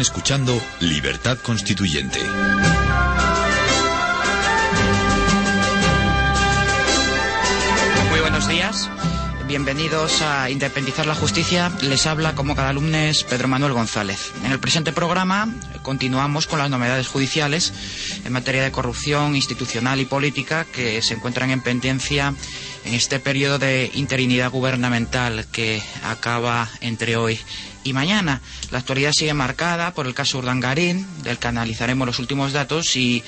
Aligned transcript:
Escuchando 0.00 0.58
Libertad 0.80 1.36
Constituyente. 1.38 2.20
Muy 8.08 8.20
buenos 8.20 8.48
días. 8.48 8.88
Bienvenidos 9.46 10.22
a 10.22 10.48
Independizar 10.48 11.04
la 11.04 11.14
Justicia. 11.14 11.70
Les 11.82 12.06
habla, 12.06 12.34
como 12.34 12.56
cada 12.56 12.72
lunes, 12.72 13.24
Pedro 13.24 13.48
Manuel 13.48 13.74
González. 13.74 14.32
En 14.42 14.52
el 14.52 14.58
presente 14.58 14.92
programa 14.92 15.52
continuamos 15.82 16.46
con 16.46 16.60
las 16.60 16.70
novedades 16.70 17.08
judiciales 17.08 17.72
en 18.24 18.32
materia 18.32 18.62
de 18.62 18.72
corrupción 18.72 19.36
institucional 19.36 20.00
y 20.00 20.06
política 20.06 20.64
que 20.64 21.02
se 21.02 21.14
encuentran 21.14 21.50
en 21.50 21.60
pendencia 21.60 22.32
en 22.84 22.94
este 22.94 23.20
periodo 23.20 23.58
de 23.58 23.90
interinidad 23.94 24.50
gubernamental 24.50 25.46
que 25.52 25.82
acaba 26.02 26.68
entre 26.80 27.16
hoy 27.16 27.38
y 27.84 27.92
mañana. 27.92 28.40
La 28.70 28.78
actualidad 28.78 29.12
sigue 29.12 29.34
marcada 29.34 29.94
por 29.94 30.06
el 30.06 30.14
caso 30.14 30.38
Urdangarín, 30.38 31.06
del 31.22 31.38
que 31.38 31.48
analizaremos 31.48 32.06
los 32.06 32.18
últimos 32.18 32.52
datos 32.52 32.96
y 32.96 33.22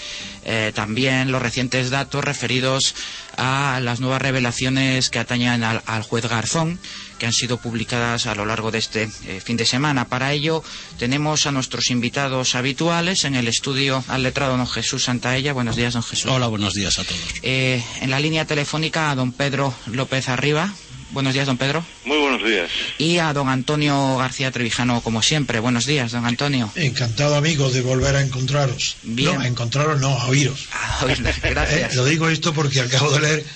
eh, 0.45 0.73
también 0.75 1.33
los 1.33 1.43
recientes 1.43 1.91
datos 1.91 2.25
referidos 2.25 2.95
a 3.37 3.81
las 3.83 4.01
nuevas 4.01 4.23
revelaciones 4.23 5.11
que 5.11 5.19
atañan 5.19 5.65
al, 5.65 5.83
al 5.87 6.03
juez 6.03 6.29
Garzón, 6.29 6.79
que 7.23 7.27
han 7.27 7.33
sido 7.33 7.57
publicadas 7.59 8.27
a 8.27 8.35
lo 8.35 8.45
largo 8.45 8.73
de 8.73 8.79
este 8.79 9.09
eh, 9.29 9.41
fin 9.41 9.57
de 9.57 9.65
semana. 9.65 10.09
Para 10.09 10.33
ello 10.33 10.65
tenemos 10.99 11.47
a 11.47 11.53
nuestros 11.53 11.89
invitados 11.93 12.57
habituales 12.57 13.23
en 13.23 13.37
el 13.37 13.47
estudio 13.47 14.03
al 14.09 14.25
letrado 14.25 14.57
don 14.57 14.67
Jesús 14.67 15.05
Santaella. 15.05 15.53
Buenos 15.53 15.77
días, 15.77 15.93
don 15.93 16.03
Jesús. 16.03 16.29
Hola, 16.29 16.49
buenos 16.49 16.75
días 16.75 16.99
a 16.99 17.05
todos. 17.05 17.21
Eh, 17.43 17.81
en 18.01 18.11
la 18.11 18.19
línea 18.19 18.45
telefónica 18.45 19.13
a 19.13 19.15
don 19.15 19.31
Pedro 19.31 19.73
López 19.87 20.29
Arriba. 20.29 20.75
Buenos 21.13 21.33
días, 21.33 21.47
don 21.47 21.59
Pedro. 21.59 21.87
Muy 22.07 22.19
buenos 22.19 22.43
días. 22.43 22.69
Y 22.99 23.19
a 23.19 23.33
don 23.33 23.49
Antonio 23.49 24.17
García 24.17 24.51
Trevijano, 24.51 25.01
como 25.01 25.23
siempre. 25.23 25.61
Buenos 25.61 25.87
días, 25.87 26.11
don 26.11 26.27
Antonio. 26.27 26.73
Encantado, 26.75 27.37
amigos, 27.37 27.73
de 27.73 27.83
volver 27.83 28.17
a 28.17 28.23
encontraros. 28.23 28.97
Bien. 29.05 29.37
No, 29.37 29.41
a 29.43 29.47
encontraros 29.47 30.01
no, 30.01 30.09
a 30.09 30.27
oíros. 30.27 30.67
A 30.73 31.05
oírles, 31.05 31.41
Gracias. 31.41 31.93
Eh, 31.93 31.97
lo 31.97 32.05
digo 32.05 32.29
esto 32.29 32.53
porque 32.53 32.81
acabo 32.81 33.13
de 33.13 33.21
leer 33.21 33.47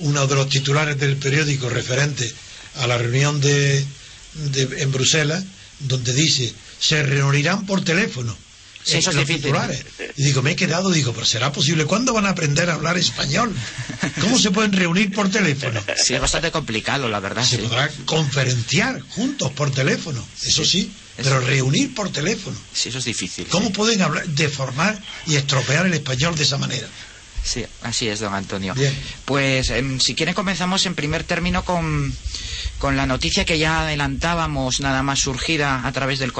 uno 0.00 0.26
de 0.26 0.34
los 0.34 0.50
titulares 0.50 0.98
del 0.98 1.16
periódico 1.16 1.70
referente 1.70 2.30
a 2.76 2.86
la 2.86 2.98
reunión 2.98 3.40
de, 3.40 3.84
de- 4.34 4.82
en 4.82 4.92
Bruselas, 4.92 5.44
donde 5.80 6.12
dice, 6.12 6.52
se 6.78 7.02
reunirán 7.02 7.66
por 7.66 7.84
teléfono. 7.84 8.36
Sí, 8.84 8.98
eso 8.98 9.10
es 9.10 9.16
los 9.16 9.26
difícil. 9.26 9.44
titulares. 9.50 9.82
Y 10.18 10.24
digo, 10.24 10.42
me 10.42 10.50
he 10.50 10.56
quedado, 10.56 10.90
digo, 10.90 11.14
pero 11.14 11.24
será 11.24 11.50
posible. 11.52 11.86
¿Cuándo 11.86 12.12
van 12.12 12.26
a 12.26 12.30
aprender 12.30 12.68
a 12.68 12.74
hablar 12.74 12.98
español? 12.98 13.50
¿Cómo 14.20 14.38
se 14.38 14.50
pueden 14.50 14.72
reunir 14.72 15.10
por 15.10 15.30
teléfono? 15.30 15.82
Sí, 15.96 16.12
es 16.14 16.20
bastante 16.20 16.50
complicado, 16.50 17.08
la 17.08 17.18
verdad. 17.18 17.44
Se 17.46 17.56
sí. 17.56 17.62
podrá 17.62 17.90
conferenciar 18.04 19.00
juntos 19.00 19.52
por 19.52 19.70
teléfono, 19.70 20.26
eso 20.42 20.66
sí, 20.66 20.92
pero 21.16 21.40
reunir 21.40 21.94
por 21.94 22.10
teléfono. 22.12 22.56
Sí, 22.74 22.90
eso 22.90 22.98
es 22.98 23.06
difícil. 23.06 23.46
¿Cómo 23.46 23.68
sí. 23.68 23.72
pueden 23.72 24.02
hablar, 24.02 24.26
deformar 24.28 25.00
y 25.26 25.36
estropear 25.36 25.86
el 25.86 25.94
español 25.94 26.34
de 26.36 26.42
esa 26.42 26.58
manera? 26.58 26.86
Sí, 27.42 27.64
así 27.82 28.08
es, 28.08 28.20
don 28.20 28.34
Antonio. 28.34 28.74
Bien. 28.74 28.94
Pues, 29.24 29.70
em, 29.70 29.98
si 30.00 30.14
quieren, 30.14 30.34
comenzamos 30.34 30.84
en 30.84 30.94
primer 30.94 31.24
término 31.24 31.64
con, 31.64 32.14
con 32.78 32.96
la 32.96 33.06
noticia 33.06 33.44
que 33.44 33.58
ya 33.58 33.80
adelantábamos, 33.82 34.80
nada 34.80 35.02
más 35.02 35.20
surgida 35.20 35.86
a 35.86 35.92
través 35.92 36.18
del 36.18 36.32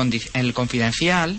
confidencial, 0.52 1.38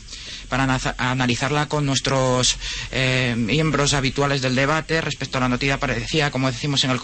para 0.50 0.64
ana- 0.64 0.96
analizarla 0.98 1.68
con 1.68 1.86
nuestros 1.86 2.58
eh, 2.92 3.34
miembros 3.38 3.94
habituales 3.94 4.42
del 4.42 4.56
debate 4.56 5.02
respecto 5.02 5.38
a 5.38 5.42
la 5.42 5.50
noticia 5.50 5.80
parecía, 5.80 6.30
como 6.32 6.52
decimos 6.52 6.84
en 6.84 6.92
el, 6.92 7.00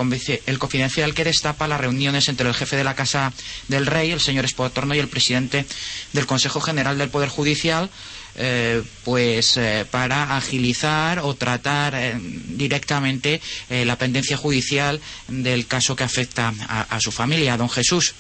el 0.46 0.60
confidencial, 0.60 1.14
que 1.14 1.24
destapa 1.24 1.68
las 1.68 1.82
reuniones 1.82 2.28
entre 2.30 2.48
el 2.48 2.54
jefe 2.54 2.76
de 2.76 2.84
la 2.84 2.96
Casa 2.96 3.34
del 3.68 3.86
Rey, 3.88 4.12
el 4.12 4.22
señor 4.22 4.46
Espotorno, 4.46 4.94
y 4.96 5.00
el 5.00 5.08
presidente 5.08 5.66
del 6.14 6.28
Consejo 6.28 6.62
General 6.62 6.98
del 6.98 7.10
Poder 7.10 7.30
Judicial, 7.30 7.90
eh, 8.36 8.82
pues 9.04 9.58
eh, 9.58 9.86
para 9.90 10.38
agilizar 10.38 11.20
o 11.20 11.36
tratar 11.36 11.94
eh, 11.96 12.16
directamente 12.20 13.42
eh, 13.70 13.86
la 13.86 13.98
pendencia 13.98 14.38
judicial 14.38 15.00
del 15.28 15.68
caso 15.68 15.96
que 15.96 16.04
afecta 16.04 16.54
a, 16.68 16.82
a 16.84 17.00
su 17.00 17.12
familia, 17.12 17.58
don 17.58 17.70
Jesús. 17.70 18.14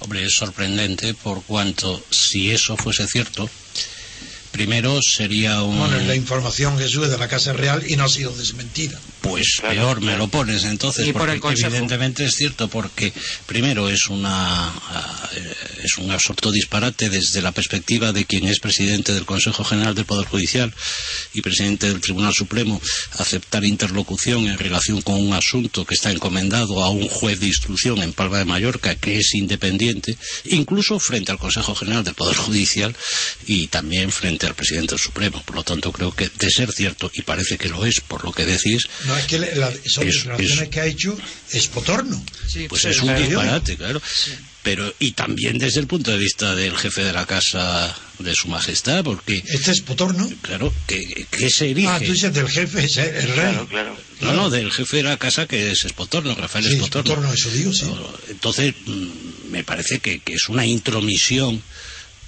Hombre, 0.00 0.24
es 0.24 0.34
sorprendente 0.34 1.14
por 1.14 1.42
cuanto, 1.42 2.02
si 2.10 2.50
eso 2.50 2.76
fuese 2.76 3.06
cierto, 3.06 3.48
primero 4.50 5.00
sería 5.02 5.62
un... 5.62 5.78
Bueno, 5.78 5.96
es 5.96 6.06
la 6.06 6.16
información 6.16 6.78
Jesús 6.78 7.08
de 7.10 7.18
la 7.18 7.28
Casa 7.28 7.52
Real 7.52 7.84
y 7.88 7.96
no 7.96 8.04
ha 8.04 8.08
sido 8.08 8.32
desmentida. 8.36 8.98
Pues 9.20 9.58
Claro, 9.60 9.74
peor 9.74 10.00
me 10.00 10.16
lo 10.16 10.28
pones 10.28 10.64
entonces, 10.64 11.06
Y 11.06 11.12
por 11.12 11.22
porque 11.22 11.34
el 11.34 11.40
Consejo. 11.40 11.68
evidentemente 11.68 12.24
es 12.24 12.34
cierto, 12.34 12.68
porque 12.68 13.12
primero 13.46 13.88
es 13.88 14.08
una 14.08 14.72
eh, 15.34 15.54
es 15.84 15.98
un 15.98 16.10
absorto 16.10 16.50
disparate 16.50 17.08
desde 17.08 17.42
la 17.42 17.52
perspectiva 17.52 18.12
de 18.12 18.24
quien 18.24 18.46
es 18.46 18.60
presidente 18.60 19.12
del 19.12 19.24
Consejo 19.24 19.64
General 19.64 19.94
del 19.94 20.04
Poder 20.04 20.26
Judicial 20.26 20.72
y 21.32 21.42
presidente 21.42 21.88
del 21.88 22.00
Tribunal 22.00 22.32
Supremo 22.34 22.80
aceptar 23.18 23.64
interlocución 23.64 24.46
en 24.46 24.58
relación 24.58 25.02
con 25.02 25.16
un 25.16 25.32
asunto 25.34 25.84
que 25.84 25.94
está 25.94 26.10
encomendado 26.10 26.82
a 26.82 26.90
un 26.90 27.08
juez 27.08 27.40
de 27.40 27.46
instrucción 27.46 28.02
en 28.02 28.12
Palma 28.12 28.38
de 28.38 28.44
Mallorca 28.44 28.94
que 28.94 29.18
es 29.18 29.34
independiente, 29.34 30.16
incluso 30.44 30.98
frente 30.98 31.32
al 31.32 31.38
Consejo 31.38 31.74
General 31.74 32.04
del 32.04 32.14
Poder 32.14 32.36
Judicial 32.36 32.94
y 33.46 33.68
también 33.68 34.10
frente 34.10 34.46
al 34.46 34.54
presidente 34.54 34.94
del 34.94 35.00
Supremo. 35.00 35.42
Por 35.44 35.56
lo 35.56 35.62
tanto, 35.62 35.92
creo 35.92 36.12
que 36.14 36.28
de 36.28 36.50
ser 36.50 36.72
cierto, 36.72 37.10
y 37.14 37.22
parece 37.22 37.58
que 37.58 37.68
lo 37.68 37.84
es 37.84 38.00
por 38.00 38.24
lo 38.24 38.32
que 38.32 38.46
decís, 38.46 38.88
No 39.10 39.16
es 39.18 39.26
que 39.26 39.38
le- 39.38 39.54
la- 39.56 39.72
son 39.86 40.06
Es- 40.08 40.14
declaraciones 40.16 40.62
es- 40.62 40.68
que 40.68 40.80
ha 40.80 40.86
hecho 40.86 41.18
Espotorno. 41.52 42.24
pues 42.68 42.82
Sí, 42.82 42.88
es 42.88 43.00
un 43.00 43.14
disparate, 43.16 43.76
claro. 43.76 44.00
Pero, 44.62 44.92
y 44.98 45.12
también 45.12 45.56
desde 45.58 45.80
el 45.80 45.86
punto 45.86 46.10
de 46.10 46.18
vista 46.18 46.54
del 46.54 46.76
jefe 46.76 47.02
de 47.02 47.12
la 47.14 47.24
casa 47.26 47.96
de 48.18 48.34
su 48.34 48.48
majestad, 48.48 49.02
porque, 49.02 49.42
Este 49.46 49.70
Espotorno. 49.70 50.30
claro, 50.42 50.72
que, 50.86 51.26
que 51.30 51.48
se 51.50 51.70
erige. 51.70 51.88
Ah, 51.88 51.98
tú 51.98 52.12
dices 52.12 52.32
del 52.34 52.48
jefe, 52.48 52.84
es 52.84 52.96
el 52.98 53.22
rey. 53.28 53.32
Claro, 53.34 53.66
claro. 53.68 53.96
No, 54.20 54.32
no, 54.34 54.50
del 54.50 54.70
jefe 54.70 54.98
de 54.98 55.02
la 55.04 55.16
casa 55.16 55.46
que 55.46 55.70
es 55.70 55.84
Espotorno, 55.86 56.34
Rafael 56.34 56.66
Sí, 56.66 56.74
Espotorno. 56.74 57.10
Espotorno, 57.12 57.32
eso 57.34 57.50
digo, 57.50 57.72
sí. 57.72 57.86
Entonces, 58.28 58.74
mm, 58.84 59.50
me 59.50 59.64
parece 59.64 59.98
que, 60.00 60.20
que 60.20 60.34
es 60.34 60.48
una 60.50 60.66
intromisión 60.66 61.62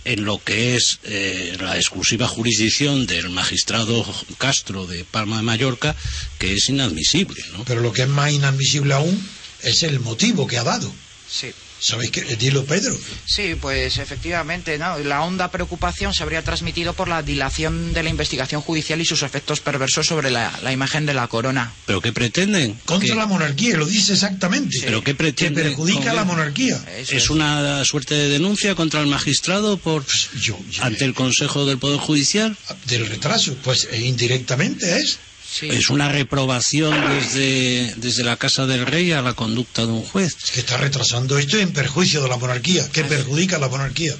en 0.04 0.24
lo 0.24 0.42
que 0.42 0.76
es 0.76 0.98
eh, 1.04 1.56
la 1.60 1.76
exclusiva 1.76 2.26
jurisdicción 2.26 3.06
del 3.06 3.30
magistrado 3.30 4.04
Castro 4.38 4.86
de 4.86 5.04
Palma 5.04 5.36
de 5.36 5.42
Mallorca, 5.42 5.94
que 6.38 6.54
es 6.54 6.68
inadmisible, 6.68 7.42
¿no? 7.52 7.64
Pero 7.64 7.80
lo 7.80 7.92
que 7.92 8.02
es 8.02 8.08
más 8.08 8.32
inadmisible 8.32 8.94
aún 8.94 9.28
es 9.62 9.82
el 9.82 10.00
motivo 10.00 10.46
que 10.46 10.58
ha 10.58 10.64
dado. 10.64 10.92
Sí. 11.30 11.52
¿Sabéis 11.84 12.12
qué? 12.12 12.22
Dilo, 12.36 12.64
Pedro. 12.64 12.96
Sí, 13.26 13.56
pues 13.60 13.98
efectivamente, 13.98 14.78
¿no? 14.78 14.98
La 15.00 15.22
honda 15.22 15.50
preocupación 15.50 16.14
se 16.14 16.22
habría 16.22 16.42
transmitido 16.44 16.92
por 16.94 17.08
la 17.08 17.22
dilación 17.24 17.92
de 17.92 18.04
la 18.04 18.08
investigación 18.08 18.60
judicial 18.62 19.00
y 19.00 19.04
sus 19.04 19.24
efectos 19.24 19.58
perversos 19.60 20.06
sobre 20.06 20.30
la, 20.30 20.56
la 20.62 20.70
imagen 20.72 21.06
de 21.06 21.14
la 21.14 21.26
corona. 21.26 21.72
¿Pero 21.86 22.00
qué 22.00 22.12
pretenden? 22.12 22.74
Contra 22.84 23.08
¿Qué- 23.08 23.14
la 23.16 23.26
monarquía, 23.26 23.76
lo 23.76 23.86
dice 23.86 24.12
exactamente. 24.12 24.78
¿Pero 24.80 25.00
qué 25.00 25.10
que 25.12 25.14
pretenden? 25.16 25.64
perjudica 25.64 26.12
a 26.12 26.14
la 26.14 26.24
monarquía. 26.24 26.76
Eso 26.96 27.16
¿Es 27.16 27.30
una 27.30 27.84
suerte 27.84 28.14
de 28.14 28.28
denuncia 28.28 28.76
contra 28.76 29.00
el 29.00 29.08
magistrado 29.08 29.76
por 29.76 30.04
Yo, 30.40 30.56
yo- 30.70 30.84
ante 30.84 31.04
el 31.04 31.14
Consejo 31.14 31.66
del 31.66 31.78
Poder 31.78 31.98
Judicial? 31.98 32.56
del 32.86 33.06
retraso, 33.08 33.56
pues 33.64 33.88
eh, 33.90 34.00
indirectamente 34.02 34.98
es. 34.98 35.18
Sí. 35.52 35.68
¿Es 35.68 35.90
una 35.90 36.08
reprobación 36.08 36.94
desde, 37.10 37.94
desde 37.96 38.24
la 38.24 38.36
Casa 38.38 38.66
del 38.66 38.86
Rey 38.86 39.12
a 39.12 39.20
la 39.20 39.34
conducta 39.34 39.84
de 39.84 39.92
un 39.92 40.02
juez? 40.02 40.34
Es 40.42 40.50
que 40.50 40.60
está 40.60 40.78
retrasando 40.78 41.36
esto 41.36 41.58
en 41.58 41.72
perjuicio 41.72 42.22
de 42.22 42.28
la 42.30 42.38
monarquía, 42.38 42.88
que 42.90 43.04
perjudica 43.04 43.56
a 43.56 43.58
la 43.58 43.68
monarquía. 43.68 44.14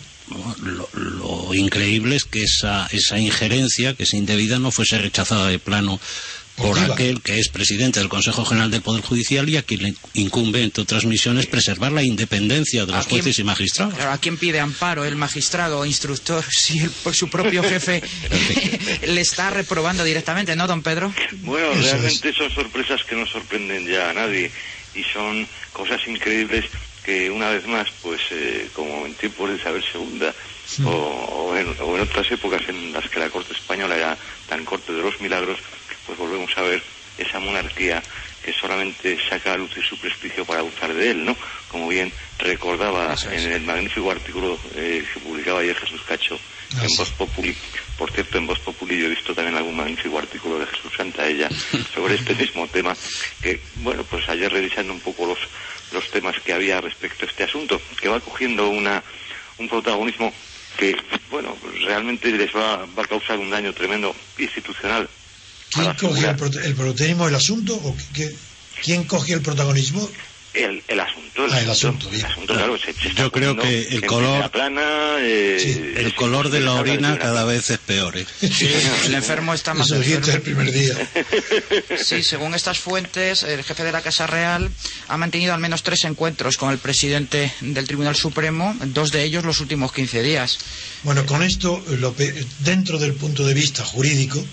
Lo, 0.63 0.89
lo 0.95 1.55
increíble 1.55 2.17
es 2.17 2.25
que 2.25 2.43
esa, 2.43 2.87
esa 2.93 3.19
injerencia, 3.19 3.95
que 3.95 4.03
es 4.03 4.15
indebida, 4.15 4.59
no 4.59 4.71
fuese 4.71 4.99
rechazada 4.99 5.49
de 5.49 5.59
plano 5.59 5.99
por 6.57 6.79
aquel 6.79 7.23
que 7.23 7.39
es 7.39 7.49
presidente 7.49 7.99
del 7.99 8.09
Consejo 8.09 8.45
General 8.45 8.71
del 8.71 8.83
Poder 8.83 9.03
Judicial 9.03 9.49
y 9.49 9.57
a 9.57 9.63
quien 9.63 9.83
le 9.83 9.95
incumbe, 10.15 10.63
entre 10.63 10.83
otras 10.83 11.05
misiones, 11.05 11.47
preservar 11.47 11.93
la 11.93 12.03
independencia 12.03 12.85
de 12.87 12.93
¿A 12.93 12.97
los 12.99 13.07
quién- 13.07 13.21
jueces 13.23 13.39
y 13.39 13.45
magistrados. 13.45 13.95
Claro, 13.95 14.13
¿A 14.13 14.19
quién 14.19 14.37
pide 14.37 14.61
amparo? 14.61 15.05
¿El 15.05 15.17
magistrado 15.17 15.81
o 15.81 15.87
instructor? 15.87 16.45
Si 16.53 16.79
el- 16.79 16.91
por 16.91 17.15
su 17.15 17.29
propio 17.29 17.63
jefe 17.69 18.03
le 19.07 19.21
está 19.21 19.51
reprobando 19.51 20.05
directamente, 20.05 20.55
¿no, 20.57 20.67
don 20.67 20.83
Pedro? 20.83 21.13
Bueno, 21.43 21.73
Eso 21.73 21.81
realmente 21.83 22.33
son 22.35 22.51
sorpresas 22.51 23.03
que 23.05 23.17
no 23.17 23.27
sorprenden 23.27 23.87
ya 23.87 24.11
a 24.11 24.13
nadie. 24.13 24.51
y 24.95 25.03
son 25.05 25.47
cosas 25.73 26.01
increíbles 26.07 26.67
que 27.03 27.31
una 27.31 27.49
vez 27.49 27.67
más, 27.67 27.89
pues 28.03 28.21
eh, 28.31 28.69
como 28.75 29.07
en 29.07 29.15
tiempos 29.15 29.49
de 29.51 29.57
Isabel 29.57 29.83
II 29.95 30.85
o, 30.85 30.91
o 30.91 31.57
en, 31.57 31.67
o 31.81 31.97
en 31.97 32.03
otras 32.03 32.31
épocas 32.31 32.61
en 32.69 32.93
las 32.93 33.09
que 33.11 33.19
la 33.19 33.29
corte 33.31 33.55
española 33.55 33.97
era 33.97 34.19
tan 34.49 34.65
corte 34.65 34.93
de 34.93 35.01
los 35.03 35.19
milagros, 35.21 35.59
pues 36.15 36.31
volvemos 36.31 36.57
a 36.57 36.63
ver 36.63 36.83
esa 37.19 37.39
monarquía 37.39 38.03
que 38.45 38.53
solamente 38.53 39.19
saca 39.29 39.53
a 39.53 39.57
luz 39.57 39.71
su 39.89 39.97
prestigio 39.99 40.45
para 40.45 40.61
abusar 40.61 40.93
de 40.93 41.11
él, 41.11 41.25
¿no? 41.25 41.37
Como 41.69 41.89
bien 41.89 42.13
recordaba 42.39 43.15
es. 43.15 43.25
en 43.25 43.53
el 43.53 43.63
magnífico 43.63 44.11
artículo 44.11 44.59
eh, 44.75 45.05
que 45.13 45.21
publicaba 45.21 45.61
ayer 45.61 45.77
Jesús 45.77 46.03
Cacho 46.03 46.39
en. 46.81 46.97
Voz 46.97 47.11
Populi. 47.11 47.57
Por 47.97 48.11
cierto, 48.11 48.39
en 48.39 48.47
Voz 48.47 48.59
Populi 48.61 48.99
yo 48.99 49.07
he 49.07 49.11
visto 49.11 49.35
también 49.35 49.57
algún 49.57 49.77
magnífico 49.77 50.19
artículo 50.19 50.59
de 50.59 50.67
Jesús 50.67 50.93
Santaella 50.97 51.49
sobre 51.95 52.15
este 52.17 52.35
mismo 52.35 52.67
tema, 52.67 52.97
que, 53.41 53.61
bueno, 53.77 54.05
pues 54.05 54.29
ayer 54.29 54.51
revisando 54.51 54.93
un 54.93 55.01
poco 55.01 55.27
los, 55.27 55.39
los 55.93 56.11
temas 56.11 56.39
que 56.41 56.53
había 56.53 56.81
respecto 56.81 57.25
a 57.25 57.29
este 57.29 57.45
asunto, 57.45 57.81
que 58.01 58.09
va 58.09 58.21
cogiendo 58.21 58.69
una, 58.69 59.03
un 59.59 59.69
protagonismo 59.69 60.33
que, 60.77 60.97
bueno, 61.31 61.57
pues 61.61 61.83
realmente 61.83 62.31
les 62.33 62.55
va, 62.55 62.87
va 62.99 63.03
a 63.05 63.07
causar 63.07 63.39
un 63.39 63.51
daño 63.51 63.73
tremendo 63.73 64.15
institucional. 64.39 65.09
¿Quién 65.73 65.95
coge 65.95 66.27
el, 66.29 66.37
prote- 66.37 66.65
el 66.65 66.75
protagonismo 66.75 67.27
del 67.27 67.35
asunto? 67.35 67.75
¿O 67.75 67.97
qué- 67.97 68.05
qué- 68.15 68.37
¿Quién 68.83 69.05
coge 69.05 69.33
el 69.35 69.43
protagonismo? 69.43 70.09
El, 70.55 70.83
el 70.87 71.01
asunto, 71.01 71.47
Ah, 71.51 71.61
el 71.61 71.71
asunto, 71.71 72.09
bien. 72.11 72.27
el 72.27 72.31
asunto, 72.31 72.53
claro, 72.55 72.77
se, 72.79 72.93
se 72.93 73.09
está 73.09 73.23
Yo 73.23 73.33
creo 73.33 73.57
que 73.57 73.89
el 73.89 74.05
color- 74.05 74.51
plana, 74.51 75.17
eh, 75.21 75.59
Sí, 75.59 75.83
El 75.97 76.15
color 76.15 76.51
de 76.51 76.61
la 76.61 76.75
orina 76.75 77.19
cada 77.19 77.45
vez 77.45 77.71
es 77.71 77.79
peor. 77.79 78.19
¿eh? 78.19 78.27
Sí, 78.41 78.69
el 79.07 79.15
enfermo 79.15 79.55
está 79.55 79.73
más 79.73 79.89
dijiste 79.89 80.13
el 80.31 80.37
enfermo. 80.37 80.45
primer 80.45 80.73
día. 80.73 80.95
Sí, 82.05 82.23
según 82.23 82.55
estas 82.55 82.79
fuentes, 82.79 83.43
el 83.45 83.63
jefe 83.65 83.83
de 83.83 83.93
la 83.93 84.03
Casa 84.03 84.27
Real 84.27 84.71
ha 85.09 85.17
mantenido 85.17 85.55
al 85.55 85.61
menos 85.61 85.83
tres 85.83 86.05
encuentros 86.05 86.57
con 86.59 86.71
el 86.71 86.79
presidente 86.79 87.53
del 87.61 87.87
Tribunal 87.87 88.15
Supremo, 88.17 88.77
dos 88.87 89.11
de 89.11 89.25
ellos 89.25 89.45
los 89.45 89.61
últimos 89.61 89.93
15 89.93 90.23
días. 90.23 90.59
Bueno, 91.03 91.25
con 91.25 91.43
esto, 91.43 91.83
lo 91.99 92.13
pe- 92.13 92.45
dentro 92.61 92.99
del 92.99 93.15
punto 93.15 93.47
de 93.47 93.55
vista 93.55 93.85
jurídico, 93.85 94.45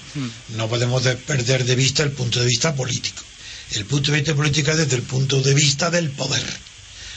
no 0.50 0.68
podemos 0.70 1.04
de- 1.04 1.16
perder 1.18 1.66
de 1.66 1.76
vista 1.76 2.04
el 2.04 2.12
punto 2.12 2.40
de 2.40 2.46
vista 2.46 2.74
político. 2.74 3.22
El 3.72 3.86
punto 3.86 4.12
de 4.12 4.18
vista 4.18 4.36
político 4.36 4.72
es 4.72 4.78
desde 4.78 4.96
el 4.96 5.04
punto 5.04 5.42
de 5.42 5.54
vista 5.54 5.90
del 5.90 6.10
poder. 6.10 6.46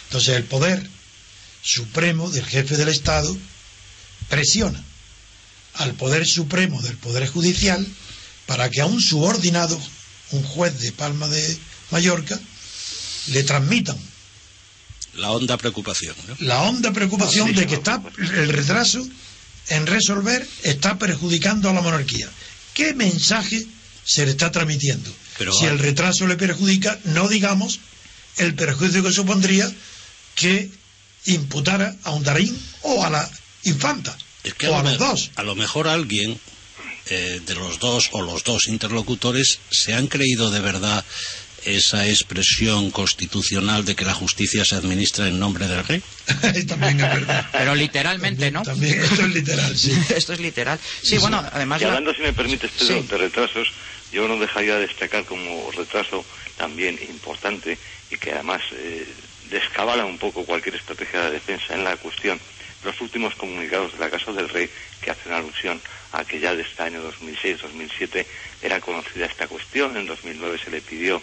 Entonces, 0.05 0.37
el 0.37 0.45
poder 0.45 0.87
supremo 1.63 2.31
del 2.31 2.45
jefe 2.45 2.77
del 2.77 2.89
Estado 2.89 3.37
presiona 4.29 4.83
al 5.75 5.95
poder 5.95 6.27
supremo 6.27 6.83
del 6.83 6.97
Poder 6.97 7.27
Judicial 7.27 7.87
para 8.47 8.69
que 8.71 8.81
a 8.81 8.87
un 8.87 9.01
subordinado, 9.01 9.81
un 10.33 10.43
juez 10.43 10.79
de 10.81 10.93
Palma 10.93 11.29
de 11.29 11.59
Mallorca, 11.91 12.39
le 13.29 13.43
transmitan 13.45 13.97
La 15.15 15.31
honda 15.31 15.57
preocupación. 15.57 16.15
¿no? 16.29 16.37
la 16.41 16.63
honda 16.63 16.93
preocupación 16.93 17.55
de 17.55 17.67
que 17.67 17.77
está 17.77 18.03
el 18.19 18.49
retraso 18.49 19.07
en 19.69 19.87
resolver 19.87 20.47
está 20.63 20.99
perjudicando 20.99 21.71
a 21.71 21.73
la 21.73 21.81
monarquía. 21.81 22.29
¿Qué 22.75 22.95
mensaje 22.95 23.67
se 24.05 24.25
le 24.25 24.33
está 24.33 24.51
transmitiendo? 24.51 25.13
Pero 25.39 25.53
si 25.53 25.67
el 25.67 25.79
retraso 25.79 26.27
le 26.27 26.37
perjudica, 26.37 26.99
no 27.05 27.29
digamos 27.29 27.81
el 28.39 28.55
perjuicio 28.55 29.03
que 29.03 29.13
supondría 29.13 29.71
que 30.35 30.71
imputara 31.27 31.95
a 32.05 32.11
un 32.13 32.23
darín 32.23 32.57
o 32.83 33.05
a 33.05 33.11
la 33.11 33.31
infanta 33.65 34.17
Es 34.43 34.55
que 34.55 34.69
o 34.69 34.75
a, 34.75 34.81
a 34.81 34.83
lo 34.83 34.89
los 34.91 34.99
dos. 34.99 35.31
a 35.37 35.43
lo 35.43 35.55
mejor 35.55 35.87
alguien 35.89 36.39
eh, 37.11 37.41
de 37.45 37.55
los 37.55 37.79
dos 37.79 38.09
o 38.13 38.23
los 38.23 38.43
dos 38.45 38.67
interlocutores 38.69 39.59
se 39.71 39.95
han 39.95 40.07
creído 40.09 40.51
de 40.51 40.61
verdad 40.61 41.05
esa 41.65 42.09
expresión 42.09 42.91
constitucional 42.91 43.85
de 43.85 43.95
que 43.95 44.05
la 44.05 44.15
justicia 44.15 44.65
se 44.65 44.75
administra 44.75 45.29
en 45.29 45.39
nombre 45.39 45.69
del 45.69 45.85
rey. 45.87 46.03
También 46.67 46.99
es 47.01 47.09
verdad. 47.15 47.47
Pero 47.53 47.77
literalmente, 47.77 48.51
¿no? 48.51 48.63
También 48.63 49.01
esto 49.01 49.23
es 49.23 49.33
literal, 49.33 49.79
sí. 49.79 49.93
Esto 50.17 50.33
es 50.33 50.41
literal. 50.41 50.81
Sí, 51.05 51.19
bueno, 51.19 51.45
además... 51.53 51.81
Y 51.81 51.85
la- 51.85 51.91
hablando, 51.91 52.13
si 52.15 52.23
me 52.23 52.33
permites, 52.33 52.69
Pedro, 52.77 53.01
Sí. 53.03 53.07
de 53.09 53.17
retrasos, 53.17 53.69
yo 54.13 54.29
no 54.29 54.37
dejaría 54.37 54.77
de 54.77 54.87
destacar 54.87 55.25
como 55.25 55.71
retraso 55.73 56.25
también 56.57 56.99
importante 57.09 57.79
y 58.11 58.17
que 58.19 58.33
además 58.33 58.63
eh, 58.73 59.07
descabala 59.51 60.05
un 60.05 60.19
poco 60.19 60.45
cualquier 60.45 60.77
estrategia 60.77 61.23
de 61.23 61.33
defensa 61.33 61.75
en 61.75 61.85
la 61.85 61.97
cuestión, 61.97 62.39
los 62.85 63.01
últimos 63.01 63.35
comunicados 63.35 63.93
de 63.93 63.99
la 63.99 64.11
Casa 64.11 64.33
del 64.33 64.49
Rey 64.49 64.69
que 65.01 65.11
hacen 65.11 65.33
alusión 65.33 65.81
a 66.13 66.25
que 66.25 66.41
ya 66.41 66.55
de 66.55 66.63
este 66.63 66.83
año 66.83 67.03
2006-2007 67.11 68.27
era 68.63 68.81
conocida 68.81 69.27
esta 69.27 69.47
cuestión. 69.49 69.97
En 69.97 70.07
2009 70.07 70.59
se 70.63 70.71
le 70.71 70.81
pidió 70.81 71.23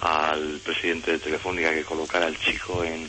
al 0.00 0.60
presidente 0.64 1.12
de 1.12 1.18
Telefónica 1.18 1.72
que 1.72 1.84
colocara 1.84 2.26
al 2.26 2.38
chico 2.38 2.84
en, 2.84 3.08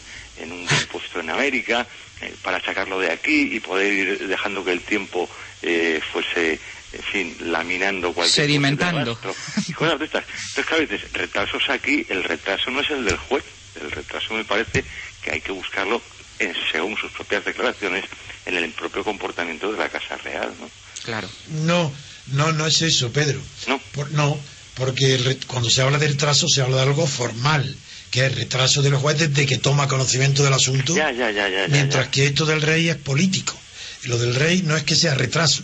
un 0.51 0.67
puesto 0.91 1.19
en 1.19 1.29
América 1.29 1.85
eh, 2.21 2.33
para 2.41 2.61
sacarlo 2.61 2.99
de 2.99 3.11
aquí 3.11 3.55
y 3.55 3.59
poder 3.59 3.91
ir 3.91 4.27
dejando 4.27 4.63
que 4.63 4.71
el 4.71 4.81
tiempo 4.81 5.29
eh, 5.61 5.99
fuese, 6.11 6.59
en 6.95 7.03
fin, 7.03 7.37
laminando 7.51 8.13
cualquier 8.13 8.45
Sedimentando. 8.47 9.13
rastro 9.13 9.35
y 9.67 9.73
cosas 9.73 9.99
de 9.99 10.05
estas. 10.05 10.23
Entonces, 10.27 10.65
claro, 10.65 10.81
dices, 10.87 11.13
retrasos 11.13 11.63
aquí, 11.69 12.05
el 12.09 12.23
retraso 12.23 12.71
no 12.71 12.81
es 12.81 12.89
el 12.89 13.05
del 13.05 13.17
juez, 13.17 13.43
el 13.81 13.91
retraso 13.91 14.33
me 14.33 14.43
parece 14.45 14.83
que 15.21 15.31
hay 15.31 15.41
que 15.41 15.51
buscarlo, 15.51 16.01
en- 16.39 16.55
según 16.71 16.97
sus 16.97 17.11
propias 17.11 17.43
declaraciones, 17.45 18.05
en 18.45 18.55
el 18.57 18.69
propio 18.71 19.03
comportamiento 19.03 19.71
de 19.71 19.77
la 19.77 19.89
Casa 19.89 20.17
Real, 20.17 20.51
¿no? 20.59 20.69
Claro. 21.03 21.29
No, 21.49 21.91
no, 22.27 22.51
no 22.53 22.65
es 22.67 22.81
eso, 22.81 23.11
Pedro. 23.11 23.39
No. 23.67 23.79
Por- 23.91 24.11
no, 24.11 24.39
porque 24.75 25.15
el 25.15 25.39
cuando 25.47 25.69
se 25.69 25.81
habla 25.81 25.97
de 25.97 26.07
retraso 26.07 26.47
se 26.47 26.61
habla 26.61 26.77
de 26.77 26.83
algo 26.83 27.05
formal, 27.07 27.75
que 28.11 28.19
es 28.25 28.31
el 28.31 28.35
retraso 28.37 28.81
del 28.81 28.95
juez 28.95 29.17
desde 29.17 29.45
que 29.45 29.57
toma 29.57 29.87
conocimiento 29.87 30.43
del 30.43 30.53
asunto, 30.53 30.95
Ya, 30.95 31.11
ya, 31.11 31.31
ya, 31.31 31.47
mientras 31.69 32.05
ya. 32.05 32.11
que 32.11 32.25
esto 32.27 32.45
del 32.45 32.61
rey 32.61 32.89
es 32.89 32.95
político. 32.97 33.59
Y 34.03 34.07
lo 34.07 34.17
del 34.17 34.35
rey 34.35 34.61
no 34.61 34.77
es 34.77 34.83
que 34.83 34.95
sea 34.95 35.15
retraso. 35.15 35.63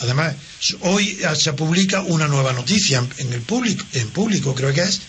Además, 0.00 0.34
hoy 0.80 1.18
se 1.38 1.52
publica 1.52 2.00
una 2.02 2.26
nueva 2.26 2.52
noticia 2.52 3.04
en, 3.18 3.32
el 3.32 3.40
público, 3.42 3.84
en 3.92 4.08
público 4.10 4.54
creo 4.54 4.72
que 4.72 4.82
es, 4.82 5.00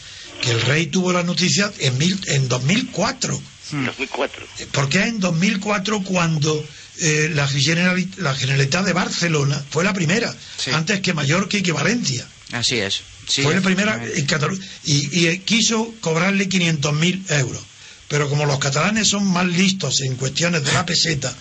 que 0.41 0.51
el 0.51 0.61
rey 0.61 0.87
tuvo 0.87 1.13
la 1.13 1.23
noticia 1.23 1.71
en, 1.79 1.97
mil, 1.97 2.19
en 2.27 2.47
2004. 2.47 3.41
En 3.73 3.85
2004. 3.85 4.45
Eh, 4.59 4.67
Porque 4.71 4.99
es 4.99 5.07
en 5.07 5.19
2004 5.19 6.03
cuando 6.03 6.65
eh, 6.99 7.31
la, 7.33 7.47
Generali- 7.47 8.09
la 8.17 8.35
Generalitat 8.35 8.85
de 8.85 8.93
Barcelona 8.93 9.63
fue 9.69 9.83
la 9.83 9.93
primera, 9.93 10.33
Sí. 10.57 10.71
antes 10.71 10.99
que 11.01 11.13
Mallorca 11.13 11.57
y 11.57 11.61
que 11.63 11.71
Valencia. 11.71 12.27
Así 12.51 12.77
es. 12.79 13.01
Sí, 13.27 13.43
fue 13.43 13.55
la 13.55 13.61
primera 13.61 14.03
en 14.13 14.25
Cataluña. 14.25 14.65
Y, 14.83 15.19
y, 15.21 15.27
eh, 15.27 15.41
quiso 15.45 15.93
cobrarle 16.01 16.49
500.000 16.49 17.31
euros. 17.39 17.61
Pero 18.09 18.27
como 18.27 18.45
los 18.45 18.59
catalanes 18.59 19.07
son 19.07 19.25
más 19.25 19.45
listos 19.45 20.01
en 20.01 20.17
cuestiones 20.17 20.65
de 20.65 20.73
la 20.73 20.85
peseta, 20.85 21.33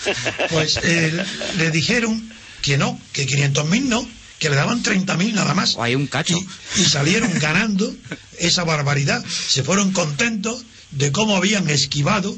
pues 0.50 0.78
eh, 0.82 1.24
le 1.56 1.70
dijeron 1.70 2.30
que 2.62 2.78
no, 2.78 3.00
que 3.12 3.26
500.000 3.26 3.82
no, 3.84 4.08
que 4.38 4.50
le 4.50 4.56
daban 4.56 4.82
30.000 4.82 5.32
nada 5.34 5.54
más. 5.54 5.74
O 5.76 5.82
hay 5.82 5.94
un 5.94 6.06
cacho. 6.06 6.38
Y, 6.76 6.80
y 6.82 6.84
salieron 6.84 7.38
ganando 7.40 7.94
esa 8.38 8.64
barbaridad. 8.64 9.24
Se 9.26 9.62
fueron 9.62 9.92
contentos 9.92 10.62
de 10.92 11.12
cómo 11.12 11.36
habían 11.36 11.68
esquivado 11.70 12.36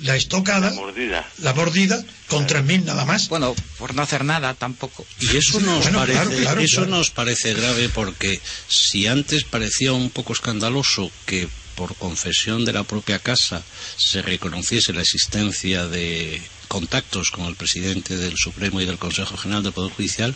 la 0.00 0.16
estocada, 0.16 0.70
La 0.70 0.76
mordida. 0.76 1.28
la 1.38 1.54
mordida, 1.54 2.04
con 2.26 2.46
3.000 2.48 2.84
nada 2.86 3.04
más. 3.04 3.28
Bueno, 3.28 3.54
por 3.78 3.94
no 3.94 4.02
hacer 4.02 4.24
nada 4.24 4.54
tampoco. 4.54 5.06
Y 5.20 5.36
eso 5.36 5.60
nos 5.60 5.82
Bueno, 5.84 5.98
parece, 6.00 6.18
claro, 6.22 6.36
claro, 6.40 6.60
eso 6.60 6.76
claro. 6.78 6.90
nos 6.90 7.10
parece 7.10 7.54
grave 7.54 7.88
porque 7.88 8.40
si 8.68 9.06
antes 9.06 9.44
parecía 9.44 9.92
un 9.92 10.10
poco 10.10 10.32
escandaloso 10.32 11.10
que 11.24 11.48
por 11.74 11.96
confesión 11.96 12.64
de 12.64 12.72
la 12.72 12.84
propia 12.84 13.18
casa 13.18 13.62
se 13.96 14.22
reconociese 14.22 14.92
la 14.92 15.02
existencia 15.02 15.86
de 15.86 16.40
contactos 16.68 17.30
con 17.30 17.46
el 17.46 17.56
presidente 17.56 18.16
del 18.16 18.36
Supremo 18.36 18.80
y 18.80 18.86
del 18.86 18.98
Consejo 18.98 19.36
General 19.36 19.62
del 19.62 19.72
Poder 19.72 19.92
Judicial, 19.92 20.34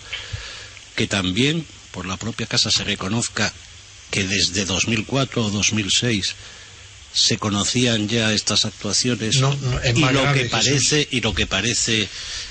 que 0.94 1.06
también 1.06 1.66
por 1.92 2.06
la 2.06 2.16
propia 2.16 2.46
casa 2.46 2.70
se 2.70 2.84
reconozca 2.84 3.52
que 4.10 4.26
desde 4.26 4.64
2004 4.64 5.44
o 5.44 5.50
2006 5.50 6.34
se 7.16 7.38
conocían 7.38 8.08
ya 8.08 8.32
estas 8.34 8.66
actuaciones 8.66 9.36
No, 9.40 9.54
no, 9.56 9.80
es 9.80 9.96
y 9.96 10.00
lo 10.00 10.08
grave, 10.08 10.34
que 10.34 10.48
Jesús. 10.48 10.50
parece 10.50 11.08
y 11.10 11.20
lo 11.22 11.34
que 11.34 11.46
parece 11.46 12.08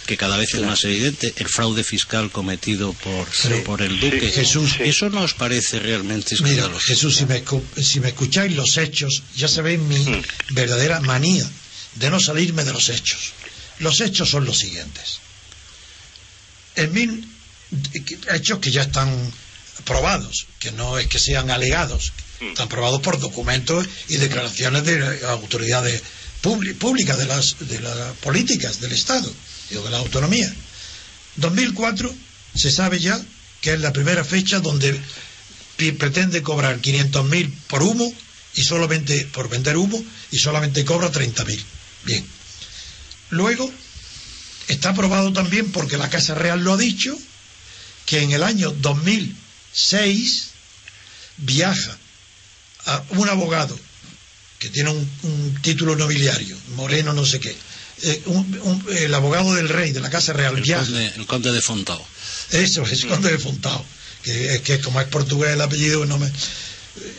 que 0.08 0.18
cada 0.18 0.38
vez 0.38 0.54
es 0.56 0.62
más 0.62 0.84
evidente 0.86 1.34
el 1.38 1.48
fraude 1.48 1.84
fiscal 1.84 2.32
cometido 2.32 2.94
por, 2.94 3.28
Sí. 3.32 3.50
por 3.64 3.82
el 3.84 4.00
duque 4.00 4.22
Sí, 4.22 4.32
Jesús. 4.32 4.72
eso 4.80 5.10
nos 5.12 5.36
parece 5.36 5.80
realmente 5.80 6.36
Mira, 6.42 6.68
Jesús, 6.80 7.16
si 7.18 7.26
me, 7.28 7.44
si 7.82 8.00
me 8.00 8.08
escucháis 8.10 8.56
los 8.56 8.78
hechos, 8.78 9.22
ya 9.36 9.48
sabéis 9.48 9.80
mi 9.80 10.22
verdadera 10.50 11.00
manía 11.02 11.48
de 11.96 12.10
no 12.10 12.20
salirme 12.20 12.64
de 12.64 12.74
los 12.74 12.90
hechos. 12.90 13.34
Los 13.80 14.02
hechos 14.02 14.30
son 14.30 14.46
los 14.46 14.58
siguientes. 14.58 15.20
En 16.76 16.92
mil, 16.92 17.28
hechos 18.34 18.60
que 18.60 18.72
ya 18.72 18.82
están 18.84 19.10
probados, 19.86 20.48
que 20.60 20.72
no 20.72 20.98
es 20.98 21.08
que 21.08 21.20
sean 21.20 21.50
alegados. 21.52 22.12
Están 22.42 22.68
probados 22.70 23.02
por 23.02 23.20
documentos 23.20 23.88
y 24.10 24.18
declaraciones 24.18 24.84
de 24.86 25.26
autoridades 25.28 26.02
públi- 26.42 26.76
públicas, 26.78 27.18
de 27.18 27.26
las, 27.26 27.56
de 27.60 27.80
las 27.80 28.14
políticas 28.18 28.80
del 28.82 28.92
Estado, 28.92 29.32
digo, 29.70 29.84
de 29.84 29.92
la 29.92 29.98
autonomía. 29.98 30.54
2004 31.38 32.14
se 32.56 32.72
sabe 32.72 33.00
ya 33.00 33.20
que 33.62 33.74
es 33.74 33.80
la 33.80 33.92
primera 33.94 34.24
fecha 34.24 34.60
donde 34.60 35.00
pretende 35.98 36.42
cobrar 36.42 36.80
500.000 36.82 37.52
por 37.68 37.84
humo 37.84 38.14
y 38.54 38.64
solamente 38.64 39.26
por 39.34 39.50
vender 39.50 39.76
humo 39.78 40.02
y 40.32 40.38
solamente 40.38 40.86
cobra 40.86 41.12
30.000. 41.12 41.62
Bien. 42.06 42.26
Luego 43.32 43.70
está 44.68 44.90
aprobado 44.90 45.34
también 45.34 45.72
porque 45.72 45.98
la 45.98 46.10
Casa 46.10 46.36
Real 46.36 46.64
lo 46.64 46.74
ha 46.74 46.78
dicho 46.78 47.18
que 48.06 48.22
en 48.22 48.32
el 48.32 48.44
año 48.44 48.72
2006 48.72 50.50
viaja 51.38 51.98
a 52.86 53.04
un 53.10 53.30
abogado 53.30 53.78
que 54.60 54.70
tiene 54.70 54.90
un, 54.90 55.60
título 55.62 55.96
nobiliario, 55.96 56.58
Moreno 56.76 57.14
no 57.14 57.26
sé 57.26 57.40
qué, 57.40 57.56
eh, 58.04 58.24
el 58.98 59.14
abogado 59.14 59.54
del 59.56 59.70
rey 59.70 59.92
de 59.92 60.00
la 60.00 60.10
Casa 60.10 60.34
Real 60.34 60.56
el 60.56 60.64
viaja. 60.64 60.86
Conde, 60.86 61.14
el 61.16 61.26
conde 61.26 61.52
de 61.52 61.62
Fontao. 61.62 62.06
Eso, 62.52 62.84
es 62.84 63.04
el 63.04 63.10
conde 63.10 63.32
de 63.32 63.38
Fontao, 63.38 63.86
que, 64.24 64.62
que 64.64 64.80
como 64.80 65.02
es 65.02 65.08
portugués 65.08 65.52
el 65.52 65.62
apellido, 65.62 66.06
no 66.06 66.18
me... 66.18 66.32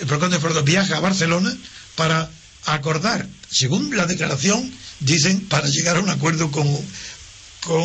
El 0.01 0.07
conde 0.07 0.37
de 0.37 0.41
Fontao 0.41 0.63
viaja 0.63 0.97
a 0.97 1.01
Barcelona 1.01 1.55
para 1.95 2.31
acordar, 2.65 3.27
según 3.51 3.97
la 3.97 4.07
declaración, 4.07 4.73
dicen, 5.01 5.41
para 5.49 5.69
llegar 5.69 5.97
a 5.97 6.01
un 6.01 6.11
acuerdo 6.11 6.51
con, 6.51 6.67
con 7.61 7.83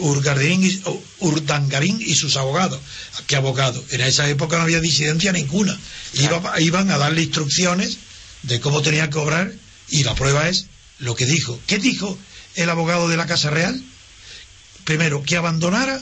Urdangarín, 0.00 0.82
Urdangarín 1.20 2.00
y 2.00 2.14
sus 2.14 2.36
abogados. 2.36 2.80
¿Qué 3.26 3.36
abogado? 3.36 3.82
En 3.90 4.00
esa 4.00 4.28
época 4.28 4.56
no 4.56 4.64
había 4.64 4.80
disidencia 4.80 5.32
ninguna. 5.32 5.78
iban 6.58 6.90
a 6.90 6.98
darle 6.98 7.22
instrucciones 7.22 7.98
de 8.42 8.60
cómo 8.60 8.82
tenía 8.82 9.06
que 9.06 9.14
cobrar 9.14 9.52
y 9.88 10.04
la 10.04 10.14
prueba 10.14 10.48
es 10.48 10.66
lo 10.98 11.14
que 11.14 11.26
dijo. 11.26 11.58
¿Qué 11.66 11.78
dijo 11.78 12.18
el 12.54 12.70
abogado 12.70 13.08
de 13.08 13.16
la 13.16 13.26
Casa 13.26 13.50
Real? 13.50 13.80
Primero, 14.84 15.22
que 15.22 15.36
abandonara 15.36 16.00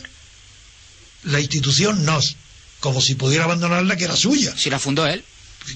la 1.25 1.41
institución 1.41 2.05
NOS, 2.05 2.37
como 2.81 3.01
si 3.01 3.15
pudiera 3.15 3.45
abandonarla 3.45 3.97
que 3.97 4.05
era 4.05 4.17
suya. 4.17 4.55
Si 4.57 4.71
la 4.71 4.79
fundó 4.79 5.07
él. 5.07 5.25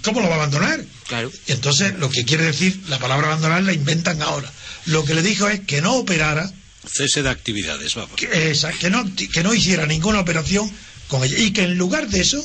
¿Cómo 0.03 0.21
lo 0.21 0.29
va 0.29 0.35
a 0.35 0.39
abandonar? 0.39 0.85
Claro. 1.07 1.31
Entonces, 1.49 1.95
lo 1.99 2.09
que 2.09 2.25
quiere 2.25 2.45
decir, 2.45 2.81
la 2.89 2.99
palabra 2.99 3.27
abandonar 3.27 3.63
la 3.63 3.73
inventan 3.73 4.23
ahora. 4.23 4.51
Lo 4.87 5.05
que 5.05 5.15
le 5.15 5.23
dijo 5.23 5.49
es 5.49 5.61
que 5.61 5.83
no 5.83 5.97
operara. 5.97 6.51
Cese 6.87 7.23
de 7.23 7.31
actividades, 7.31 7.95
vamos. 7.95 8.17
Que, 8.17 8.57
que, 8.81 8.91
no, 8.91 9.05
que 9.15 9.43
no 9.43 9.55
hiciera 9.55 9.87
ninguna 9.87 10.21
operación 10.21 10.71
con 11.09 11.23
ella. 11.23 11.39
Y 11.39 11.53
que 11.53 11.63
en 11.63 11.79
lugar 11.79 12.09
de 12.09 12.21
eso, 12.21 12.45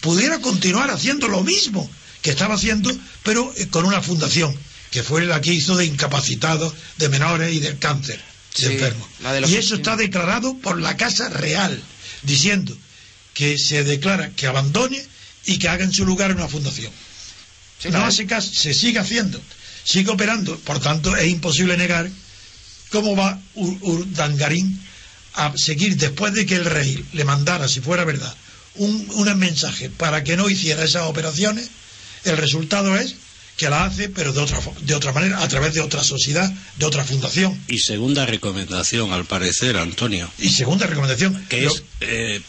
pudiera 0.00 0.40
continuar 0.40 0.90
haciendo 0.90 1.28
lo 1.28 1.42
mismo 1.42 1.88
que 2.22 2.30
estaba 2.30 2.54
haciendo, 2.54 2.90
pero 3.22 3.52
eh, 3.56 3.68
con 3.68 3.84
una 3.84 4.02
fundación, 4.02 4.56
que 4.90 5.02
fue 5.02 5.24
la 5.24 5.40
que 5.40 5.52
hizo 5.52 5.76
de 5.76 5.84
incapacitados, 5.84 6.74
de 6.96 7.08
menores 7.08 7.54
y 7.54 7.60
del 7.60 7.78
cáncer, 7.78 8.20
de 8.58 8.72
enfermos. 8.72 9.08
y 9.48 9.54
eso 9.54 9.76
está 9.76 9.96
declarado 9.96 10.56
por 10.58 10.80
la 10.80 10.96
Casa 10.96 11.28
Real, 11.28 11.80
diciendo 12.22 12.76
que 13.34 13.58
se 13.58 13.84
declara 13.84 14.30
que 14.30 14.46
abandone 14.46 15.04
y 15.44 15.58
que 15.58 15.68
haga 15.68 15.84
en 15.84 15.92
su 15.92 16.04
lugar 16.04 16.34
una 16.34 16.48
fundación. 16.48 16.92
no 17.90 18.04
hace 18.04 18.26
caso, 18.26 18.52
se 18.52 18.74
sigue 18.74 18.98
haciendo, 18.98 19.40
sigue 19.84 20.10
operando, 20.10 20.58
por 20.60 20.80
tanto 20.80 21.16
es 21.16 21.28
imposible 21.28 21.76
negar 21.76 22.10
cómo 22.90 23.16
va 23.16 23.40
Urdangarín 23.54 24.80
a 25.34 25.52
seguir 25.56 25.96
después 25.96 26.32
de 26.32 26.46
que 26.46 26.56
el 26.56 26.64
rey 26.64 27.04
le 27.12 27.24
mandara, 27.24 27.68
si 27.68 27.80
fuera 27.80 28.04
verdad, 28.04 28.34
un, 28.76 29.06
un 29.14 29.38
mensaje 29.38 29.90
para 29.90 30.24
que 30.24 30.36
no 30.36 30.48
hiciera 30.48 30.84
esas 30.84 31.02
operaciones, 31.02 31.68
el 32.24 32.36
resultado 32.36 32.96
es 32.96 33.16
que 33.56 33.70
la 33.70 33.84
hace, 33.84 34.08
pero 34.08 34.32
de 34.32 34.40
otra, 34.40 34.60
de 34.82 34.94
otra 34.94 35.12
manera, 35.12 35.42
a 35.42 35.48
través 35.48 35.72
de 35.72 35.80
otra 35.80 36.04
sociedad, 36.04 36.52
de 36.76 36.86
otra 36.86 37.04
fundación. 37.04 37.58
Y 37.68 37.78
segunda 37.78 38.26
recomendación, 38.26 39.12
al 39.12 39.24
parecer, 39.24 39.78
Antonio. 39.78 40.30
Y 40.38 40.50
segunda 40.50 40.86
recomendación. 40.86 41.42
Que 41.48 41.64
es 41.66 41.82
eh, 42.00 42.42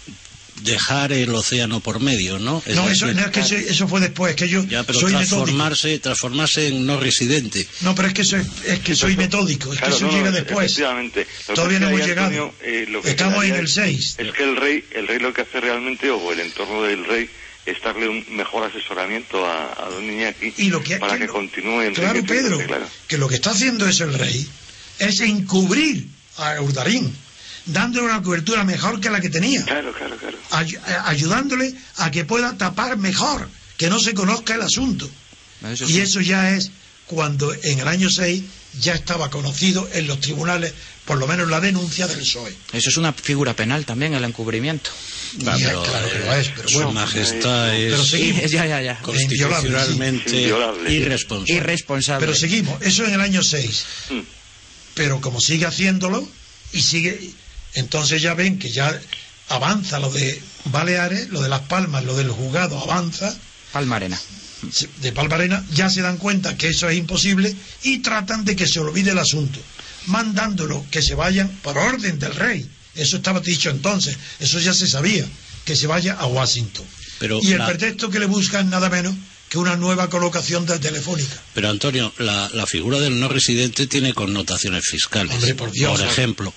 dejar 0.62 1.12
el 1.12 1.34
océano 1.34 1.80
por 1.80 2.00
medio, 2.00 2.40
¿no? 2.40 2.64
no, 2.66 2.90
eso, 2.90 3.10
es 3.10 3.28
que 3.28 3.40
eso, 3.40 3.88
fue 3.88 4.00
después, 4.00 4.36
que 4.36 4.48
yo 4.48 4.64
ya, 4.66 4.84
pero 4.84 5.00
soy 5.00 5.12
transformarse, 5.12 6.00
transformarse 6.00 6.68
en 6.68 6.86
no 6.86 7.00
residente. 7.00 7.68
No, 7.82 7.96
pero 7.96 8.08
es 8.08 8.14
que 8.14 8.22
eso 8.24 8.38
es, 8.38 8.80
que 8.80 8.96
soy 8.96 9.16
metódico, 9.16 9.74
es 9.74 9.80
que 9.80 9.90
eso 9.90 10.10
llega 10.10 10.32
después. 10.32 10.76
Todavía 11.54 11.80
no 11.80 11.90
hemos 11.90 12.06
llegado. 12.06 12.54
Eh, 12.62 12.88
Estamos 13.06 13.44
en 13.46 13.56
el 13.56 13.68
6. 13.68 14.16
Es 14.18 14.32
que 14.34 14.44
el 14.44 14.56
rey, 14.56 14.84
el 14.92 15.08
rey 15.08 15.20
lo 15.20 15.34
que 15.34 15.42
hace 15.42 15.60
realmente, 15.60 16.10
o 16.10 16.32
el 16.32 16.40
entorno 16.40 16.84
del 16.84 17.06
rey, 17.06 17.30
es 17.66 17.82
darle 17.82 18.08
un 18.08 18.26
mejor 18.30 18.64
asesoramiento 18.64 19.46
a, 19.46 19.90
don 19.92 20.04
Iñaki 20.04 20.54
y 20.58 20.70
lo 20.70 20.82
que, 20.82 20.98
para 20.98 21.20
que, 21.20 21.28
continúe 21.28 21.82
en 21.82 21.94
Claro, 21.94 22.24
Pedro, 22.24 22.60
que 23.08 23.18
lo 23.18 23.28
que 23.28 23.36
está 23.36 23.52
haciendo 23.52 23.88
es 23.88 24.00
el 24.00 24.14
rey, 24.14 24.48
es 25.00 25.20
encubrir 25.20 26.08
a 26.38 26.62
Urdarín, 26.62 27.14
dándole 27.68 28.06
una 28.06 28.22
cobertura 28.22 28.64
mejor 28.64 29.00
que 29.00 29.10
la 29.10 29.22
que 29.22 29.30
tenía. 29.30 29.64
Claro, 29.64 29.94
claro, 29.94 30.18
claro. 30.18 30.38
Eh, 30.62 30.78
ayudándole 31.06 31.74
a 31.98 32.12
que 32.12 32.26
pueda 32.26 32.58
tapar 32.58 32.98
mejor, 32.98 33.50
que 33.78 33.90
no 33.90 34.00
se 34.00 34.14
conozca 34.14 34.56
el 34.56 34.62
asunto. 34.62 35.10
y 35.88 36.00
eso 36.00 36.22
ya 36.22 36.52
es 36.56 36.72
cuando 37.08 37.54
en 37.64 37.80
el 37.80 37.88
año 37.88 38.10
6 38.10 38.44
ya 38.82 38.94
estaba 38.94 39.30
conocido 39.30 39.88
en 39.94 40.08
los 40.08 40.20
tribunales, 40.20 40.74
por 41.06 41.18
lo 41.18 41.26
menos 41.26 41.50
la 41.50 41.60
denuncia 41.60 42.06
del 42.08 42.20
PSOE. 42.20 42.56
Eso 42.74 42.90
es 42.90 42.98
una 42.98 43.14
figura 43.14 43.56
penal 43.56 43.86
también, 43.86 44.14
el 44.14 44.24
encubrimiento. 44.24 44.92
claro 45.40 45.84
que 45.84 46.20
lo 46.20 46.34
es, 46.36 46.50
pero 46.56 46.70
Su 46.70 46.92
majestad 46.92 47.76
es 47.76 48.52
ya, 48.52 48.66
ya, 48.66 48.82
ya. 48.82 49.00
constitucionalmente 49.02 50.54
irresponsable. 50.90 51.54
irresponsable. 51.54 52.26
Pero 52.26 52.38
seguimos, 52.38 52.82
eso 52.82 53.06
en 53.06 53.14
el 53.14 53.22
año 53.22 53.42
6. 53.42 53.86
Mm. 54.12 54.20
Pero 54.94 55.22
como 55.22 55.40
sigue 55.40 55.66
haciéndolo 55.66 56.28
y 56.74 56.82
sigue, 56.82 57.32
entonces 57.80 58.22
ya 58.22 58.34
ven 58.34 58.60
que 58.60 58.70
ya 58.70 59.00
avanza 59.50 60.00
lo 60.00 60.12
de 60.12 60.42
Baleares, 60.66 61.30
lo 61.30 61.42
de 61.42 61.50
Las 61.50 61.62
Palmas, 61.62 62.04
lo 62.04 62.16
del 62.16 62.30
juzgado 62.30 62.78
avanza. 62.80 63.36
Palmarena 63.72 64.20
de 65.02 65.12
Palmarena 65.12 65.64
ya 65.72 65.90
se 65.90 66.02
dan 66.02 66.18
cuenta 66.18 66.58
que 66.58 66.70
eso 66.70 66.90
es 66.90 66.98
imposible 66.98 67.56
y 67.84 68.00
tratan 68.00 68.46
de 68.46 68.56
que 68.56 68.68
se 68.68 68.80
olvide 68.80 69.12
el 69.12 69.20
asunto, 69.20 69.60
mandándolo 70.08 70.86
que 70.90 71.02
se 71.02 71.16
vayan 71.16 71.50
por 71.62 71.78
orden 71.78 72.20
del 72.20 72.36
rey. 72.36 72.70
Eso 72.96 73.18
estaba 73.18 73.40
dicho 73.40 73.70
entonces, 73.70 74.18
eso 74.40 74.60
ya 74.60 74.74
se 74.74 74.88
sabía, 74.88 75.26
que 75.66 75.76
se 75.76 75.88
vaya 75.88 76.14
a 76.14 76.26
Washington. 76.26 76.86
y 77.42 77.52
el 77.52 77.64
pretexto 77.66 78.10
que 78.10 78.20
le 78.20 78.26
buscan 78.26 78.70
nada 78.70 78.90
menos 78.90 79.14
que 79.50 79.58
una 79.58 79.76
nueva 79.76 80.10
colocación 80.10 80.66
de 80.66 80.78
telefónica. 80.80 81.42
Pero 81.54 81.70
Antonio, 81.70 82.14
la, 82.18 82.66
figura 82.68 83.00
del 83.00 83.20
no 83.20 83.30
residente 83.30 83.88
tiene 83.88 84.14
connotaciones 84.14 84.86
fiscales. 84.86 85.54
por, 85.54 85.72
Dios, 85.72 86.02
ejemplo, 86.02 86.54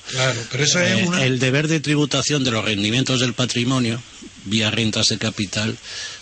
pero 0.51 0.65
eso 0.65 0.81
es 0.81 1.09
eh, 1.09 1.25
el 1.25 1.39
deber 1.39 1.69
de 1.69 1.81
tributación 1.81 2.43
de 2.43 2.51
los 2.51 2.65
rendimientos 2.65 3.21
del 3.21 3.35
patrimonio 3.35 4.03
vía 4.45 4.71
rentas 4.71 5.09
de 5.09 5.19
capital 5.19 5.77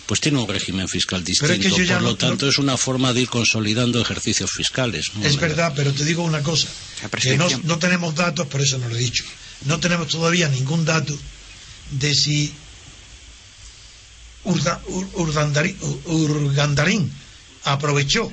pues 0.09 0.21
tiene 0.23 0.39
un 0.39 0.49
régimen 0.49 0.89
fiscal 0.89 1.23
distinto. 1.23 1.69
Por 1.93 2.03
lo 2.03 2.17
tanto, 2.17 2.49
es 2.49 2.57
una 2.57 2.79
forma 2.79 3.13
de 3.13 3.21
ir 3.21 3.29
consolidando 3.29 4.01
ejercicios 4.01 4.51
fiscales. 4.51 5.11
Es 5.23 5.39
verdad, 5.39 5.75
pero 5.77 5.93
te 5.93 6.03
digo 6.03 6.23
una 6.23 6.43
cosa, 6.43 6.67
que 7.21 7.37
no, 7.37 7.79
tenemos 7.79 8.15
datos, 8.15 8.47
por 8.47 8.63
eso 8.63 8.79
no 8.79 8.89
lo 8.89 8.97
he 8.97 9.01
dicho, 9.01 9.25
no 9.67 9.79
tenemos 9.79 10.09
todavía 10.09 10.49
ningún 10.49 10.87
dato 10.87 11.17
de 11.91 12.15
si 12.15 12.51
Urgandarín 16.07 17.12
aprovechó 17.64 18.33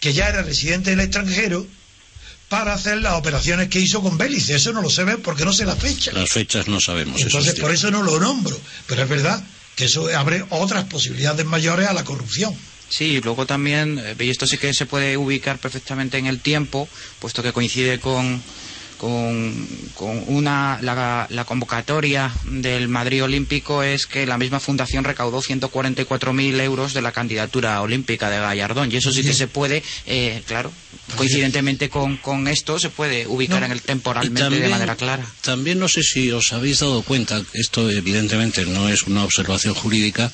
que 0.00 0.12
ya 0.12 0.28
era 0.28 0.42
residente 0.42 0.90
del 0.90 1.00
extranjero 1.00 1.66
para 2.48 2.74
hacer 2.74 3.00
las 3.00 3.14
operaciones 3.14 3.68
que 3.68 3.78
hizo 3.80 4.02
con 4.02 4.18
Bélice. 4.18 4.56
Eso 4.56 4.72
no 4.72 4.82
lo 4.82 4.90
se 4.90 5.04
ve 5.04 5.18
porque 5.18 5.44
no 5.44 5.52
se 5.52 5.64
la 5.64 5.76
fecha. 5.76 6.10
Las 6.12 6.30
fechas 6.30 6.66
no 6.66 6.80
sabemos. 6.80 7.20
Entonces, 7.20 7.54
por 7.60 7.70
eso 7.70 7.90
no 7.90 8.02
lo 8.02 8.18
nombro. 8.18 8.58
Pero 8.86 9.02
es 9.02 9.08
verdad 9.08 9.44
que 9.76 9.84
eso 9.84 10.08
abre 10.16 10.44
otras 10.50 10.84
posibilidades 10.84 11.46
mayores 11.46 11.88
a 11.88 11.92
la 11.92 12.04
corrupción. 12.04 12.54
Sí, 12.88 13.20
luego 13.22 13.46
también, 13.46 14.00
eh, 14.04 14.16
y 14.18 14.30
esto 14.30 14.48
sí 14.48 14.58
que 14.58 14.74
se 14.74 14.84
puede 14.84 15.16
ubicar 15.16 15.58
perfectamente 15.58 16.18
en 16.18 16.26
el 16.26 16.40
tiempo, 16.40 16.88
puesto 17.20 17.40
que 17.40 17.52
coincide 17.52 18.00
con, 18.00 18.42
con, 19.00 19.66
una, 20.26 20.78
la, 20.82 21.44
convocatoria 21.46 22.30
del 22.44 22.88
Madrid 22.88 23.24
Olímpico 23.24 23.82
es 23.82 24.06
que 24.06 24.26
la 24.26 24.36
misma 24.36 24.60
fundación 24.60 25.04
recaudó 25.04 25.40
144.000 25.40 26.60
euros 26.60 26.92
de 26.92 27.00
la 27.00 27.10
candidatura 27.10 27.80
olímpica 27.80 28.28
de 28.28 28.38
Gallardón. 28.38 28.92
Y 28.92 28.96
eso 28.96 29.10
sí 29.10 29.22
que 29.22 29.32
se 29.32 29.48
puede, 29.48 29.82
eh, 30.06 30.42
claro, 30.46 30.70
coincidentemente 31.16 31.88
con, 31.88 32.18
con, 32.18 32.46
esto, 32.46 32.78
se 32.78 32.90
puede 32.90 33.26
ubicar 33.26 33.62
en 33.62 33.72
el 33.72 33.80
temporalmente 33.80 34.60
de 34.60 34.68
manera 34.68 34.96
clara. 34.96 35.24
También 35.40 35.78
no 35.78 35.88
sé 35.88 36.02
si 36.02 36.30
os 36.30 36.52
habéis 36.52 36.80
dado 36.80 37.00
cuenta, 37.02 37.40
esto 37.54 37.90
evidentemente 37.90 38.66
no 38.66 38.90
es 38.90 39.04
una 39.04 39.24
observación 39.24 39.72
jurídica, 39.72 40.30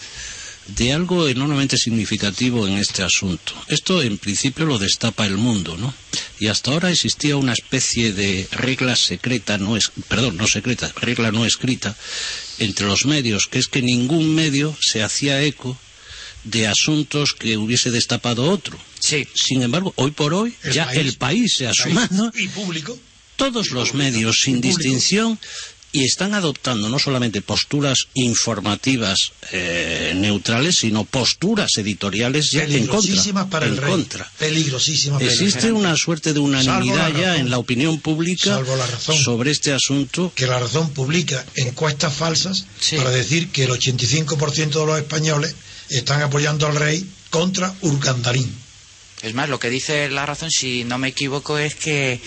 de 0.69 0.93
algo 0.93 1.29
enormemente 1.29 1.77
significativo 1.77 2.67
en 2.67 2.75
este 2.75 3.03
asunto. 3.03 3.53
Esto 3.69 4.03
en 4.03 4.19
principio 4.19 4.67
lo 4.67 4.79
destapa 4.79 5.27
el 5.27 5.37
mundo, 5.37 5.77
¿no? 5.77 5.95
Y 6.39 6.49
hasta 6.49 6.73
ahora 6.73 6.91
existía 6.91 7.37
una 7.37 7.53
especie 7.53 8.13
de 8.13 8.49
regla 8.51 8.97
secreta, 8.97 9.59
no 9.59 9.77
es, 9.77 9.93
perdón, 10.09 10.37
no 10.37 10.47
secreta, 10.47 10.93
regla 11.01 11.31
no 11.31 11.47
escrita 11.47 11.97
entre 12.59 12.87
los 12.87 13.07
medios, 13.07 13.47
que 13.47 13.59
es 13.59 13.69
que 13.69 13.83
ningún 13.83 14.35
medio 14.35 14.77
se 14.81 15.03
hacía 15.03 15.43
eco 15.43 15.79
de 16.45 16.67
asuntos 16.67 17.33
que 17.33 17.57
hubiese 17.57 17.91
destapado 17.91 18.51
otro. 18.51 18.79
Sí. 18.99 19.27
Sin 19.35 19.63
embargo, 19.63 19.93
hoy 19.97 20.11
por 20.11 20.35
hoy 20.35 20.55
ya 20.73 20.85
el 20.93 21.17
país 21.17 21.55
se 21.57 21.67
ha 21.67 21.75
sumado 21.75 22.33
y 22.35 22.49
público 22.49 22.99
todos 23.37 23.71
los 23.71 23.95
medios 23.95 24.41
sin 24.41 24.61
distinción 24.61 25.39
y 25.93 26.05
están 26.05 26.35
adoptando 26.35 26.89
no 26.89 26.99
solamente 26.99 27.41
posturas 27.41 28.09
informativas 28.15 29.33
eh, 29.53 30.13
neutrales, 30.17 30.79
sino 30.79 31.05
posturas 31.05 31.79
editoriales 31.79 32.51
ya 32.51 32.65
en 32.65 32.87
contra. 32.87 33.47
para 33.49 33.67
el 33.67 33.79
en 33.79 33.85
contra. 33.85 34.31
Peligrosísimas 34.39 35.21
para 35.21 35.33
Existe 35.33 35.73
una 35.73 35.97
suerte 35.97 36.33
de 36.33 36.41
unanimidad 36.41 37.13
ya 37.17 37.37
en 37.37 37.51
la 37.51 37.59
opinión 37.59 38.01
pública 38.01 38.61
la 38.61 38.87
razón, 38.87 39.17
sobre 39.17 39.51
este 39.51 39.73
asunto. 39.73 40.33
Que 40.35 40.47
la 40.47 40.59
razón 40.59 40.91
publica 40.91 41.45
encuestas 41.55 42.13
falsas 42.13 42.67
para 42.97 43.11
decir 43.11 43.51
que 43.51 43.65
el 43.65 43.71
85% 43.71 44.81
de 44.81 44.87
los 44.87 44.99
españoles 44.99 45.55
están 45.89 46.23
apoyando 46.23 46.67
al 46.67 46.77
rey 46.77 47.09
contra 47.31 47.75
Urgandarín. 47.81 48.67
Es 49.23 49.35
más, 49.35 49.49
lo 49.49 49.59
que 49.59 49.71
dice 49.71 50.11
la 50.11 50.27
razón, 50.27 50.51
si 50.51 50.85
no 50.85 50.99
me 50.99 51.09
equivoco, 51.09 51.59
es 51.59 51.75
que 51.75 52.21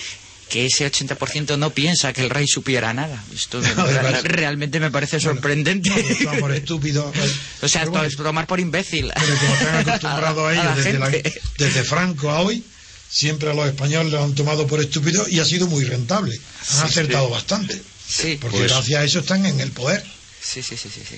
que 0.49 0.65
ese 0.65 0.91
80% 0.91 1.57
no 1.57 1.69
piensa 1.69 2.11
que 2.11 2.21
el 2.21 2.29
rey 2.29 2.47
supiera 2.47 2.93
nada. 2.93 3.23
Esto 3.33 3.61
realmente 4.23 4.79
me 4.79 4.89
parece 4.89 5.19
sorprendente. 5.19 5.91
por 6.39 6.51
estúpido. 6.51 7.13
o 7.61 7.67
sea, 7.67 7.83
es 8.05 8.15
tomar 8.17 8.47
por 8.47 8.59
imbécil. 8.59 9.11
Pero 9.13 9.37
como 9.37 9.53
están 9.53 9.75
acostumbrados 9.87 10.49
a, 10.49 10.53
ellos 10.53 11.23
desde, 11.57 11.83
Franco 11.83 12.31
a 12.31 12.41
hoy, 12.41 12.63
siempre 13.09 13.51
a 13.51 13.53
los 13.53 13.67
españoles 13.67 14.11
lo 14.11 14.23
han 14.23 14.33
tomado 14.33 14.65
por 14.65 14.81
estúpido 14.81 15.25
y 15.29 15.39
ha 15.39 15.45
sido 15.45 15.67
muy 15.67 15.85
rentable. 15.85 16.37
Han 16.71 16.85
acertado 16.87 17.29
bastante. 17.29 17.79
Sí. 18.07 18.37
Porque 18.41 18.57
pues 18.57 18.71
gracias 18.71 18.99
a 18.99 19.03
eso 19.05 19.19
están 19.19 19.45
en 19.45 19.59
el 19.59 19.71
poder. 19.71 20.03
Sí, 20.41 20.63
sí, 20.63 20.75
sí, 20.75 20.89
sí. 20.89 21.15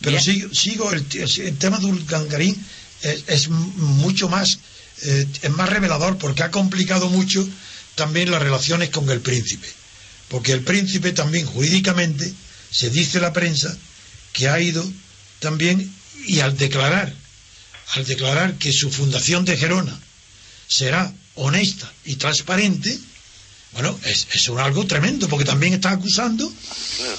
Pero 0.00 0.18
sigo, 0.20 0.90
el, 0.92 1.06
tema 1.58 1.78
de 1.78 1.86
Urgangarín 1.86 2.56
es, 3.02 3.24
es, 3.28 3.48
mucho 3.48 4.28
más, 4.28 4.58
eh, 5.02 5.26
es 5.42 5.50
más 5.50 5.68
revelador 5.68 6.18
porque 6.18 6.42
ha 6.42 6.50
complicado 6.50 7.08
mucho 7.08 7.46
también 7.94 8.30
las 8.30 8.42
relaciones 8.42 8.90
con 8.90 9.08
el 9.10 9.20
príncipe. 9.20 9.68
Porque 10.28 10.52
el 10.52 10.62
príncipe 10.62 11.12
también 11.12 11.46
jurídicamente, 11.46 12.32
se 12.70 12.90
dice 12.90 13.20
la 13.20 13.32
prensa, 13.32 13.76
que 14.32 14.48
ha 14.48 14.60
ido 14.60 14.84
también 15.38 15.92
y 16.26 16.40
al 16.40 16.56
declarar, 16.56 17.12
al 17.92 18.04
declarar 18.04 18.54
que 18.54 18.72
su 18.72 18.90
fundación 18.90 19.44
de 19.44 19.56
Gerona 19.56 19.98
será 20.66 21.12
honesta 21.34 21.92
y 22.04 22.16
transparente, 22.16 22.98
bueno, 23.72 23.98
es, 24.04 24.26
es 24.32 24.48
algo 24.48 24.86
tremendo, 24.86 25.28
porque 25.28 25.44
también 25.44 25.74
está 25.74 25.90
acusando 25.90 26.52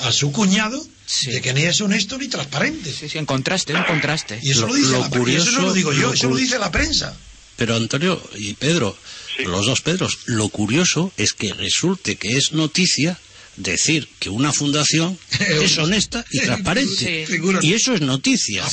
a 0.02 0.12
su 0.12 0.32
cuñado 0.32 0.86
de 1.28 1.42
que 1.42 1.54
ni 1.54 1.64
es 1.64 1.80
honesto 1.82 2.18
ni 2.18 2.28
transparente. 2.28 2.92
Sí, 2.92 3.10
sí, 3.10 3.18
en 3.18 3.26
contraste, 3.26 3.74
en 3.74 3.84
contraste. 3.84 4.40
Y 4.42 4.52
eso 4.52 4.68
lo, 4.68 4.74
dice 4.74 4.98
la, 5.00 5.10
curioso, 5.10 5.50
eso 5.50 5.60
no 5.60 5.68
lo 5.68 5.74
digo 5.74 5.94
yo, 5.94 6.14
eso 6.14 6.30
lo 6.30 6.36
dice 6.36 6.58
la 6.58 6.72
prensa. 6.72 7.16
Pero 7.56 7.76
Antonio 7.76 8.22
y 8.36 8.54
Pedro, 8.54 8.98
los 9.40 9.66
dos 9.66 9.82
Pedros, 9.82 10.20
lo 10.26 10.50
curioso 10.50 11.12
es 11.18 11.34
que 11.34 11.54
resulte 11.54 12.16
que 12.16 12.38
es 12.38 12.54
noticia 12.54 13.18
decir 13.58 14.08
que 14.20 14.30
una 14.30 14.52
fundación 14.52 15.18
es 15.40 15.78
honesta 15.78 16.26
y 16.32 16.40
transparente. 16.40 17.26
Y 17.62 17.74
eso 17.74 17.94
es 17.94 18.02
noticia. 18.02 18.64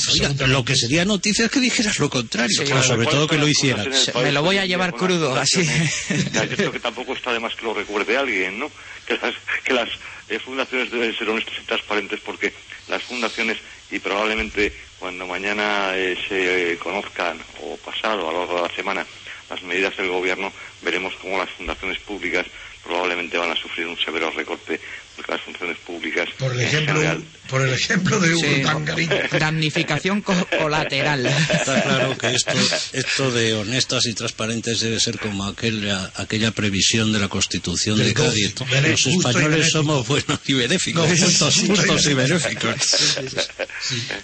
lo 0.47 0.65
que 0.65 0.75
sería 0.75 1.05
noticia 1.05 1.45
es 1.45 1.51
que 1.51 1.59
dijeras 1.59 1.99
lo 1.99 2.09
contrario, 2.09 2.65
sobre 2.83 3.07
todo 3.07 3.27
que 3.27 3.37
lo 3.37 3.47
hicieras. 3.47 4.11
Me 4.15 4.31
lo 4.31 4.43
voy 4.43 4.57
a 4.57 4.65
llevar 4.65 4.93
crudo, 4.93 5.35
así. 5.35 5.63
yo 5.63 6.49
creo 6.55 6.71
que 6.71 6.79
tampoco 6.79 7.13
está 7.13 7.33
de 7.33 7.39
más 7.39 7.55
que 7.55 7.65
lo 7.65 7.73
recuerde 7.73 8.17
alguien, 8.17 8.59
¿no? 8.59 8.71
Que 9.05 9.17
las, 9.17 9.35
que 9.63 9.73
las 9.73 9.89
eh, 10.29 10.39
fundaciones 10.39 10.91
deben 10.91 11.15
ser 11.17 11.29
honestas 11.29 11.53
y 11.61 11.65
transparentes 11.65 12.19
porque 12.21 12.53
las 12.87 13.03
fundaciones, 13.03 13.57
y 13.91 13.99
probablemente 13.99 14.73
cuando 14.99 15.27
mañana 15.27 15.91
eh, 15.95 16.17
se 16.27 16.77
conozcan, 16.81 17.37
o 17.61 17.77
pasado, 17.77 18.29
a 18.29 18.33
lo 18.33 18.39
largo 18.39 18.55
de 18.55 18.69
la 18.69 18.75
semana, 18.75 19.05
las 19.53 19.63
medidas 19.63 19.95
del 19.95 20.09
gobierno, 20.09 20.51
veremos 20.81 21.13
cómo 21.21 21.37
las 21.37 21.49
fundaciones 21.51 21.99
públicas 21.99 22.45
probablemente 22.83 23.37
van 23.37 23.51
a 23.51 23.55
sufrir 23.55 23.87
un 23.87 23.97
severo 23.97 24.31
recorte 24.31 24.79
las 25.27 25.41
funciones 25.41 25.77
públicas 25.79 26.27
por 26.37 26.53
el 26.53 26.61
ejemplo 26.61 27.01
por 27.49 27.61
el 27.61 27.73
ejemplo 27.73 28.19
de 28.19 28.33
Hugo 28.33 28.47
damnificación 29.39 30.21
colateral. 30.21 31.25
Está 31.25 31.83
claro 31.83 32.17
que 32.17 32.33
esto 32.33 32.51
esto 32.93 33.31
de 33.31 33.53
honestas 33.53 34.05
y 34.05 34.13
transparentes 34.13 34.79
debe 34.79 34.99
ser 34.99 35.19
como 35.19 35.45
aquella 35.45 36.11
aquella 36.15 36.51
previsión 36.51 37.11
de 37.11 37.19
la 37.19 37.27
Constitución 37.27 37.97
de 37.97 38.13
Cádiz. 38.13 38.55
los 38.59 39.07
españoles 39.07 39.69
somos 39.71 40.07
buenos 40.07 40.39
y 40.47 40.53
benéficos. 40.53 41.07
Justos, 41.07 42.07
y 42.07 42.13
benéficos. 42.13 42.75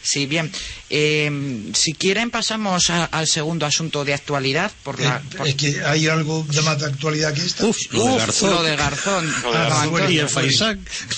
sí, 0.02 0.26
bien. 0.26 0.52
Eh, 0.90 1.70
si 1.74 1.94
quieren 1.94 2.32
pasamos 2.32 2.90
al 2.90 3.28
segundo 3.28 3.66
asunto 3.66 4.06
de 4.06 4.14
actualidad 4.14 4.72
por 4.84 5.00
la 5.00 5.22
es 5.46 5.56
que 5.56 5.84
hay 5.84 6.08
algo 6.08 6.46
de 6.50 6.62
más 6.62 6.80
de 6.80 6.86
actualidad 6.88 7.34
que 7.34 7.42
esta. 7.42 7.66
Uf, 7.66 7.78
lo 7.92 8.06
de 8.06 8.18
Garzón. 8.18 8.50
lo 8.52 8.64
de 8.64 8.76
Garzón. 8.76 10.12
Y 10.12 10.18
el 10.18 10.30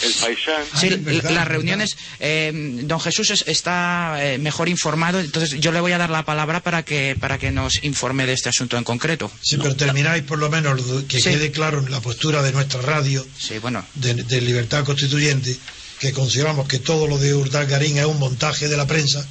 El 0.04 0.14
Faisán 0.14 0.64
sí, 0.76 0.90
las 0.90 1.48
reuniones 1.48 1.98
eh, 2.20 2.52
don 2.84 3.00
Jesús 3.00 3.44
está 3.46 4.18
eh, 4.20 4.38
mejor 4.38 4.70
informado, 4.70 5.20
entonces 5.20 5.60
yo 5.60 5.72
le 5.72 5.80
voy 5.80 5.92
a 5.92 5.98
dar 5.98 6.10
la 6.10 6.24
palabra 6.24 6.62
para 6.62 6.84
que, 6.84 7.16
para 7.20 7.38
que 7.38 7.52
nos 7.52 7.84
informe 7.84 8.26
de 8.26 8.34
este 8.34 8.50
asunto 8.50 8.78
en 8.78 8.84
concreto. 8.84 9.32
Sí, 9.42 9.58
pero 9.58 9.76
termináis 9.76 10.24
por 10.24 10.40
lo 10.40 10.50
menos 10.50 10.82
que 11.08 11.22
quede 11.22 11.52
claro 11.52 11.80
en 11.80 11.92
la 11.92 12.02
postura 12.02 12.42
de 12.42 12.52
nuestra 12.52 12.82
radio 12.82 13.26
sí, 13.38 13.60
bueno. 13.60 13.86
de, 13.96 14.42
Libertad 14.42 14.84
Constituyente, 14.84 15.56
que 16.00 16.12
consideramos 16.12 16.68
que 16.68 16.80
todo 16.80 17.08
lo 17.08 17.18
de 17.18 17.32
Garín 17.68 17.98
es 17.98 18.06
un 18.06 18.20
montaje 18.20 18.68
de 18.68 18.78
la 18.78 18.88
prensa 18.88 19.26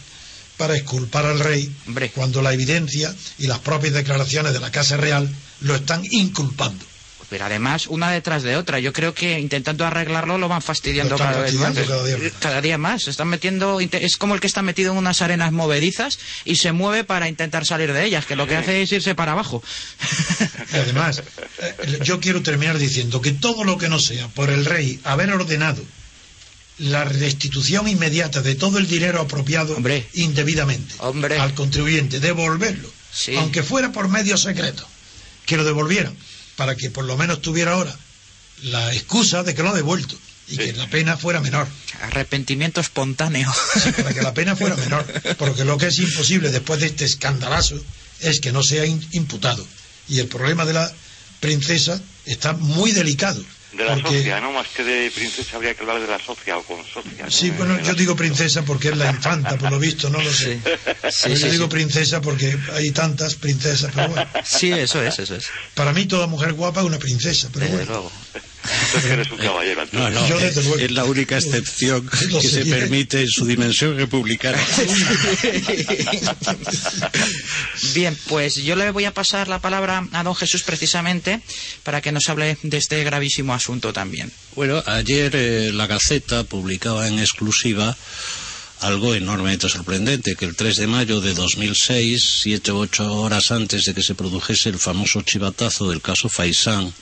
para 0.56 0.76
exculpar 0.76 1.26
al 1.26 1.40
rey 1.40 1.72
cuando 2.14 2.42
la 2.42 2.52
evidencia 2.52 3.14
y 3.38 3.46
las 3.46 3.60
propias 3.60 3.94
declaraciones 3.94 4.52
de 4.52 4.60
la 4.60 4.70
Casa 4.70 4.96
Real 4.96 5.28
lo 5.60 5.74
están 5.74 6.02
inculpando 6.10 6.89
pero 7.30 7.44
además 7.46 7.86
una 7.86 8.10
detrás 8.10 8.42
de 8.42 8.56
otra. 8.56 8.80
Yo 8.80 8.92
creo 8.92 9.14
que 9.14 9.38
intentando 9.38 9.86
arreglarlo 9.86 10.36
lo 10.36 10.48
van 10.48 10.60
fastidiando 10.60 11.16
cada 11.16 11.40
vez 11.40 11.54
más. 11.54 11.76
Cada 12.40 12.60
día 12.60 12.76
más. 12.76 13.06
Están 13.06 13.28
metiendo, 13.28 13.78
es 13.80 14.16
como 14.16 14.34
el 14.34 14.40
que 14.40 14.48
está 14.48 14.62
metido 14.62 14.92
en 14.92 14.98
unas 14.98 15.22
arenas 15.22 15.52
movedizas 15.52 16.18
y 16.44 16.56
se 16.56 16.72
mueve 16.72 17.04
para 17.04 17.28
intentar 17.28 17.64
salir 17.64 17.92
de 17.92 18.04
ellas, 18.04 18.26
que 18.26 18.34
lo 18.34 18.48
que 18.48 18.56
hace 18.56 18.82
es 18.82 18.90
irse 18.90 19.14
para 19.14 19.32
abajo. 19.32 19.62
además, 20.72 21.22
eh, 21.60 22.00
yo 22.02 22.18
quiero 22.18 22.42
terminar 22.42 22.78
diciendo 22.78 23.20
que 23.20 23.30
todo 23.30 23.62
lo 23.62 23.78
que 23.78 23.88
no 23.88 24.00
sea 24.00 24.26
por 24.28 24.50
el 24.50 24.64
rey 24.64 24.98
haber 25.04 25.32
ordenado 25.32 25.82
la 26.78 27.04
restitución 27.04 27.86
inmediata 27.86 28.42
de 28.42 28.56
todo 28.56 28.78
el 28.78 28.88
dinero 28.88 29.20
apropiado 29.20 29.76
indebidamente 30.14 30.94
al 31.38 31.54
contribuyente, 31.54 32.18
devolverlo, 32.18 32.90
aunque 33.36 33.62
fuera 33.62 33.92
por 33.92 34.08
medio 34.08 34.36
secreto, 34.36 34.88
que 35.46 35.56
lo 35.58 35.64
devolvieran 35.64 36.16
para 36.60 36.76
que 36.76 36.90
por 36.90 37.06
lo 37.06 37.16
menos 37.16 37.40
tuviera 37.40 37.72
ahora 37.72 37.96
la 38.64 38.92
excusa 38.92 39.42
de 39.42 39.54
que 39.54 39.62
lo 39.62 39.70
ha 39.70 39.74
devuelto 39.74 40.14
y 40.46 40.58
que 40.58 40.74
la 40.74 40.90
pena 40.90 41.16
fuera 41.16 41.40
menor. 41.40 41.66
Arrepentimiento 42.02 42.82
espontáneo. 42.82 43.50
Sí, 43.82 43.92
para 43.92 44.12
que 44.12 44.20
la 44.20 44.34
pena 44.34 44.54
fuera 44.54 44.76
menor. 44.76 45.06
Porque 45.38 45.64
lo 45.64 45.78
que 45.78 45.86
es 45.86 45.98
imposible 45.98 46.50
después 46.50 46.80
de 46.80 46.88
este 46.88 47.06
escandalazo 47.06 47.82
es 48.20 48.40
que 48.40 48.52
no 48.52 48.62
sea 48.62 48.84
imputado. 48.84 49.66
Y 50.06 50.18
el 50.18 50.26
problema 50.26 50.66
de 50.66 50.74
la 50.74 50.92
princesa 51.40 51.98
está 52.26 52.52
muy 52.52 52.92
delicado. 52.92 53.42
De 53.72 53.84
la 53.84 53.96
socia, 54.00 54.40
¿no? 54.40 54.52
Más 54.52 54.66
que 54.68 54.82
de 54.82 55.10
princesa 55.10 55.56
habría 55.56 55.74
que 55.74 55.82
hablar 55.82 56.00
de 56.00 56.08
la 56.08 56.18
socia 56.18 56.58
o 56.58 56.62
con 56.64 56.84
socia. 56.84 57.30
Sí, 57.30 57.50
bueno, 57.50 57.80
yo 57.80 57.94
digo 57.94 58.16
princesa 58.16 58.62
porque 58.64 58.88
es 58.88 58.96
la 58.96 59.10
infanta, 59.10 59.56
por 59.56 59.70
lo 59.70 59.78
visto, 59.78 60.10
no 60.10 60.20
lo 60.20 60.32
sé. 60.32 60.60
Sí. 61.10 61.34
yo 61.34 61.50
digo 61.50 61.68
princesa 61.68 62.20
porque 62.20 62.56
hay 62.72 62.90
tantas 62.90 63.36
princesas, 63.36 63.92
pero 63.94 64.08
bueno. 64.08 64.28
Sí, 64.44 64.72
eso 64.72 65.02
es, 65.02 65.18
eso 65.20 65.36
es. 65.36 65.46
Para 65.74 65.92
mí 65.92 66.06
toda 66.06 66.26
mujer 66.26 66.52
guapa 66.52 66.80
es 66.80 66.86
una 66.86 66.98
princesa, 66.98 67.48
pero 67.52 67.68
bueno. 67.68 67.84
Luego. 67.86 68.12
Entonces 68.32 69.10
eres 69.10 69.30
un 69.30 69.38
caballero. 69.38 69.82
No, 69.92 70.10
no, 70.10 70.38
es, 70.38 70.90
la 70.90 71.04
única 71.04 71.36
excepción 71.36 72.08
que 72.40 72.48
se 72.48 72.64
permite 72.66 73.22
en 73.22 73.28
su 73.28 73.46
dimensión 73.46 73.96
republicana. 73.96 74.58
Bien, 77.94 78.16
pues 78.28 78.56
yo 78.56 78.76
le 78.76 78.90
voy 78.90 79.04
a 79.04 79.14
pasar 79.14 79.48
la 79.48 79.60
palabra 79.60 80.06
a 80.12 80.22
don 80.22 80.34
Jesús 80.34 80.62
precisamente 80.62 81.40
para 81.82 82.00
que 82.00 82.12
nos 82.12 82.28
hable 82.28 82.58
de 82.62 82.76
este 82.76 83.02
gravísimo 83.04 83.54
asunto 83.54 83.92
también. 83.92 84.30
Bueno, 84.54 84.82
ayer 84.86 85.32
eh, 85.34 85.70
la 85.72 85.86
Gaceta 85.86 86.44
publicaba 86.44 87.08
en 87.08 87.18
exclusiva 87.18 87.96
algo 88.80 89.14
enormemente 89.14 89.68
sorprendente, 89.68 90.36
que 90.36 90.44
el 90.44 90.56
3 90.56 90.76
de 90.76 90.86
mayo 90.86 91.20
de 91.20 91.34
2006, 91.34 92.40
siete 92.42 92.72
u 92.72 92.78
ocho 92.78 93.12
horas 93.12 93.50
antes 93.50 93.84
de 93.84 93.94
que 93.94 94.02
se 94.02 94.14
produjese 94.14 94.70
el 94.70 94.78
famoso 94.78 95.22
chivatazo 95.22 95.90
del 95.90 96.00
caso 96.00 96.28
Faisán, 96.28 96.92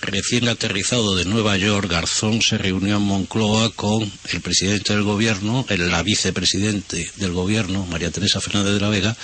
recién 0.00 0.48
aterrizado 0.48 1.14
de 1.14 1.24
Nueva 1.24 1.56
York, 1.56 1.90
Garzón 1.90 2.40
se 2.40 2.58
reunió 2.58 2.96
en 2.96 3.02
Moncloa 3.02 3.70
con 3.72 4.10
el 4.32 4.40
presidente 4.40 4.94
del 4.94 5.02
gobierno, 5.02 5.66
el, 5.68 5.90
la 5.90 6.02
vicepresidente 6.02 7.10
del 7.16 7.32
gobierno, 7.32 7.86
María 7.86 8.10
Teresa 8.10 8.40
Fernández 8.40 8.74
de 8.74 8.80
la 8.80 8.88
Vega, 8.88 9.16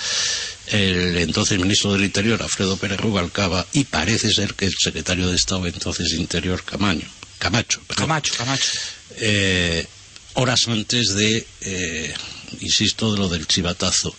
el 0.67 1.17
entonces 1.17 1.59
ministro 1.59 1.93
del 1.93 2.03
Interior, 2.03 2.41
Alfredo 2.41 2.77
Pérez 2.77 2.99
Rubalcaba, 2.99 3.65
y 3.73 3.85
parece 3.85 4.29
ser 4.31 4.53
que 4.53 4.65
el 4.65 4.75
secretario 4.77 5.27
de 5.27 5.35
Estado 5.35 5.65
entonces 5.65 6.13
Interior, 6.13 6.63
Camaño, 6.63 7.07
Camacho. 7.39 7.81
Camacho, 7.95 8.33
Camacho. 8.37 8.71
Eh, 9.17 9.87
horas 10.33 10.67
antes 10.67 11.15
de, 11.15 11.45
eh, 11.61 12.13
insisto, 12.61 13.13
de 13.13 13.19
lo 13.19 13.29
del 13.29 13.47
chivatazo. 13.47 14.15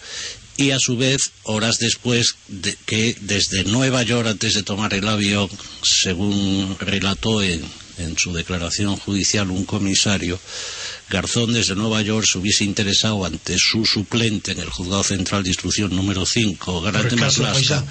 Y 0.56 0.72
a 0.72 0.78
su 0.78 0.96
vez, 0.96 1.32
horas 1.44 1.78
después 1.78 2.34
de 2.48 2.76
que 2.84 3.16
desde 3.22 3.64
Nueva 3.64 4.02
York, 4.02 4.28
antes 4.28 4.54
de 4.54 4.62
tomar 4.62 4.92
el 4.92 5.08
avión, 5.08 5.48
según 5.82 6.76
relató 6.80 7.42
en, 7.42 7.64
en 7.98 8.18
su 8.18 8.32
declaración 8.32 8.96
judicial 8.96 9.50
un 9.50 9.64
comisario, 9.64 10.38
Garzón 11.10 11.52
desde 11.52 11.74
Nueva 11.74 12.02
York 12.02 12.26
se 12.30 12.38
hubiese 12.38 12.64
interesado 12.64 13.24
ante 13.24 13.56
su 13.58 13.84
suplente 13.84 14.52
en 14.52 14.60
el 14.60 14.70
Juzgado 14.70 15.02
Central 15.02 15.42
de 15.42 15.50
Instrucción 15.50 15.94
número 15.94 16.24
5, 16.24 16.82
Grande 16.82 17.16
Maslasta, 17.16 17.84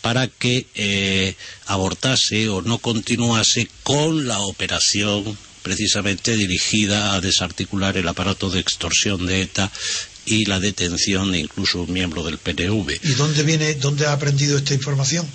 para 0.00 0.28
que 0.28 0.66
eh, 0.74 1.34
abortase 1.66 2.48
o 2.48 2.62
no 2.62 2.78
continuase 2.78 3.68
con 3.82 4.28
la 4.28 4.40
operación 4.40 5.36
precisamente 5.62 6.36
dirigida 6.36 7.14
a 7.14 7.20
desarticular 7.20 7.96
el 7.96 8.08
aparato 8.08 8.50
de 8.50 8.60
extorsión 8.60 9.26
de 9.26 9.42
ETA 9.42 9.70
y 10.26 10.44
la 10.44 10.60
detención 10.60 11.32
de 11.32 11.40
incluso 11.40 11.82
un 11.82 11.92
miembro 11.92 12.22
del 12.22 12.38
PNV. 12.38 13.00
¿Y 13.02 13.14
dónde 13.14 13.42
viene, 13.42 13.74
dónde 13.74 14.06
ha 14.06 14.12
aprendido 14.12 14.58
esta 14.58 14.74
información? 14.74 15.26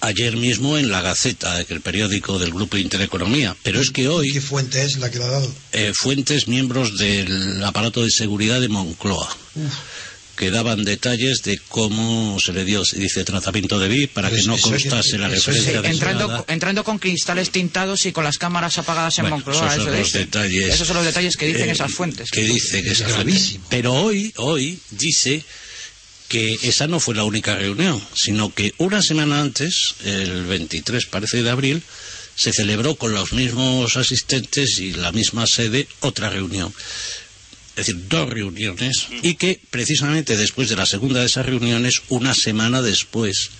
Ayer 0.00 0.36
mismo 0.36 0.78
en 0.78 0.90
la 0.90 1.00
Gaceta, 1.00 1.60
el 1.60 1.80
periódico 1.80 2.40
del 2.40 2.50
Grupo 2.50 2.76
Intereconomía. 2.76 3.56
Pero 3.62 3.80
es 3.80 3.90
que 3.90 4.08
hoy. 4.08 4.32
¿Qué 4.32 4.40
fuente 4.40 4.82
es 4.82 4.98
la 4.98 5.12
que 5.12 5.20
la 5.20 5.26
ha 5.26 5.30
dado? 5.30 5.54
Eh, 5.72 5.92
fuentes 5.94 6.48
miembros 6.48 6.98
del 6.98 7.62
aparato 7.62 8.02
de 8.02 8.10
seguridad 8.10 8.60
de 8.60 8.68
Moncloa. 8.68 9.36
Que 10.36 10.50
daban 10.50 10.84
detalles 10.84 11.42
de 11.42 11.58
cómo 11.68 12.38
se 12.40 12.52
le 12.52 12.64
dio, 12.64 12.84
se 12.84 12.98
dice, 12.98 13.24
tratamiento 13.24 13.78
de 13.78 13.88
VIP 13.88 14.12
para 14.12 14.30
que 14.30 14.42
no 14.42 14.56
constase 14.58 15.18
la 15.18 15.28
referencia 15.28 15.82
de 15.82 15.88
entrando, 15.88 16.44
entrando 16.48 16.84
con 16.84 16.98
cristales 16.98 17.50
tintados 17.50 18.06
y 18.06 18.12
con 18.12 18.24
las 18.24 18.38
cámaras 18.38 18.78
apagadas 18.78 19.18
en 19.18 19.24
Bueno, 19.24 19.36
Moncloa. 19.36 19.74
esos 19.74 19.84
son 19.84 19.94
eso 19.94 19.98
los 20.00 20.12
detalles, 20.12 20.74
Esos 20.74 20.86
son 20.88 20.96
los 20.96 21.06
detalles 21.06 21.36
que 21.36 21.46
dicen 21.46 21.68
eh, 21.68 21.72
esas 21.72 21.92
fuentes. 21.92 22.30
que 22.30 22.42
dice 22.42 22.82
que 22.82 22.90
Es 22.90 23.02
gravísimo. 23.06 23.64
Pero 23.68 23.92
hoy, 23.92 24.32
hoy 24.36 24.78
dice 24.90 25.44
que 26.28 26.58
esa 26.62 26.86
no 26.86 26.98
fue 26.98 27.14
la 27.14 27.24
única 27.24 27.56
reunión, 27.56 28.02
sino 28.14 28.54
que 28.54 28.72
una 28.78 29.02
semana 29.02 29.42
antes, 29.42 29.96
el 30.04 30.46
23 30.46 31.04
parece 31.06 31.42
de 31.42 31.50
abril, 31.50 31.82
se 32.34 32.54
celebró 32.54 32.94
con 32.94 33.12
los 33.12 33.34
mismos 33.34 33.98
asistentes 33.98 34.78
y 34.78 34.92
la 34.92 35.12
misma 35.12 35.46
sede 35.46 35.86
otra 36.00 36.30
reunión. 36.30 36.72
Es 37.74 37.86
decir, 37.86 38.08
dos 38.08 38.28
reuniones 38.28 39.06
y 39.22 39.34
que 39.34 39.58
precisamente 39.70 40.36
después 40.36 40.68
de 40.68 40.76
la 40.76 40.84
segunda 40.86 41.20
de 41.20 41.26
esas 41.26 41.46
reuniones, 41.46 42.02
una 42.10 42.34
semana 42.34 42.82
después, 42.82 43.50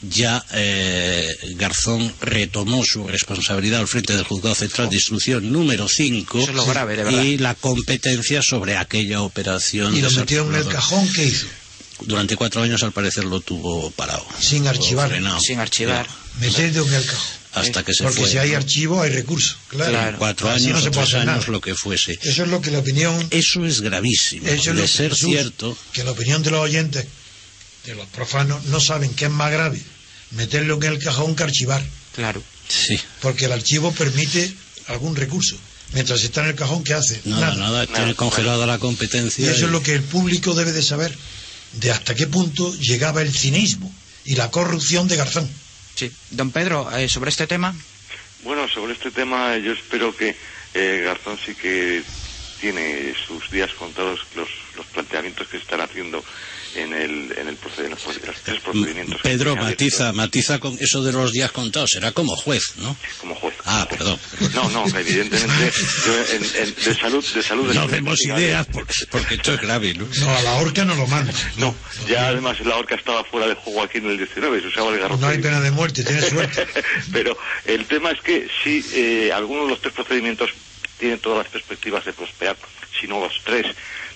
ya 0.00 0.44
eh, 0.52 1.28
Garzón 1.56 2.12
retomó 2.20 2.82
su 2.84 3.06
responsabilidad 3.06 3.80
al 3.80 3.88
frente 3.88 4.14
del 4.14 4.24
Juzgado 4.24 4.54
Central 4.54 4.88
de 4.88 4.96
Instrucción 4.96 5.52
número 5.52 5.88
5 5.88 6.38
Eso 6.38 6.50
es 6.50 6.56
lo 6.56 6.66
grave, 6.66 6.96
de 6.96 7.04
verdad. 7.04 7.22
y 7.22 7.38
la 7.38 7.54
competencia 7.54 8.42
sobre 8.42 8.76
aquella 8.76 9.22
operación. 9.22 9.94
Y 9.96 10.00
lo 10.00 10.10
metieron 10.10 10.54
en 10.54 10.62
el 10.62 10.68
cajón, 10.68 11.06
¿qué 11.12 11.24
hizo? 11.24 11.46
Durante 12.00 12.36
cuatro 12.36 12.62
años 12.62 12.82
al 12.82 12.92
parecer 12.92 13.24
lo 13.24 13.40
tuvo 13.40 13.90
parado. 13.92 14.26
Sin 14.40 14.66
archivar. 14.66 15.08
frenado. 15.10 15.40
Sin 15.40 15.60
archivar. 15.60 16.06
Meterlo 16.40 16.86
en 16.86 16.94
el 16.94 17.06
cajón. 17.06 17.43
Hasta 17.54 17.82
que 17.84 17.94
se 17.94 18.02
Porque 18.04 18.20
fue. 18.20 18.30
si 18.30 18.38
hay 18.38 18.54
archivo, 18.54 19.00
hay 19.02 19.10
recurso. 19.10 19.56
Claro. 19.68 19.90
Claro. 19.92 20.18
Cuatro 20.18 20.50
Así 20.50 20.66
años 20.66 20.78
no 20.78 20.84
se 20.84 20.90
puede 20.90 21.06
tres 21.06 21.14
hacer 21.14 21.28
años, 21.28 21.42
nada. 21.42 21.52
lo 21.52 21.60
que 21.60 21.74
fuese. 21.74 22.18
Eso 22.22 22.42
es 22.42 22.48
lo 22.48 22.60
que 22.60 22.70
la 22.70 22.78
opinión. 22.80 23.26
Eso 23.30 23.64
es 23.64 23.80
gravísimo. 23.80 24.46
Eso 24.48 24.70
es 24.70 24.76
lo 24.76 24.82
de 24.82 24.88
ser 24.88 25.10
Jesús, 25.12 25.28
cierto, 25.30 25.78
Que 25.92 26.02
la 26.04 26.10
opinión 26.10 26.42
de 26.42 26.50
los 26.50 26.60
oyentes, 26.60 27.06
de 27.86 27.94
los 27.94 28.06
profanos, 28.08 28.64
no 28.64 28.80
saben 28.80 29.14
qué 29.14 29.26
es 29.26 29.30
más 29.30 29.52
grave. 29.52 29.80
Meterlo 30.32 30.76
en 30.76 30.82
el 30.84 30.98
cajón 30.98 31.36
que 31.36 31.44
archivar. 31.44 31.82
Claro. 32.14 32.42
sí. 32.68 32.98
Porque 33.20 33.44
el 33.44 33.52
archivo 33.52 33.92
permite 33.92 34.52
algún 34.88 35.14
recurso. 35.14 35.56
Mientras 35.92 36.22
está 36.24 36.40
en 36.42 36.48
el 36.48 36.54
cajón, 36.56 36.82
¿qué 36.82 36.94
hace? 36.94 37.20
Nada, 37.24 37.54
nada, 37.54 37.86
tiene 37.86 38.14
congelada 38.16 38.66
la 38.66 38.78
competencia. 38.78 39.44
Y 39.46 39.48
eso 39.48 39.60
y- 39.60 39.64
es 39.66 39.70
lo 39.70 39.82
que 39.82 39.94
el 39.94 40.02
público 40.02 40.54
debe 40.54 40.72
de 40.72 40.82
saber. 40.82 41.16
De 41.74 41.90
hasta 41.92 42.14
qué 42.16 42.26
punto 42.26 42.74
llegaba 42.78 43.22
el 43.22 43.32
cinismo 43.32 43.94
y 44.24 44.34
la 44.34 44.50
corrupción 44.50 45.06
de 45.08 45.16
Garzón. 45.16 45.48
Sí. 45.94 46.10
Don 46.30 46.50
Pedro, 46.50 46.90
eh, 46.96 47.08
sobre 47.08 47.30
este 47.30 47.46
tema. 47.46 47.74
Bueno, 48.42 48.68
sobre 48.68 48.92
este 48.92 49.10
tema 49.10 49.56
yo 49.56 49.72
espero 49.72 50.14
que 50.14 50.36
eh, 50.74 51.02
Garzón 51.04 51.38
sí 51.38 51.54
que 51.54 52.02
tiene 52.60 53.14
sus 53.26 53.50
días 53.50 53.72
contados 53.74 54.20
los, 54.34 54.48
los 54.76 54.86
planteamientos 54.86 55.48
que 55.48 55.56
están 55.56 55.80
haciendo 55.80 56.22
en 56.76 56.92
el, 56.92 57.32
en 57.38 57.48
el 57.48 57.58
proced- 57.58 57.84
en 57.84 57.90
los, 57.90 58.04
en 58.06 58.26
los 58.26 58.40
tres 58.42 58.60
procedimientos. 58.60 59.20
que 59.22 59.28
Pedro 59.28 59.56
matiza, 59.56 60.12
matiza 60.12 60.58
con 60.58 60.76
eso 60.80 61.02
de 61.02 61.12
los 61.12 61.32
días 61.32 61.52
contados. 61.52 61.90
Será 61.92 62.12
como 62.12 62.34
juez, 62.36 62.62
¿no? 62.76 62.96
Como 63.20 63.34
juez. 63.34 63.54
Ah, 63.64 63.86
perdón. 63.88 64.18
No, 64.54 64.68
no, 64.70 64.84
evidentemente 64.98 65.72
yo 66.06 66.14
en, 66.36 66.44
en- 66.68 66.74
de 66.74 66.94
salud, 66.94 67.24
de 67.34 67.42
salud. 67.42 67.72
No 67.74 67.86
de 67.86 67.94
demos 67.96 68.20
ideas 68.24 68.66
porque, 68.72 68.94
porque 69.10 69.34
esto 69.34 69.54
es 69.54 69.60
grave, 69.60 69.94
¿no? 69.94 70.06
No, 70.20 70.36
a 70.36 70.42
la 70.42 70.54
horca 70.56 70.84
no 70.84 70.94
lo 70.94 71.06
manda. 71.06 71.32
No, 71.58 71.74
ya 72.08 72.28
además 72.28 72.58
la 72.60 72.76
horca 72.76 72.94
estaba 72.94 73.24
fuera 73.24 73.46
de 73.46 73.54
juego 73.54 73.82
aquí 73.82 73.98
en 73.98 74.06
el 74.10 74.18
19, 74.18 74.60
se 74.60 74.66
usaba 74.68 74.92
el 74.92 74.98
garrote. 75.00 75.20
No 75.20 75.28
hay 75.28 75.38
pena 75.38 75.60
de 75.60 75.70
muerte, 75.70 76.04
tiene 76.04 76.22
suerte. 76.22 76.66
Pero 77.12 77.36
el 77.66 77.86
tema 77.86 78.10
es 78.10 78.20
que 78.20 78.48
si 78.62 78.84
eh, 78.94 79.32
alguno 79.32 79.64
de 79.64 79.70
los 79.70 79.80
tres 79.80 79.94
procedimientos 79.94 80.50
tiene 80.98 81.16
todas 81.18 81.38
las 81.38 81.48
perspectivas 81.48 82.04
de 82.04 82.12
prosperar, 82.12 82.56
si 83.00 83.06
no 83.08 83.20
los 83.20 83.32
tres, 83.44 83.66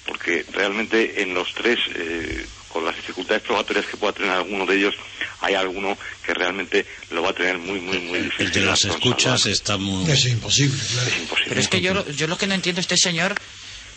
porque 0.09 0.45
realmente 0.53 1.21
en 1.23 1.35
los 1.35 1.53
tres, 1.55 1.79
eh, 1.95 2.45
con 2.73 2.85
las 2.85 2.97
dificultades 2.97 3.43
probatorias 3.43 3.85
que 3.87 3.97
pueda 3.99 4.15
tener 4.15 4.31
alguno 4.33 4.65
de 4.67 4.77
ellos, 4.77 4.95
hay 5.41 5.55
alguno 5.55 5.97
que 6.25 6.35
realmente 6.35 6.85
lo 7.11 7.23
va 7.23 7.31
a 7.31 7.35
tener 7.35 7.59
muy, 7.59 7.79
muy, 7.81 7.99
muy 8.01 8.19
difícil. 8.21 8.47
El 8.47 8.53
de 8.53 8.61
las 8.63 8.85
escuchas 8.87 9.47
está 9.47 9.77
muy... 9.77 10.11
Es 10.11 10.25
imposible, 10.27 10.77
claro. 10.93 11.09
Es 11.09 11.19
imposible. 11.19 11.49
Pero 11.51 11.61
es 11.61 11.69
que 11.69 11.81
yo, 11.81 11.95
lo- 11.95 12.11
yo 12.11 12.27
lo 12.27 12.37
que 12.39 12.47
no 12.47 12.55
entiendo 12.55 12.81
este 12.81 12.97
señor, 12.97 13.35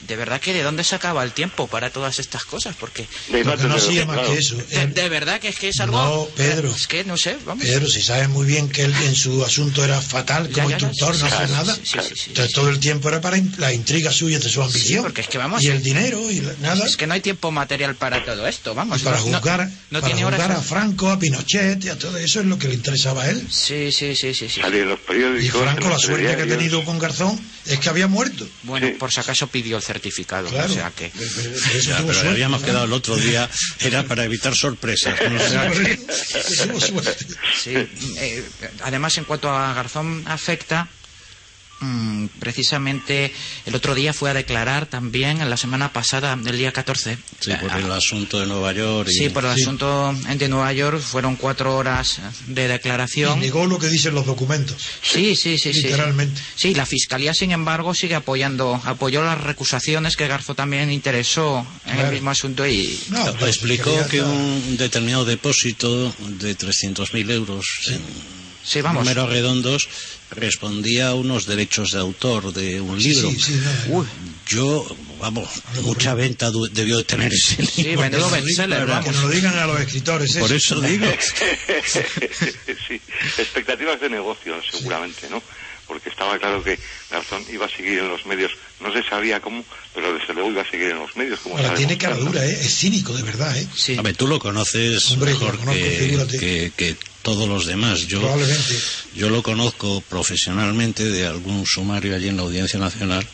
de 0.08 0.16
verdad 0.16 0.40
que 0.42 0.54
de 0.54 0.64
dónde 0.64 0.84
sacaba 0.84 1.24
el 1.24 1.32
tiempo 1.32 1.68
para 1.68 1.90
todas 1.92 2.20
estas 2.20 2.44
cosas, 2.44 2.76
porque 2.80 3.08
De 3.30 3.44
no 3.44 3.52
tenerlo, 3.56 3.76
hacía 3.76 4.06
más 4.06 4.18
claro. 4.18 4.34
que 4.34 4.40
eso. 4.40 4.56
de, 4.56 4.82
Él- 4.82 4.94
de 4.94 5.10
verdad 5.10 5.40
que 5.40 5.48
es 5.50 5.56
que 5.58 5.70
es 5.70 5.80
algo... 5.80 5.98
No, 5.98 6.26
Pedro. 6.36 6.74
Es 6.76 6.88
que 6.88 7.04
no 7.04 7.18
sé, 7.18 7.38
vamos. 7.46 7.64
Pedro, 7.66 7.88
si 7.90 8.02
sabes 8.02 8.30
muy 8.30 8.46
bien 8.46 8.70
que 8.70 8.84
él 8.84 8.94
en 9.06 9.16
su 9.16 9.44
asunto 9.46 9.84
era 9.84 10.02
fatal 10.02 10.50
como 10.52 10.70
ya, 10.70 10.78
ya, 10.78 10.88
instructor, 10.88 11.16
sí, 11.16 11.24
no 11.24 11.30
sí, 11.48 11.52
nada. 11.54 11.76
sí, 11.76 11.82
sí, 11.84 12.00
sí, 12.16 12.24
Entonces 12.30 12.48
sí. 12.48 12.54
todo 12.54 12.70
el 12.70 12.80
tiempo 12.80 13.10
era 13.10 13.22
para 13.22 13.38
la 13.58 13.74
intriga 13.74 14.12
suya 14.12 14.40
de 14.40 14.50
su 14.50 14.62
ambición. 14.62 15.04
porque 15.04 15.22
es 15.22 15.28
que 15.28 15.38
vamos- 15.38 15.64
Y 15.64 15.68
el 15.68 15.82
dinero 15.84 16.30
y 16.32 16.40
la- 16.42 16.54
nada. 16.62 16.86
Es 16.86 16.98
que 16.98 17.08
no 17.08 17.14
hay 17.14 17.22
tiempo 17.22 17.52
material 17.52 17.96
para 17.96 18.24
todo 18.26 18.48
esto, 18.48 18.74
vamos. 18.76 19.02
Y 19.02 19.04
para 19.04 19.18
no- 19.20 19.26
no- 19.28 19.38
juzgar, 19.38 19.70
no 19.92 20.00
para 20.02 20.06
tiene 20.14 20.26
horas 20.26 20.40
juzgar 20.42 20.58
a 20.58 20.62
Franco, 20.62 21.10
a 21.10 21.20
Pinochet 21.20 21.84
y 21.86 21.90
a 21.90 21.98
todo 21.98 22.18
eso 22.18 22.40
es 22.40 22.46
lo 22.46 22.58
que 22.58 22.68
le 22.68 22.74
interesaba 22.76 23.24
a 23.24 23.30
él. 23.30 23.48
Sí, 23.52 23.92
sí, 23.92 24.16
sí, 24.16 24.34
sí, 24.34 24.50
sí. 24.50 24.62
Los 24.62 25.00
periódicos. 25.02 25.44
Y 25.46 25.50
Franco, 25.50 25.90
la 25.90 26.00
suerte 26.00 26.36
que 26.36 26.42
ha 26.44 26.48
tenido 26.48 26.84
con 26.84 26.98
Garzón 27.00 27.40
es 27.65 27.80
que 27.80 27.89
había 27.89 28.08
muerto. 28.08 28.47
Bueno, 28.63 28.88
Sí. 28.88 28.93
por 28.93 29.12
si 29.12 29.19
acaso 29.19 29.47
pidió 29.47 29.78
el 29.78 29.84
certificado, 29.84 30.47
Claro. 30.50 30.71
o 30.71 30.76
sea 30.76 30.91
que... 30.91 31.12
Ya, 31.82 31.97
pero 31.97 32.13
suerte, 32.13 32.30
habíamos 32.30 32.62
¿no? 32.62 32.67
quedado 32.67 32.86
el 32.86 32.93
otro 32.93 33.15
día, 33.15 33.50
era 33.80 34.04
para 34.04 34.24
evitar 34.24 34.56
sorpresas. 34.56 35.15
¿no? 35.30 35.36
O 35.43 35.50
sea, 35.50 35.71
que-. 35.71 36.00
Sí, 37.62 37.74
eh, 38.17 38.50
además 38.84 39.17
en 39.17 39.26
cuanto 39.26 39.50
a 39.50 39.74
Garzón 39.74 40.24
afecta, 40.28 40.88
mm, 41.82 42.28
precisamente 42.39 43.34
el 43.65 43.76
otro 43.76 43.94
día 43.96 44.13
fue 44.13 44.30
a 44.30 44.34
declarar 44.34 44.86
también, 44.86 45.41
en 45.41 45.50
la 45.50 45.58
semana 45.58 45.91
pasada, 45.94 46.38
el 46.46 46.58
día 46.58 46.72
14. 46.72 47.17
Sí, 47.39 47.52
por 47.60 47.72
el 47.78 47.91
asunto 47.91 48.39
de 48.39 48.46
Nueva 48.46 48.72
York. 48.74 49.10
Y... 49.12 49.13
Sí, 49.17 49.30
por 49.30 49.44
el 49.46 49.52
asunto 49.52 50.13
de 50.13 50.48
Nueva 50.48 50.72
York 50.74 51.00
fueron 51.02 51.36
cuatro 51.36 51.76
horas 51.76 52.20
de 52.48 52.65
Y 52.65 52.67
declaración. 52.67 53.39
negó 53.39 53.65
lo 53.65 53.78
que 53.80 53.88
dicen 53.89 54.15
los 54.15 54.26
documentos. 54.26 54.82
Sí, 55.02 55.36
sí, 55.36 55.58
sí, 55.58 55.74
sí. 55.74 55.84
Literalmente. 55.84 56.41
Sí, 56.56 56.74
la 56.74 56.86
fiscalía, 56.86 57.34
sin 57.34 57.52
embargo, 57.52 57.94
sigue 57.94 58.15
apoyando, 58.15 58.80
apoyó 58.86 59.24
las 59.24 59.41
recusaciones 59.41 60.15
que 60.15 60.28
Garzo 60.28 60.56
también 60.56 60.91
interesó 60.91 61.65
en 61.86 61.94
Claro. 61.94 62.08
el 62.08 62.13
mismo 62.13 62.30
asunto 62.32 62.65
y 62.67 63.00
No, 63.10 63.28
Explicó 63.48 63.91
que 64.08 64.17
está- 64.17 64.30
un 64.30 64.78
determinado 64.78 65.26
depósito 65.26 66.13
de 66.20 66.56
300.000 66.56 67.30
euros 67.32 67.65
en 67.88 68.02
sí, 68.63 68.82
vamos. 68.82 69.04
números 69.04 69.30
redondos 69.30 69.89
respondía 70.32 71.10
a 71.10 71.13
unos 71.15 71.46
derechos 71.46 71.91
de 71.91 72.00
autor 72.00 72.54
de 72.54 72.80
un 72.82 73.00
Sí, 73.02 73.10
libro. 73.10 73.30
sí, 73.32 73.39
sí, 73.39 73.62
no, 73.88 73.98
Uy, 74.00 74.08
Yo, 74.48 74.86
vamos, 75.20 75.50
mucha 75.84 76.13
venta 76.13 76.52
debió 76.72 76.98
de 76.98 77.04
tener 77.06 77.32
ese 77.34 77.65
sí, 77.65 77.84
libro. 77.84 78.02
que 78.04 78.10
nos 78.17 78.32
digan- 78.32 78.44
bestseller, 78.44 78.80
Que 78.80 78.86
vamos. 78.86 79.13
nos 79.15 79.24
lo 79.24 79.30
digan 79.30 79.58
a 79.60 79.65
los 79.67 79.80
escritores. 79.80 80.36
Por 80.38 80.52
eso. 80.52 80.76
eso 80.76 80.82
digo. 80.82 81.06
sí, 82.88 83.02
expectativas 83.38 84.00
de 84.02 84.10
negocio 84.10 84.56
seguramente, 84.70 85.28
¿no? 85.30 85.41
Porque 85.88 86.10
estaba 86.10 86.38
claro 86.39 86.63
que 86.63 86.80
Garzón 87.10 87.44
iba 87.52 87.65
a 87.65 87.70
seguir 87.70 88.00
en 88.00 88.08
los 88.08 88.26
medios, 88.26 88.52
no 88.80 88.94
se 88.94 89.04
sabía 89.04 89.41
cómo, 89.41 89.63
pero 89.94 90.13
desde 90.13 90.34
luego 90.34 90.50
iba 90.52 90.62
a 90.62 90.70
seguir 90.70 90.89
en 90.91 91.00
los 91.00 91.15
medios. 91.17 91.39
Como 91.41 91.58
Ahora 91.58 91.74
tiene 91.74 91.98
caradura, 91.98 92.46
¿eh? 92.46 92.58
es 92.62 92.76
cínico, 92.78 93.13
de 93.13 93.24
verdad. 93.24 93.58
¿eh? 93.58 93.67
Sí. 93.76 93.98
A 93.98 94.02
ver, 94.02 94.15
tú 94.15 94.28
lo 94.28 94.39
conoces 94.39 95.12
Hombre, 95.12 95.32
mejor 95.34 95.54
lo 95.56 95.60
conozco, 95.60 95.82
que, 95.82 95.91
figúrate. 95.91 96.39
que- 96.39 96.72
que 96.78 96.96
todos 97.22 97.48
los 97.48 97.66
demás. 97.66 98.08
Yo, 98.08 98.20
Probablemente. 98.20 98.80
yo 99.16 99.30
lo 99.30 99.44
conozco 99.44 100.02
profesionalmente 100.10 101.04
de 101.06 101.28
algún 101.28 101.66
sumario 101.66 102.16
allí 102.16 102.28
en 102.28 102.38
la 102.38 102.44
Audiencia 102.44 102.80
Nacional. 102.80 103.26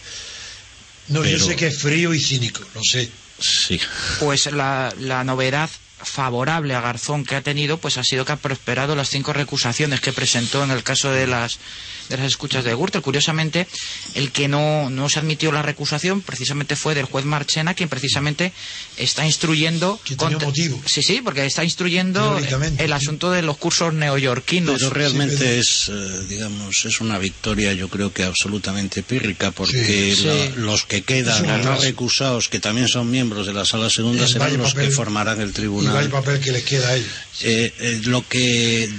No, 1.08 1.24
yo 1.26 1.40
sé 1.40 1.56
que 1.56 1.68
es 1.68 1.80
frío 1.80 2.14
y 2.14 2.20
cínico, 2.20 2.62
lo 2.76 2.82
sé. 2.84 3.10
Sí. 3.40 3.80
Pues 4.20 4.52
la, 4.52 4.94
la 5.00 5.24
novedad 5.24 5.70
favorable 6.00 6.76
a 6.76 6.82
Garzón 6.82 7.24
que 7.26 7.36
ha 7.36 7.42
tenido, 7.42 7.78
pues 7.78 7.98
ha 7.98 8.04
sido 8.04 8.26
que 8.26 8.32
ha 8.34 8.38
prosperado 8.38 8.96
las 8.96 9.10
cinco 9.10 9.34
recusaciones 9.34 10.02
que 10.02 10.14
presentó 10.14 10.64
en 10.64 10.72
el 10.72 10.84
caso 10.84 11.12
de 11.12 11.28
las 11.28 11.60
de 12.10 12.18
las 12.18 12.26
escuchas 12.28 12.64
de 12.64 12.74
Gürtel. 12.74 13.02
Curiosamente, 13.02 13.68
el 14.16 14.32
que 14.32 14.48
no, 14.48 14.90
no 14.90 15.10
se 15.10 15.20
admitió 15.20 15.52
la 15.52 15.62
recusación 15.62 16.22
precisamente 16.22 16.76
fue 16.76 16.96
del 16.96 17.06
juez 17.06 17.26
Marchena, 17.26 17.74
quien 17.74 17.90
precisamente 17.90 18.52
está 18.98 19.26
instruyendo... 19.26 20.00
Contra- 20.18 20.48
motivo. 20.48 20.82
Sí, 20.86 21.02
sí, 21.04 21.22
porque 21.24 21.46
está 21.46 21.64
instruyendo 21.64 22.22
Teóricamente, 22.36 22.84
el 22.86 22.94
asunto 22.94 23.32
de 23.32 23.42
los 23.42 23.58
cursos 23.58 23.94
neoyorquinos. 23.94 24.76
Pero 24.80 24.90
realmente 24.92 25.38
pero- 25.38 25.52
es, 25.62 25.90
eh, 25.90 26.26
digamos, 26.30 26.86
es 26.86 27.02
una 27.02 27.18
victoria 27.18 27.74
yo 27.74 27.90
creo 27.90 28.14
que 28.14 28.24
absolutamente 28.24 29.04
pírrica 29.04 29.52
porque 29.52 30.16
Sí, 30.16 30.24
la- 30.24 30.34
sí. 30.34 30.52
los 30.58 30.86
que 30.86 31.02
quedan 31.04 31.46
no 31.64 31.78
recusados, 31.80 32.50
que 32.50 32.60
también 32.60 32.88
son 32.88 33.10
miembros 33.12 33.46
de 33.48 33.54
la 33.54 33.66
sala 33.66 33.90
segunda, 33.90 34.28
serán 34.28 34.58
los 34.58 34.74
papel- 34.74 34.90
que 34.90 34.92
formarán 34.92 35.42
el 35.42 35.50
Y 35.50 35.54
tribunal. 35.54 35.94
vaya 35.94 36.10
papel 36.10 36.40
que 36.40 36.52
les 36.52 36.64
queda 36.64 36.90
a 36.90 36.96
ellos. 36.96 37.08
Eh, 37.42 37.74
eh, 37.80 38.02
lo 38.06 38.28
que 38.28 38.90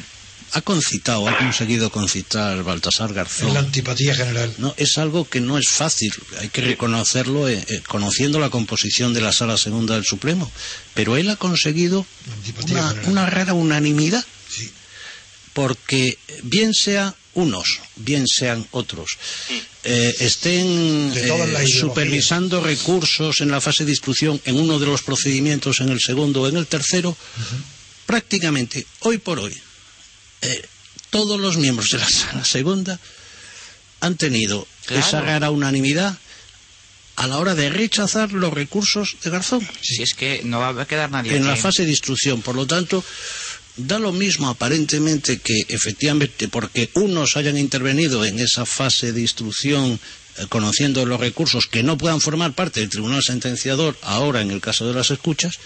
ha 0.52 0.60
concitado, 0.62 1.28
ha 1.28 1.36
conseguido 1.36 1.90
concitar 1.90 2.62
Baltasar 2.62 3.10
Es 3.10 3.16
Garzón. 3.16 3.54
la 3.54 3.60
antipatía 3.60 4.14
general. 4.14 4.54
No, 4.58 4.74
es 4.76 4.98
algo 4.98 5.28
que 5.28 5.40
no 5.40 5.58
es 5.58 5.68
fácil, 5.68 6.12
hay 6.40 6.48
que 6.48 6.60
reconocerlo 6.62 7.48
eh, 7.48 7.64
eh, 7.68 7.82
conociendo 7.86 8.38
la 8.40 8.50
composición 8.50 9.12
de 9.14 9.20
la 9.20 9.32
Sala 9.32 9.56
Segunda 9.56 9.94
del 9.94 10.04
Supremo. 10.04 10.50
Pero 10.94 11.16
él 11.16 11.28
ha 11.30 11.36
conseguido 11.36 12.06
una, 13.06 13.26
rara 13.26 13.52
unanimidad, 13.54 14.24
Sí. 14.48 14.70
porque 15.52 16.18
bien 16.42 16.72
sea 16.74 17.14
unos, 17.34 17.80
bien 17.96 18.26
sean 18.26 18.66
otros, 18.72 19.16
eh, 19.84 20.14
estén 20.20 21.12
eh, 21.14 21.66
supervisando 21.68 22.60
recursos 22.60 23.40
en 23.42 23.50
la 23.50 23.60
fase 23.60 23.84
de 23.84 23.92
instrucción 23.92 24.40
en 24.44 24.56
uno 24.56 24.78
de 24.78 24.86
los 24.86 25.02
procedimientos, 25.02 25.80
en 25.80 25.90
el 25.90 26.00
segundo 26.00 26.42
o 26.42 26.48
en 26.48 26.56
el 26.56 26.66
tercero, 26.66 27.16
prácticamente 28.06 28.86
hoy 29.00 29.18
por 29.18 29.38
hoy 29.38 29.56
eh, 30.42 30.62
todos 31.10 31.40
los 31.40 31.56
miembros 31.56 31.90
de 31.90 31.98
la 31.98 32.08
sala 32.08 32.44
segunda 32.44 32.98
han 34.00 34.16
tenido 34.16 34.66
Claro. 34.86 35.06
esa 35.06 35.20
rara 35.20 35.50
unanimidad 35.50 36.16
a 37.16 37.26
la 37.26 37.38
hora 37.38 37.54
de 37.54 37.68
rechazar 37.68 38.32
los 38.32 38.52
recursos 38.54 39.16
de 39.22 39.30
Garzón 39.30 39.66
Si 39.82 40.02
es 40.02 40.14
que 40.14 40.40
no 40.44 40.60
va 40.60 40.68
a 40.80 40.86
quedar 40.86 41.10
nadie 41.10 41.36
en 41.36 41.46
la 41.46 41.56
fase 41.56 41.84
de 41.84 41.90
instrucción. 41.90 42.40
Por 42.42 42.54
lo 42.54 42.66
tanto, 42.66 43.04
da 43.76 43.98
lo 43.98 44.12
mismo 44.12 44.48
aparentemente 44.48 45.38
que 45.40 45.54
efectivamente 45.68 46.48
porque 46.48 46.90
unos 46.94 47.36
hayan 47.36 47.58
intervenido 47.58 48.24
en 48.24 48.38
esa 48.38 48.64
fase 48.64 49.12
de 49.12 49.20
instrucción 49.20 49.98
eh, 50.38 50.46
conociendo 50.48 51.04
los 51.06 51.18
recursos 51.20 51.66
que 51.66 51.82
no 51.82 51.98
puedan 51.98 52.20
formar 52.20 52.52
parte 52.54 52.80
del 52.80 52.88
tribunal 52.88 53.22
sentenciador 53.22 53.98
ahora 54.02 54.40
en 54.40 54.50
el 54.52 54.60
caso 54.60 54.86
de 54.86 54.94
las 54.94 55.10
escuchas, 55.10 55.58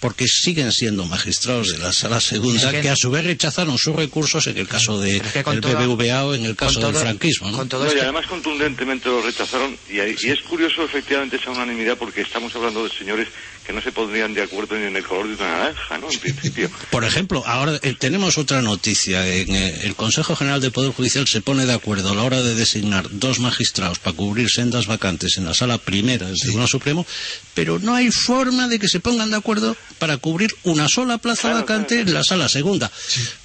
porque 0.00 0.26
siguen 0.26 0.72
siendo 0.72 1.04
magistrados 1.04 1.68
de 1.68 1.78
la 1.78 1.92
sala 1.92 2.20
segunda 2.20 2.62
Es 2.62 2.74
que- 2.74 2.80
que, 2.80 2.88
a 2.90 2.96
su 2.96 3.10
vez 3.10 3.24
rechazaron 3.24 3.76
sus 3.78 3.94
recursos 3.94 4.46
en 4.46 4.56
el 4.58 4.66
caso 4.66 4.98
del 4.98 5.18
Pero 5.18 5.26
es 5.26 5.32
que 5.44 5.50
el 5.50 5.60
BBVA 5.60 6.24
o 6.24 6.34
en 6.34 6.44
el 6.46 6.56
con 6.56 6.68
caso 6.68 6.80
del 6.80 6.92
todo- 6.92 7.00
franquismo. 7.02 7.50
¿no? 7.50 7.58
con 7.58 7.68
todo 7.68 7.80
No, 7.84 7.86
y 7.86 7.88
este- 7.90 8.02
además 8.02 8.26
contundentemente 8.26 9.08
lo 9.08 9.22
rechazaron 9.22 9.76
y, 9.90 10.00
hay- 10.00 10.16
y 10.22 10.30
es 10.30 10.40
curioso 10.40 10.82
efectivamente 10.84 11.36
esa 11.36 11.50
unanimidad 11.50 11.96
porque 11.98 12.22
estamos 12.22 12.54
hablando 12.56 12.82
de 12.84 12.90
señores 12.90 13.28
que 13.66 13.72
no 13.74 13.82
se 13.82 13.92
pondrían 13.92 14.32
de 14.34 14.42
acuerdo 14.42 14.74
ni 14.76 14.86
en 14.86 14.96
el 14.96 15.04
color 15.04 15.28
de 15.28 15.34
una 15.34 15.48
naranja, 15.58 15.98
¿no? 15.98 16.10
En 16.10 16.18
principio. 16.18 16.70
Por 16.90 17.04
ejemplo, 17.04 17.42
ahora 17.46 17.78
eh, 17.82 17.94
tenemos 17.96 18.38
otra 18.38 18.62
noticia. 18.62 19.26
En, 19.28 19.54
eh, 19.54 19.80
el 19.84 19.94
Consejo 19.94 20.34
General 20.34 20.60
del 20.60 20.72
Poder 20.72 20.92
Judicial 20.92 21.28
se 21.28 21.40
pone 21.42 21.66
de 21.66 21.74
acuerdo 21.74 22.10
a 22.10 22.14
la 22.14 22.22
hora 22.24 22.42
de 22.42 22.54
designar 22.54 23.06
dos 23.10 23.38
magistrados 23.38 23.98
para 23.98 24.16
cubrir 24.16 24.48
sendas 24.50 24.86
vacantes 24.86 25.36
en 25.36 25.44
la 25.44 25.54
sala 25.54 25.76
primera 25.78 26.26
del 26.26 26.38
Tribunal 26.38 26.68
Supremo, 26.68 27.06
pero 27.54 27.78
no 27.78 27.94
hay 27.94 28.10
forma 28.10 28.66
de 28.66 28.78
que 28.78 28.88
se 28.88 28.98
pongan 28.98 29.30
de 29.30 29.36
acuerdo 29.36 29.76
para 29.98 30.16
cubrir 30.18 30.54
una 30.64 30.88
sola 30.88 31.18
plaza 31.18 31.42
Claro, 31.42 31.56
vacante 31.60 31.96
claro. 31.96 32.08
en 32.08 32.14
la 32.14 32.24
sala 32.24 32.48
segunda. 32.48 32.90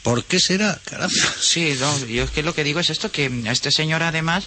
¿Por 0.03 0.23
qué 0.23 0.39
será? 0.39 0.79
Caramba. 0.85 1.13
Sí, 1.41 1.75
no, 1.79 2.05
yo 2.05 2.23
es 2.23 2.31
que 2.31 2.43
lo 2.43 2.53
que 2.53 2.63
digo 2.63 2.79
es 2.79 2.89
esto, 2.89 3.11
que 3.11 3.29
a 3.47 3.51
este 3.51 3.71
señor 3.71 4.03
además 4.03 4.45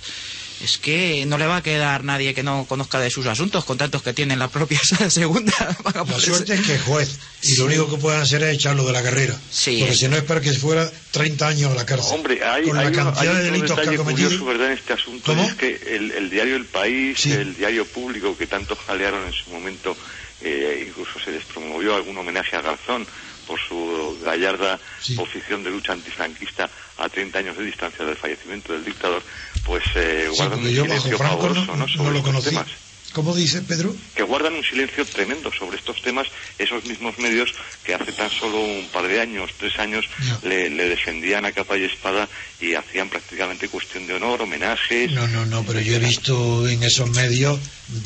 es 0.65 0.77
que 0.77 1.25
no 1.25 1.39
le 1.39 1.47
va 1.47 1.59
a 1.59 1.63
quedar 1.63 2.03
nadie 2.03 2.35
que 2.35 2.43
no 2.43 2.65
conozca 2.69 2.99
de 2.99 3.11
sus 3.11 3.27
asuntos, 3.27 3.65
con 3.65 3.79
tantos 3.79 4.03
que 4.03 4.13
tiene 4.13 4.33
en 4.33 4.41
la 4.41 4.49
propia 4.49 4.81
sala 4.83 5.09
segunda. 5.09 5.53
para 5.85 6.05
La 6.05 6.19
suerte 6.19 6.55
es 6.55 6.61
que 6.67 6.75
es 6.75 6.83
juez 6.83 7.17
y 7.43 7.55
lo 7.59 7.67
único 7.67 7.89
que 7.89 7.97
pueden 7.99 8.21
hacer 8.21 8.43
es 8.43 8.55
echarlo 8.55 8.85
de 8.85 8.93
la 8.93 9.03
carrera. 9.03 9.39
Sí, 9.53 9.77
Porque 9.79 9.93
es- 9.95 10.01
si 10.01 10.09
no 10.09 10.17
es 10.17 10.25
para 10.25 10.41
que 10.41 10.53
fuera 10.55 10.91
30 11.13 11.47
años 11.47 11.71
a 11.71 11.75
la 11.77 11.87
cárcel. 11.87 12.13
Hombre, 12.13 12.45
hay, 12.45 12.65
Con 12.65 12.77
hay, 12.77 12.93
cantidad 12.93 13.37
hay 13.37 13.45
de 13.45 13.51
delitos 13.53 13.79
que 13.81 13.89
ha 13.89 13.97
cometido. 13.97 14.29
curioso, 14.31 14.45
¿verdad?, 14.47 14.67
en 14.73 14.79
este 14.79 14.93
asunto, 14.95 15.33
es 15.33 15.55
que 15.55 15.81
el, 15.95 16.11
el 16.11 16.29
diario 16.31 16.57
El 16.57 16.65
País, 16.67 17.19
Sí. 17.21 17.31
el 17.33 17.57
diario 17.57 17.87
público 17.87 18.37
que 18.37 18.49
tanto 18.49 18.75
jalearon 18.75 19.25
en 19.27 19.33
su 19.33 19.51
momento, 19.51 19.97
eh, 20.43 20.85
incluso 20.89 21.19
se 21.21 21.33
les 21.33 21.45
promovió 21.45 21.95
algún 21.97 22.17
homenaje 22.19 22.57
a 22.57 22.63
Garzón 22.63 23.07
por 23.47 23.59
su 23.61 24.19
gallarda 24.23 24.79
Sí. 25.01 25.15
posición 25.15 25.63
de 25.65 25.71
lucha 25.71 25.93
antifranquista 25.95 26.69
a 26.99 27.09
30 27.09 27.39
años 27.39 27.57
de 27.57 27.65
distancia 27.65 28.05
del 28.05 28.17
fallecimiento 28.17 28.73
del 28.73 28.85
dictador, 28.85 29.23
pues 29.65 29.83
eh, 29.95 30.29
Sí, 30.33 30.43
un 30.43 30.63
silencio 30.65 31.17
Franco 31.19 31.37
pavoroso 31.39 31.61
no, 31.67 31.77
¿no? 31.77 31.87
no 31.87 31.89
sobre 31.89 32.11
lo 32.11 32.17
estos 32.19 32.25
conocí. 32.25 32.49
temas 32.51 32.67
¿Cómo 33.13 33.35
dice 33.35 33.63
Pedro? 33.63 33.95
que 34.15 34.23
guardan 34.23 34.55
un 34.55 34.65
silencio 34.65 35.07
tremendo 35.07 35.51
sobre 35.53 35.79
estos 35.79 36.03
temas, 36.03 36.27
esos 36.59 36.85
mismos 36.85 37.19
medios 37.19 37.55
que 37.85 37.95
hace 37.95 38.13
tan 38.13 38.31
solo 38.31 38.61
un 38.61 38.87
par 38.93 39.07
de 39.09 39.21
años, 39.21 39.51
tres 39.59 39.79
años, 39.79 40.05
le, 40.43 40.69
le 40.71 40.89
defendían 40.89 41.45
a 41.45 41.53
capa 41.53 41.77
y 41.79 41.85
espada 41.85 42.29
y 42.61 42.75
hacían 42.75 43.09
prácticamente 43.09 43.69
cuestión 43.69 44.07
de 44.07 44.15
honor, 44.15 44.43
homenajes. 44.43 45.11
No, 45.13 45.27
no, 45.29 45.47
no, 45.47 45.63
pero 45.65 45.81
yo 45.81 45.95
he 45.97 45.99
visto 45.99 46.69
en 46.69 46.83
esos 46.83 47.11
medios 47.11 47.59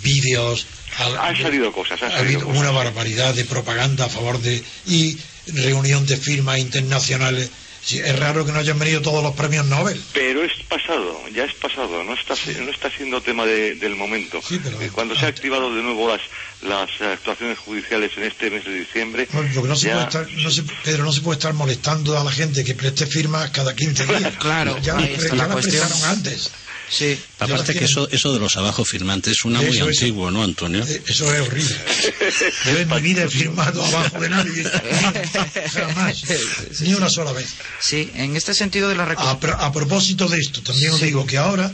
vídeos. 0.03 0.67
Han 0.99 1.37
salido 1.37 1.73
cosas, 1.73 2.03
han 2.03 2.12
ha 2.12 2.19
salido 2.19 2.41
habido 2.41 2.47
cosas. 2.47 2.61
una 2.61 2.71
barbaridad 2.71 3.35
de 3.35 3.45
propaganda 3.45 4.05
a 4.05 4.09
favor 4.09 4.38
de. 4.41 4.62
y 4.87 5.19
reunión 5.47 6.07
de 6.07 6.17
firmas 6.17 6.59
internacionales. 6.59 7.51
Sí, 7.85 7.99
es 7.99 8.16
raro 8.18 8.47
que 8.47 8.53
no 8.53 8.61
hayan 8.61 8.79
venido 8.79 9.03
todos 9.03 9.23
los 9.25 9.35
premios 9.35 9.66
Nobel. 9.66 10.01
Pero 10.12 10.45
es 10.45 10.53
pasado, 10.68 11.21
ya 11.35 11.45
es 11.45 11.53
pasado, 11.55 12.05
no 12.05 12.14
está, 12.14 12.35
no 12.61 12.71
está 12.71 12.90
siendo 12.90 13.21
tema 13.21 13.45
de- 13.45 13.75
del 13.75 13.97
momento. 13.97 14.40
Sí, 14.47 14.61
pero- 14.62 14.81
Eh, 14.81 14.90
Cuando 14.92 15.16
se 15.16 15.27
ha 15.27 15.29
activado 15.29 15.75
de 15.75 15.83
nuevo 15.83 16.09
las, 16.09 16.21
las 16.62 16.88
actuaciones 17.01 17.59
judiciales 17.59 18.12
en 18.16 18.23
este 18.25 18.51
mes 18.51 18.64
de 18.64 18.75
diciembre, 18.75 19.27
No, 19.33 19.42
no 19.42 19.75
se 19.77 19.87
ya- 19.88 19.92
puede 19.95 20.05
estar, 20.05 20.31
no 20.31 20.51
se- 20.51 20.62
Pedro, 20.85 21.05
no 21.05 21.12
se 21.12 21.21
puede 21.23 21.38
estar 21.38 21.55
molestando 21.55 22.16
a 22.18 22.23
la 22.23 22.31
gente 22.31 22.62
que 22.64 22.75
preste 22.75 23.07
firmas 23.07 23.51
cada 23.51 23.75
15 23.75 24.07
días. 24.07 24.33
Claro, 24.38 24.79
ya, 24.79 24.95
la 24.95 25.01
ya 25.09 25.35
las 25.35 25.49
cuestión. 25.49 25.87
prestaron 25.88 26.05
antes. 26.05 26.51
Sí. 26.92 27.18
Aparte 27.38 27.74
que 27.74 27.87
eso, 27.87 28.07
eso 28.11 28.35
de 28.35 28.38
los 28.38 28.55
abajo 28.59 28.85
firmantes 28.85 29.38
suena 29.38 29.62
muy 29.62 29.74
Eso, 29.74 29.87
antiguo, 29.87 30.31
¿no, 30.31 30.42
Antonio? 30.42 30.85
Eh, 30.87 31.02
Eso 31.07 31.33
es 31.33 31.40
horrible. 31.40 31.76
Yo 32.66 32.78
en 32.78 32.88
mi 32.88 33.00
vida 33.00 33.24
he 33.24 33.28
firmado 33.31 33.83
abajo 33.83 34.20
de 34.20 34.28
nadie. 34.28 34.64
Jamás. 35.72 36.22
Ni 36.81 36.92
una 36.92 37.09
sola 37.09 37.33
vez. 37.33 37.48
Sí, 37.81 38.11
en 38.14 38.37
este 38.37 38.52
sentido 38.52 38.90
de 38.90 38.96
la 38.96 39.05
A, 39.05 39.31
a 39.31 39.72
propósito 39.72 40.28
de 40.28 40.38
esto, 40.38 40.62
también 40.62 40.92
os 40.92 41.00
digo 41.00 41.26
que 41.26 41.38
ahora 41.38 41.72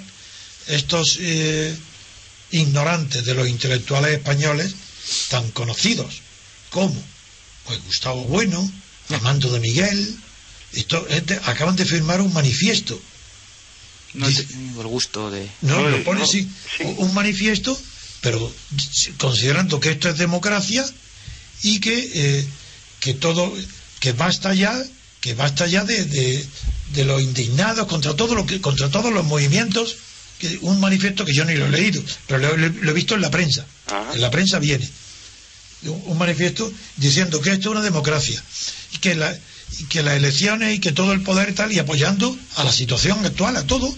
estos 0.69 1.19
eh, 1.21 1.77
ignorantes 2.53 3.25
de 3.25 3.35
los 3.35 3.49
intelectuales 3.49 4.13
españoles, 4.13 4.75
tan 5.31 5.51
conocidos 5.51 6.23
como 6.71 7.03
pues 7.65 7.83
Gustavo 7.85 8.25
Bueno, 8.25 8.71
Armando 9.11 9.51
de 9.51 9.61
Miguel, 9.61 10.17
esto, 10.73 11.07
este, 11.09 11.41
acaban 11.45 11.77
de 11.77 11.85
firmar 11.85 12.21
un 12.21 12.33
manifiesto. 12.33 13.01
No 14.15 14.29
he 14.29 14.33
tenido 14.33 14.81
el 14.81 14.87
gusto 14.89 15.31
de. 15.31 15.49
No, 15.63 15.81
No, 15.83 15.89
lo 15.91 16.03
pone 16.05 16.27
sí. 16.27 16.49
un 16.99 17.13
manifiesto, 17.15 17.79
pero 18.21 18.53
considerando 19.19 19.81
que 19.81 19.91
esto 19.91 20.09
es 20.09 20.19
democracia 20.19 20.85
y 21.63 21.81
que, 21.81 22.11
eh, 22.15 22.47
que 23.01 23.15
todo, 23.15 23.53
que 24.01 24.13
basta 24.13 24.55
ya, 24.55 24.75
que 25.21 25.35
basta 25.35 25.67
ya 25.67 25.85
de, 25.85 26.05
de, 26.05 26.47
de 26.95 27.05
los 27.05 27.21
indignados 27.23 27.87
contra 27.87 28.15
todo 28.15 28.35
lo 28.35 28.47
que, 28.47 28.61
contra 28.61 28.89
todos 28.91 29.13
los 29.13 29.25
movimientos, 29.25 29.97
que 30.39 30.59
un 30.63 30.79
manifiesto 30.81 31.25
que 31.25 31.35
yo 31.35 31.45
ni 31.45 31.55
lo 31.55 31.67
he 31.67 31.71
leído, 31.71 32.03
pero 32.27 32.39
lo, 32.41 32.57
lo- 32.57 32.69
lo 32.69 32.91
he 32.91 32.95
visto 32.95 33.15
en 33.15 33.21
la 33.23 33.31
prensa. 33.31 33.67
Ajá. 33.87 34.15
En 34.15 34.21
la 34.21 34.31
prensa 34.31 34.59
viene 34.59 34.89
un, 35.83 36.03
un 36.07 36.19
manifiesto 36.19 36.73
diciendo 36.97 37.41
que 37.41 37.51
esto 37.53 37.69
es 37.69 37.73
una 37.73 37.83
democracia 37.83 38.43
y 38.93 38.99
que 38.99 39.15
la 39.15 39.37
y 39.81 39.85
que 39.85 40.03
las 40.03 40.17
elecciones 40.17 40.75
y 40.77 40.81
que 40.81 40.93
todo 40.93 41.13
el 41.13 41.23
poder 41.23 41.55
tal 41.55 41.73
y 41.73 41.79
apoyando 41.79 42.37
a 42.57 42.65
la 42.65 42.73
situación 42.73 43.25
actual 43.25 43.57
a 43.57 43.67
todo 43.67 43.95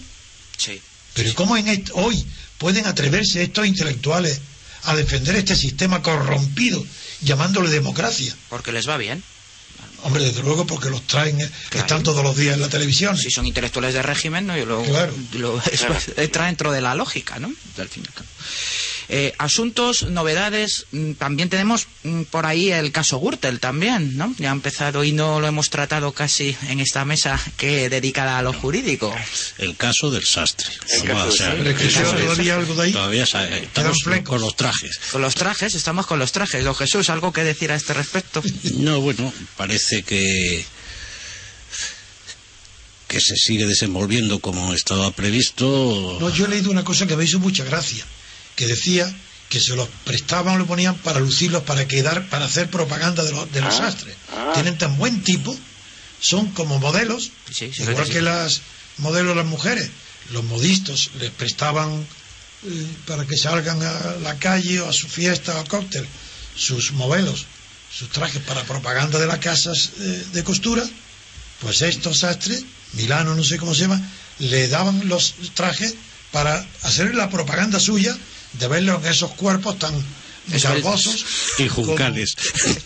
Sí. 0.57 0.79
pero 1.13 1.33
¿cómo 1.35 1.57
en 1.57 1.83
hoy 1.93 2.25
pueden 2.57 2.85
atreverse 2.85 3.41
estos 3.43 3.65
intelectuales 3.65 4.39
a 4.83 4.95
defender 4.95 5.35
este 5.35 5.55
sistema 5.55 6.01
corrompido 6.01 6.85
llamándole 7.21 7.69
democracia? 7.69 8.35
Porque 8.49 8.71
les 8.71 8.87
va 8.87 8.97
bien. 8.97 9.23
Hombre, 10.03 10.23
desde 10.23 10.41
luego 10.41 10.65
porque 10.65 10.89
los 10.89 11.05
traen, 11.05 11.39
eh, 11.39 11.49
Claro. 11.69 11.85
están 11.85 12.03
todos 12.03 12.23
los 12.23 12.35
días 12.35 12.55
en 12.55 12.61
la 12.61 12.69
televisión. 12.69 13.15
Si 13.17 13.29
son 13.29 13.45
intelectuales 13.45 13.93
de 13.93 14.01
régimen, 14.01 14.47
¿no? 14.47 14.57
Y 14.57 14.65
lo, 14.65 14.81
Claro. 14.83 15.13
lo- 15.33 15.61
eso 15.71 15.87
entra 16.17 16.45
dentro 16.47 16.71
de 16.71 16.81
la 16.81 16.95
lógica, 16.95 17.37
¿no? 17.37 17.51
Al 17.77 17.87
fin 17.89 18.03
y 18.03 18.07
al 18.07 18.13
cabo. 18.13 18.27
Eh, 19.13 19.33
asuntos, 19.39 20.03
novedades, 20.03 20.85
mm, 20.93 21.13
también 21.13 21.49
tenemos 21.49 21.85
mm, 22.03 22.21
por 22.31 22.45
ahí 22.45 22.71
el 22.71 22.93
caso 22.93 23.19
Gürtel 23.19 23.59
también, 23.59 24.15
¿no? 24.15 24.33
Ya 24.37 24.51
ha 24.51 24.53
empezado 24.53 25.03
y 25.03 25.11
no 25.11 25.41
lo 25.41 25.47
hemos 25.47 25.69
tratado 25.69 26.13
casi 26.13 26.55
en 26.69 26.79
esta 26.79 27.03
mesa 27.03 27.37
que 27.57 27.89
dedicada 27.89 28.37
a 28.37 28.41
lo 28.41 28.53
jurídico. 28.53 29.13
El 29.57 29.75
caso 29.75 30.11
del 30.11 30.23
sastre. 30.25 30.67
Todavía 31.03 32.55
algo 32.55 32.73
de 32.75 32.83
ahí. 32.83 32.91
Todavía 32.93 33.25
sa- 33.25 33.49
estamos 33.49 33.97
con 34.23 34.39
los 34.39 34.55
trajes. 34.55 34.97
Con 35.11 35.21
los 35.21 35.35
trajes, 35.35 35.75
estamos 35.75 36.07
con 36.07 36.17
los 36.17 36.31
trajes. 36.31 36.63
Don 36.63 36.73
Jesús, 36.75 37.09
¿algo 37.09 37.33
que 37.33 37.43
decir 37.43 37.71
a 37.71 37.75
este 37.75 37.93
respecto? 37.93 38.41
No, 38.77 39.01
bueno, 39.01 39.33
parece 39.57 40.03
que 40.03 40.65
que 43.07 43.19
se 43.19 43.35
sigue 43.35 43.65
desenvolviendo 43.65 44.39
como 44.39 44.73
estaba 44.73 45.11
previsto. 45.11 46.17
No, 46.21 46.29
yo 46.29 46.45
he 46.45 46.47
leído 46.47 46.71
una 46.71 46.85
cosa 46.85 47.05
que 47.07 47.17
me 47.17 47.25
hizo 47.25 47.39
mucha 47.39 47.65
gracia, 47.65 48.05
que 48.61 48.67
decía 48.67 49.11
que 49.49 49.59
se 49.59 49.75
los 49.75 49.89
prestaban, 50.05 50.59
lo 50.59 50.67
ponían 50.67 50.95
para 50.97 51.19
lucirlos, 51.19 51.63
para 51.63 51.87
quedar, 51.87 52.29
para 52.29 52.45
hacer 52.45 52.69
propaganda 52.69 53.23
de, 53.23 53.31
los 53.31 53.51
de 53.51 53.59
los 53.61 53.73
Ah, 53.73 53.77
sastres. 53.89 54.15
ah. 54.31 54.51
Tienen 54.53 54.77
tan 54.77 54.95
buen 54.99 55.23
tipo, 55.23 55.57
son 56.19 56.51
como 56.51 56.77
modelos, 56.77 57.31
Sí, 57.51 57.71
sí, 57.73 57.81
igual 57.81 58.05
sí. 58.05 58.11
que 58.13 58.21
las 58.21 58.61
modelos 58.99 59.35
las 59.35 59.47
mujeres. 59.47 59.89
Los 60.31 60.43
modistos 60.43 61.09
les 61.19 61.31
prestaban 61.31 62.05
eh, 62.67 62.85
para 63.07 63.25
que 63.25 63.35
salgan 63.35 63.81
a 63.81 63.93
la 64.21 64.37
calle 64.37 64.79
o 64.81 64.87
a 64.87 64.93
su 64.93 65.07
fiesta 65.07 65.59
o 65.59 65.65
cóctel 65.65 66.05
sus 66.55 66.91
modelos, 66.91 67.47
sus 67.91 68.09
trajes 68.11 68.43
para 68.43 68.61
propaganda 68.63 69.17
de 69.17 69.25
las 69.25 69.39
casas 69.39 69.89
eh, 69.99 70.23
de 70.33 70.43
costura, 70.43 70.83
pues 71.61 71.81
estos 71.81 72.19
sastres, 72.19 72.63
Milano 72.93 73.33
no 73.33 73.43
sé 73.43 73.57
cómo 73.57 73.73
se 73.73 73.81
llama, 73.81 73.99
le 74.37 74.67
daban 74.67 75.09
los 75.09 75.33
trajes 75.55 75.95
para 76.31 76.63
hacer 76.83 77.15
la 77.15 77.27
propaganda 77.31 77.79
suya 77.79 78.15
de 78.53 78.67
verlos 78.67 79.03
en 79.03 79.11
esos 79.11 79.31
cuerpos 79.33 79.77
tan 79.79 79.93
garbosos 80.47 81.25
Y 81.59 81.67
juncales. 81.67 82.35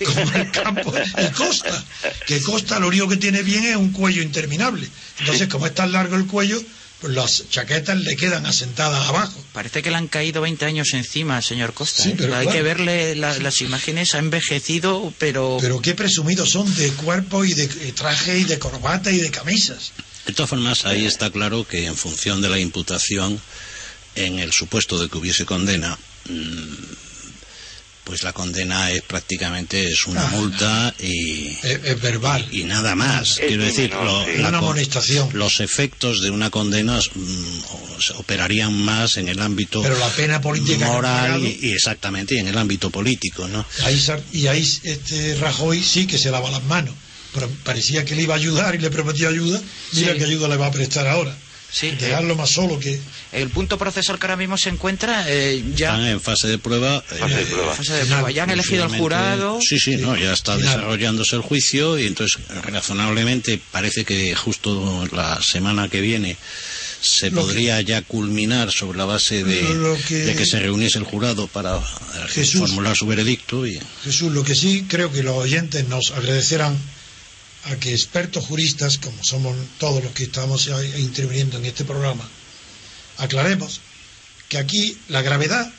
como, 0.06 0.14
como 0.14 0.36
el 0.38 0.52
campo 0.52 0.94
y 1.22 1.32
Costa 1.34 1.84
que 2.28 2.42
Costa 2.42 2.80
lo 2.80 2.88
único 2.88 3.08
que 3.08 3.18
tiene 3.18 3.44
bien 3.44 3.64
es 3.66 3.76
un 3.78 3.92
cuello 3.92 4.22
interminable 4.22 4.88
entonces 5.20 5.48
como 5.48 5.66
es 5.66 5.74
tan 5.74 5.92
largo 5.92 6.16
el 6.16 6.28
cuello 6.28 6.62
pues 7.02 7.14
las 7.14 7.50
chaquetas 7.50 7.98
le 7.98 8.16
quedan 8.16 8.46
asentadas 8.46 9.08
abajo 9.08 9.42
Parece 9.54 9.82
que 9.82 9.90
le 9.90 9.96
han 9.98 10.08
caído 10.08 10.42
20 10.42 10.66
años 10.66 10.94
encima 10.94 11.38
al 11.38 11.44
señor 11.44 11.74
Costa. 11.74 12.04
Sí, 12.04 12.10
¿eh? 12.10 12.16
pero 12.18 12.36
Hay 12.36 12.46
claro. 12.46 12.58
que 12.58 12.64
verle 12.64 13.16
la- 13.16 13.38
las 13.40 13.62
imágenes, 13.62 14.16
ha 14.16 14.20
envejecido, 14.20 15.14
pero... 15.18 15.58
pero 15.62 15.82
qué 15.82 15.94
presumidos 15.94 16.50
son 16.52 16.74
de 16.76 16.90
cuerpo 16.92 17.44
y 17.46 17.54
de 17.54 17.68
traje 17.94 18.38
y 18.40 18.44
de 18.46 18.60
corbata 18.60 19.12
y 19.12 19.18
de 19.18 19.30
camisas 19.32 19.92
De 20.26 20.34
todas 20.34 20.50
formas, 20.50 20.86
ahí 20.86 21.06
está 21.06 21.30
claro 21.32 21.66
que 21.68 21.86
en 21.86 21.96
función 21.96 22.42
de 22.42 22.50
la 22.50 22.60
imputación, 22.60 23.40
en 24.16 24.40
el 24.40 24.52
supuesto 24.52 25.00
de 25.02 25.10
que 25.10 25.18
hubiese 25.18 25.46
condena, 25.46 25.98
mm, 26.30 26.74
pues 28.04 28.22
la 28.22 28.34
condena 28.34 28.92
es 28.92 29.02
prácticamente 29.02 29.88
es 29.92 30.06
una 30.06 30.22
Ah. 30.28 30.30
multa 30.30 30.94
y, 31.00 31.48
es, 31.64 31.80
es 31.84 32.02
verbal 32.02 32.48
y 32.52 32.64
nada 32.64 32.94
más. 32.96 33.40
Es 33.40 33.48
Quiero 33.48 33.64
decir, 33.64 33.90
menor, 33.90 34.06
lo- 34.06 34.48
Una 34.48 34.58
amonestación. 34.60 35.30
los 35.34 35.60
efectos 35.60 36.22
de 36.22 36.30
una 36.30 36.52
condena 36.52 37.00
mm, 37.00 37.60
operarían 38.18 38.74
más 38.74 39.18
en 39.18 39.28
el 39.28 39.42
ámbito 39.42 39.82
Pero 39.82 39.98
la 39.98 40.10
pena 40.10 40.40
política 40.40 40.86
moral 40.88 41.44
y, 41.44 41.58
y 41.68 41.72
exactamente 41.72 42.36
y 42.36 42.40
en 42.40 42.48
el 42.48 42.58
ámbito 42.60 42.92
político, 42.92 43.48
¿no? 43.48 43.66
Ahí 43.84 44.00
y 44.34 44.48
ahí 44.48 44.62
este 44.84 45.36
Rajoy 45.40 45.82
sí 45.84 46.06
que 46.06 46.20
se 46.20 46.30
lava 46.30 46.52
las 46.52 46.64
manos 46.64 46.94
pero 47.34 47.50
parecía 47.66 48.06
que 48.06 48.16
le 48.16 48.22
iba 48.22 48.34
a 48.36 48.38
ayudar 48.38 48.76
y 48.76 48.78
le 48.78 48.90
prometió 48.92 49.28
ayuda 49.28 49.60
mira 49.94 50.14
Sí. 50.14 50.18
qué 50.20 50.24
ayuda 50.26 50.48
le 50.48 50.56
va 50.58 50.68
a 50.68 50.72
prestar 50.72 51.06
ahora 51.08 51.36
Sí, 51.72 51.88
eh, 51.88 51.98
dejarlo 52.00 52.36
más 52.36 52.50
solo 52.52 52.80
que 52.80 53.00
el 53.34 53.50
punto 53.50 53.78
procesal 53.78 54.18
que 54.18 54.26
ahora 54.28 54.38
mismo 54.38 54.58
se 54.58 54.70
encuentra 54.70 55.26
eh, 55.28 55.62
ya... 55.76 55.90
Están 55.92 56.06
en 56.08 56.22
fase 56.22 56.48
de 56.48 56.58
prueba. 56.58 57.02
Fase 57.02 57.36
de 57.36 57.42
eh, 57.42 57.46
prueba. 57.46 57.74
fase 57.76 57.94
de 57.94 58.06
prueba. 58.06 58.32
Ya 58.32 58.44
han 58.44 58.50
elegido 58.52 58.86
el 58.86 58.92
jurado. 58.98 59.60
Sí, 59.62 59.78
sí, 59.80 59.98
no, 59.98 60.16
ya 60.16 60.32
está 60.34 60.56
Final. 60.56 60.70
desarrollándose 60.76 61.36
el 61.36 61.42
juicio 61.42 62.00
y 62.00 62.06
entonces 62.08 62.40
razonablemente 62.64 63.60
parece 63.72 64.06
que 64.06 64.36
justo 64.36 65.06
la 65.12 65.42
semana 65.42 65.90
que 65.90 66.02
viene 66.02 66.38
se 67.02 67.30
Lo 67.30 67.42
que- 67.42 67.42
podría 67.42 67.82
ya 67.82 68.02
culminar 68.02 68.72
sobre 68.72 68.98
la 68.98 69.06
base 69.06 69.44
de, 69.44 69.60
que- 70.08 70.16
de 70.16 70.36
que 70.36 70.46
se 70.46 70.60
reuniese 70.60 70.98
el 70.98 71.04
jurado 71.04 71.48
para 71.48 71.78
eh, 71.78 71.82
Jesús. 72.30 72.62
formular 72.62 72.96
su 72.96 73.06
veredicto 73.06 73.68
y 73.68 73.80
Jesús, 74.04 74.32
lo 74.32 74.44
que 74.44 74.56
sí 74.56 74.86
creo 74.88 75.12
que 75.12 75.24
los 75.24 75.36
oyentes 75.36 75.88
nos 75.88 76.12
agradecerán 76.12 76.78
a 77.66 77.76
que 77.78 77.94
expertos 77.94 78.46
juristas, 78.46 78.98
como 78.98 79.24
somos 79.24 79.56
todos 79.80 80.04
los 80.04 80.14
que 80.14 80.24
estamos 80.26 80.70
interviniendo 80.98 81.58
en 81.58 81.66
este 81.66 81.84
programa, 81.84 82.28
aclaremos 83.18 83.82
que 84.50 84.58
aquí 84.58 84.98
la 85.10 85.22
gravedad 85.22 85.72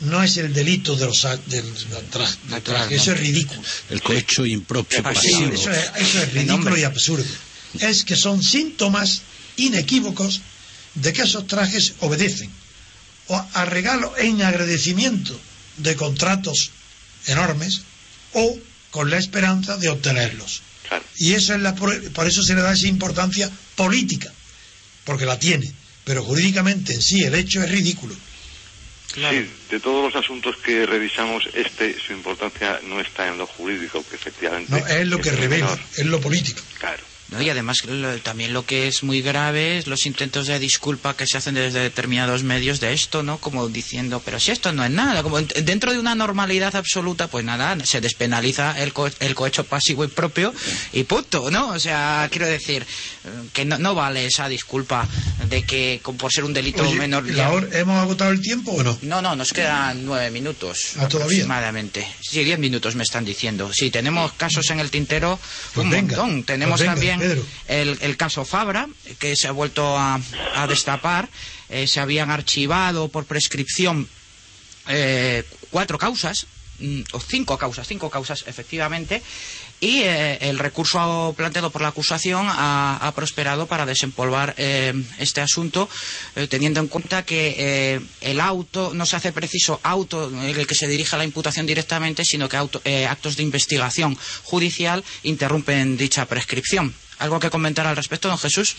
no 0.00 0.22
es 0.22 0.36
el 0.38 0.52
delito 0.52 0.96
de 0.96 1.06
los 1.06 1.22
del, 1.22 1.40
del 1.74 2.10
tra- 2.10 2.36
del 2.48 2.62
traje, 2.62 2.96
eso 2.96 3.12
es 3.12 3.20
ridículo. 3.20 3.60
el 3.90 4.02
cohecho 4.02 4.46
impropio 4.46 4.98
Sí, 4.98 5.02
pasivo. 5.02 5.52
Eso 5.52 5.70
es, 5.70 5.90
eso 5.96 6.22
es 6.22 6.32
ridículo 6.32 6.76
y 6.76 6.84
absurdo. 6.84 7.24
Es 7.78 8.02
que 8.04 8.16
son 8.16 8.42
síntomas 8.42 9.22
inequívocos 9.56 10.40
de 10.94 11.12
que 11.12 11.22
esos 11.22 11.46
trajes 11.46 11.92
obedecen 12.00 12.50
o 13.28 13.46
a 13.52 13.64
regalo 13.66 14.12
en 14.18 14.42
agradecimiento 14.42 15.38
de 15.76 15.94
contratos 15.94 16.70
enormes 17.26 17.82
o 18.32 18.58
con 18.90 19.10
la 19.10 19.18
esperanza 19.18 19.76
de 19.76 19.90
obtenerlos. 19.90 20.62
Claro. 20.90 21.04
Y 21.18 21.34
eso 21.34 21.54
es 21.54 21.60
la, 21.60 21.76
por 21.76 22.12
por 22.12 22.26
eso 22.26 22.42
se 22.42 22.54
le 22.54 22.62
da 22.62 22.72
esa 22.72 22.88
importancia 22.88 23.48
política, 23.76 24.32
porque 25.04 25.24
la 25.24 25.38
tiene, 25.38 25.72
pero 26.04 26.24
jurídicamente 26.24 26.94
en 26.94 27.00
sí 27.00 27.22
el 27.22 27.36
hecho 27.36 27.62
es 27.62 27.70
ridículo. 27.70 28.14
Claro. 29.12 29.38
Sí, 29.38 29.48
de 29.70 29.78
todos 29.80 30.12
los 30.12 30.24
asuntos 30.24 30.56
que 30.56 30.86
revisamos, 30.86 31.48
este, 31.54 31.96
su 31.98 32.12
importancia 32.12 32.80
no 32.88 33.00
está 33.00 33.28
en 33.28 33.38
lo 33.38 33.46
jurídico, 33.46 34.04
que 34.08 34.16
efectivamente. 34.16 34.72
No, 34.72 34.84
es 34.84 35.06
lo 35.06 35.20
que 35.20 35.30
revela, 35.30 35.66
menor. 35.66 35.80
es 35.96 36.06
lo 36.06 36.20
político. 36.20 36.60
Claro. 36.80 37.02
¿No? 37.30 37.40
Y 37.42 37.48
además 37.50 37.84
lo- 37.86 38.18
también 38.18 38.52
lo 38.52 38.64
que 38.66 38.88
es 38.88 39.02
muy 39.02 39.22
grave 39.22 39.78
es 39.78 39.86
los 39.86 40.06
intentos 40.06 40.46
de 40.46 40.58
disculpa 40.58 41.16
que 41.16 41.26
se 41.26 41.38
hacen 41.38 41.54
desde 41.54 41.80
determinados 41.80 42.42
medios 42.42 42.80
de 42.80 42.92
esto, 42.92 43.22
¿no? 43.22 43.38
Como 43.38 43.68
diciendo, 43.68 44.20
pero 44.24 44.38
si 44.40 44.50
esto 44.50 44.72
no 44.72 44.84
es 44.84 44.90
nada, 44.90 45.22
como 45.22 45.38
en- 45.38 45.48
dentro 45.64 45.92
de 45.92 45.98
una 45.98 46.14
normalidad 46.14 46.74
absoluta, 46.76 47.28
pues 47.28 47.44
nada, 47.44 47.76
se 47.84 48.00
despenaliza 48.00 48.80
el, 48.82 48.92
co- 48.92 49.10
el 49.20 49.34
cohecho 49.34 49.64
pasivo 49.64 50.04
y 50.04 50.08
propio 50.08 50.52
y 50.92 51.04
punto, 51.04 51.50
¿no? 51.50 51.68
O 51.70 51.78
sea, 51.78 52.28
quiero 52.30 52.46
decir 52.46 52.82
eh, 52.82 53.28
que 53.52 53.64
no, 53.64 53.78
no 53.78 53.94
vale 53.94 54.26
esa 54.26 54.48
disculpa 54.48 55.06
de 55.48 55.62
que 55.62 56.00
con- 56.02 56.16
por 56.16 56.32
ser 56.32 56.44
un 56.44 56.52
delito 56.52 56.82
Oye, 56.82 56.94
menor... 56.96 57.28
¿la 57.30 57.50
hora- 57.50 57.68
¿Hemos 57.78 58.00
agotado 58.00 58.30
el 58.30 58.40
tiempo 58.40 58.72
o 58.72 58.82
no? 58.82 58.98
No, 59.02 59.22
no, 59.22 59.36
nos 59.36 59.52
quedan 59.52 60.04
nueve 60.04 60.30
minutos 60.30 60.92
Ah, 60.96 61.08
¿todavía? 61.08 61.24
aproximadamente. 61.24 62.06
Sí, 62.20 62.44
diez 62.44 62.58
minutos 62.58 62.94
me 62.96 63.02
están 63.02 63.24
diciendo. 63.24 63.70
Sí, 63.72 63.90
tenemos 63.90 64.32
casos 64.34 64.68
en 64.70 64.80
el 64.80 64.90
tintero 64.90 65.38
Pues 65.74 65.84
un 65.84 65.90
venga, 65.90 66.16
montón. 66.16 66.44
Tenemos 66.44 66.80
pues 66.80 66.80
venga, 66.82 66.94
también 66.94 67.19
El, 67.68 68.16
caso 68.16 68.44
Fabra, 68.44 68.88
que 69.18 69.36
se 69.36 69.48
ha 69.48 69.52
vuelto 69.52 69.96
a, 69.98 70.20
destapar. 70.68 71.28
Eh, 71.70 71.86
se 71.86 72.00
habían 72.00 72.30
archivado 72.30 73.08
por 73.08 73.26
prescripción 73.26 74.08
eh, 74.88 75.44
cuatro 75.70 75.98
causas, 75.98 76.46
mm, 76.80 77.02
o 77.12 77.20
cinco 77.20 77.56
causas, 77.58 77.86
cinco 77.86 78.10
causas 78.10 78.42
efectivamente, 78.48 79.22
y 79.78 80.00
eh, 80.02 80.38
el 80.50 80.58
recurso 80.58 81.32
planteado 81.36 81.70
por 81.70 81.80
la 81.80 81.88
acusación 81.88 82.46
ha, 82.50 83.12
prosperado 83.14 83.66
para 83.66 83.86
desempolvar 83.86 84.54
este 84.58 85.40
asunto, 85.40 85.88
teniendo 86.48 86.80
en 86.80 86.88
cuenta 86.88 87.24
que 87.24 88.00
el 88.20 88.40
auto 88.40 88.92
no 88.92 89.06
se 89.06 89.16
hace 89.16 89.32
preciso 89.32 89.78
auto 89.82 90.28
en 90.28 90.40
el 90.58 90.66
que 90.66 90.74
se 90.74 90.88
dirija 90.88 91.16
la 91.16 91.24
imputación 91.24 91.66
directamente, 91.66 92.24
sino 92.24 92.48
que 92.48 92.56
auto- 92.56 92.82
actos 93.08 93.36
de 93.36 93.42
investigación 93.44 94.18
judicial 94.42 95.04
interrumpen 95.22 95.96
dicha 95.96 96.26
prescripción. 96.26 96.94
¿Algo 97.20 97.38
que 97.38 97.50
comentar 97.50 97.86
al 97.86 97.96
respecto, 97.96 98.28
don 98.28 98.38
Jesús? 98.38 98.76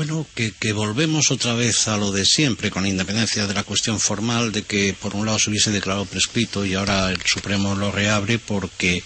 Bueno, 0.00 0.26
que, 0.34 0.52
que 0.52 0.72
volvemos 0.72 1.30
otra 1.30 1.52
vez 1.52 1.86
a 1.86 1.98
lo 1.98 2.10
de 2.10 2.24
siempre, 2.24 2.70
con 2.70 2.86
independencia 2.86 3.46
de 3.46 3.52
la 3.52 3.64
cuestión 3.64 4.00
formal 4.00 4.50
de 4.50 4.62
que 4.62 4.94
por 4.98 5.14
un 5.14 5.26
lado 5.26 5.38
se 5.38 5.50
hubiese 5.50 5.72
declarado 5.72 6.06
prescrito 6.06 6.64
y 6.64 6.72
ahora 6.72 7.10
el 7.10 7.20
Supremo 7.26 7.74
lo 7.74 7.92
reabre 7.92 8.38
porque 8.38 9.04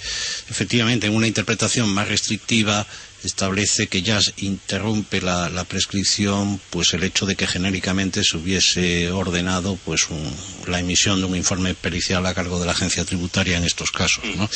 efectivamente 0.48 1.08
en 1.08 1.16
una 1.16 1.26
interpretación 1.26 1.88
más 1.88 2.06
restrictiva 2.06 2.86
establece 3.24 3.88
que 3.88 4.02
ya 4.02 4.20
interrumpe 4.36 5.20
la, 5.20 5.64
prescripción 5.68 6.60
pues 6.70 6.94
el 6.94 7.02
hecho 7.02 7.26
de 7.26 7.34
que 7.34 7.48
genéricamente 7.48 8.22
se 8.22 8.36
hubiese 8.36 9.10
ordenado 9.10 9.76
pues 9.84 10.10
un- 10.10 10.32
la 10.68 10.78
emisión 10.78 11.18
de 11.18 11.26
un 11.26 11.34
informe 11.34 11.74
pericial 11.74 12.24
a 12.24 12.34
cargo 12.34 12.60
de 12.60 12.66
la 12.66 12.72
agencia 12.72 13.04
tributaria 13.04 13.56
en 13.56 13.64
estos 13.64 13.90
casos, 13.90 14.22
¿no? 14.36 14.48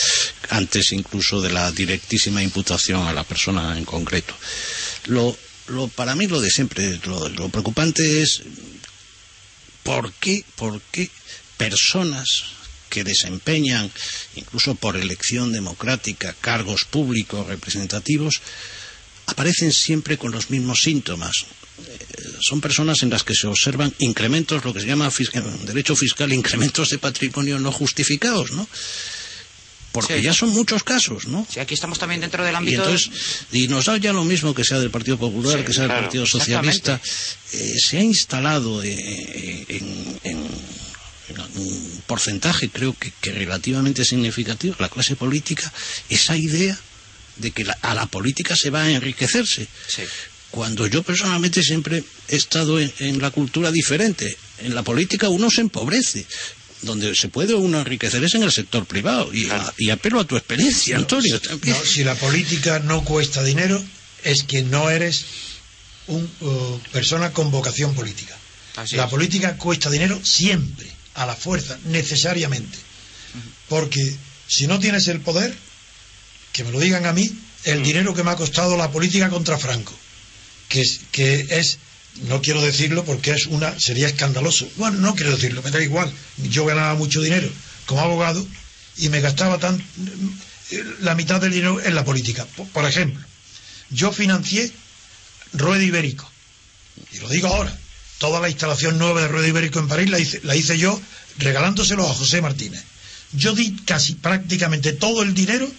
antes 0.50 0.92
incluso 0.92 1.40
de 1.40 1.50
la 1.50 1.72
directísima 1.72 2.44
imputación 2.44 3.08
a 3.08 3.12
la 3.12 3.24
persona 3.24 3.76
en 3.76 3.84
concreto. 3.84 4.34
Lo, 5.68 5.88
para 5.88 6.14
mí 6.14 6.26
lo 6.26 6.40
de 6.40 6.50
siempre, 6.50 6.98
lo, 7.04 7.48
preocupante 7.48 8.22
es 8.22 8.42
por 9.82 10.12
qué, 10.14 10.44
por 10.56 10.80
qué 10.90 11.10
personas 11.56 12.44
que 12.90 13.04
desempeñan, 13.04 13.90
incluso 14.36 14.74
por 14.74 14.96
elección 14.96 15.52
democrática, 15.52 16.34
cargos 16.40 16.84
públicos 16.84 17.46
representativos, 17.46 18.40
aparecen 19.26 19.72
siempre 19.72 20.16
con 20.16 20.32
los 20.32 20.50
mismos 20.50 20.82
síntomas. 20.82 21.46
son 22.40 22.60
personas 22.60 23.02
en 23.02 23.10
las 23.10 23.24
que 23.24 23.34
se 23.34 23.46
observan 23.46 23.92
incrementos, 23.98 24.64
lo 24.64 24.72
que 24.72 24.80
se 24.80 24.86
llama 24.86 25.12
derecho 25.64 25.94
fiscal, 25.94 26.32
incrementos 26.32 26.90
de 26.90 26.98
patrimonio 26.98 27.58
no 27.58 27.72
justificados, 27.72 28.52
¿no? 28.52 28.66
Porque 29.92 30.22
ya 30.22 30.32
son 30.32 30.50
muchos 30.50 30.82
casos, 30.82 31.26
¿no? 31.26 31.46
Sí, 31.50 31.60
aquí 31.60 31.74
estamos 31.74 31.98
también 31.98 32.20
dentro 32.20 32.44
del 32.44 32.54
ámbito... 32.54 32.76
Y, 32.76 32.84
entonces, 32.84 33.10
y 33.52 33.68
nos 33.68 33.86
da 33.86 33.96
ya 33.96 34.12
lo 34.12 34.24
mismo 34.24 34.54
que 34.54 34.64
sea 34.64 34.78
del 34.78 34.90
Partido 34.90 35.18
Popular, 35.18 35.64
que 35.64 35.72
sea 35.72 35.84
del 35.84 35.92
Partido 35.92 36.26
Socialista. 36.26 37.00
Eh, 37.52 37.74
se 37.78 37.98
ha 37.98 38.02
instalado 38.02 38.82
eh, 38.82 39.66
en, 39.68 40.36
un 41.56 42.02
porcentaje, 42.06 42.68
creo 42.68 42.94
que, 42.98 43.32
relativamente 43.32 44.04
significativo, 44.04 44.76
la 44.78 44.88
clase 44.88 45.16
política, 45.16 45.72
esa 46.08 46.36
idea 46.36 46.78
de 47.36 47.50
que 47.50 47.66
a 47.82 47.94
la 47.94 48.06
política 48.06 48.56
se 48.56 48.70
va 48.70 48.82
a 48.82 48.90
enriquecerse. 48.90 49.66
Cuando 50.50 50.86
yo 50.86 51.02
personalmente 51.02 51.62
siempre 51.62 52.02
he 52.28 52.36
estado 52.36 52.80
en, 52.80 53.20
la 53.20 53.30
cultura 53.30 53.70
diferente. 53.70 54.36
En 54.58 54.74
la 54.74 54.82
política 54.82 55.28
uno 55.28 55.50
se 55.50 55.60
empobrece 55.60 56.26
donde 56.82 57.14
se 57.14 57.28
puede 57.28 57.54
uno 57.54 57.80
enriquecer 57.80 58.22
es 58.22 58.34
en 58.34 58.42
el 58.42 58.52
sector 58.52 58.86
privado. 58.86 59.30
Y, 59.32 59.90
apelo 59.90 60.20
a 60.20 60.24
tu 60.24 60.36
experiencia, 60.36 60.96
Antonio. 60.96 61.40
si 61.84 62.04
la 62.04 62.14
política 62.14 62.78
no 62.80 63.04
cuesta 63.04 63.42
dinero, 63.42 63.82
es 64.24 64.42
que 64.42 64.62
no 64.62 64.90
eres 64.90 65.24
una 66.06 66.28
uh, 66.40 66.80
persona 66.92 67.32
con 67.32 67.50
vocación 67.50 67.94
política. 67.94 68.36
la 68.92 69.08
política 69.08 69.56
cuesta 69.56 69.90
dinero 69.90 70.18
siempre, 70.22 70.86
a 71.14 71.26
la 71.26 71.34
fuerza, 71.34 71.78
necesariamente. 71.86 72.78
Porque 73.68 74.16
si 74.46 74.66
no 74.66 74.78
tienes 74.78 75.08
el 75.08 75.20
poder, 75.20 75.54
que 76.52 76.64
me 76.64 76.70
lo 76.70 76.80
digan 76.80 77.06
a 77.06 77.12
mí, 77.12 77.30
el 77.64 77.80
mm. 77.80 77.84
dinero 77.84 78.14
que 78.14 78.22
me 78.22 78.30
ha 78.30 78.36
costado 78.36 78.76
la 78.76 78.90
política 78.90 79.28
contra 79.28 79.58
Franco, 79.58 79.94
que 80.68 80.80
es, 80.80 81.00
que 81.12 81.46
es 81.50 81.78
no 82.22 82.42
quiero 82.42 82.60
decirlo 82.62 83.04
porque 83.04 83.32
es 83.32 83.46
una 83.46 83.78
sería 83.78 84.08
escandaloso. 84.08 84.68
Bueno, 84.76 84.98
no 84.98 85.14
quiero 85.14 85.32
decirlo, 85.32 85.62
me 85.62 85.70
da 85.70 85.82
igual. 85.82 86.12
Yo 86.38 86.64
ganaba 86.64 86.94
mucho 86.94 87.20
dinero 87.20 87.48
como 87.86 88.00
abogado 88.00 88.46
y 88.96 89.08
me 89.08 89.20
gastaba 89.20 89.58
tan 89.58 89.82
la 91.00 91.14
mitad 91.14 91.40
del 91.40 91.52
dinero 91.52 91.80
en 91.82 91.94
la 91.94 92.04
política. 92.04 92.46
Por, 92.72 92.84
ejemplo, 92.84 93.24
yo 93.90 94.12
financié 94.12 94.70
Rueda 95.52 95.82
Ibérico. 95.82 96.30
Y 97.12 97.18
lo 97.18 97.28
digo 97.28 97.48
ahora. 97.48 97.76
Toda 98.18 98.40
la 98.40 98.48
instalación 98.48 98.98
nueva 98.98 99.22
de 99.22 99.28
Rueda 99.28 99.46
Ibérico 99.46 99.78
en 99.78 99.86
París 99.86 100.10
la 100.10 100.18
hice, 100.18 100.40
la 100.42 100.56
hice 100.56 100.76
yo 100.76 101.00
regalándoselo 101.38 102.04
a 102.04 102.12
José 102.12 102.42
Martínez. 102.42 102.82
Yo 103.32 103.52
di 103.52 103.76
casi 103.84 104.16
prácticamente 104.16 104.92
todo 104.92 105.22
el 105.22 105.34
dinero 105.34 105.70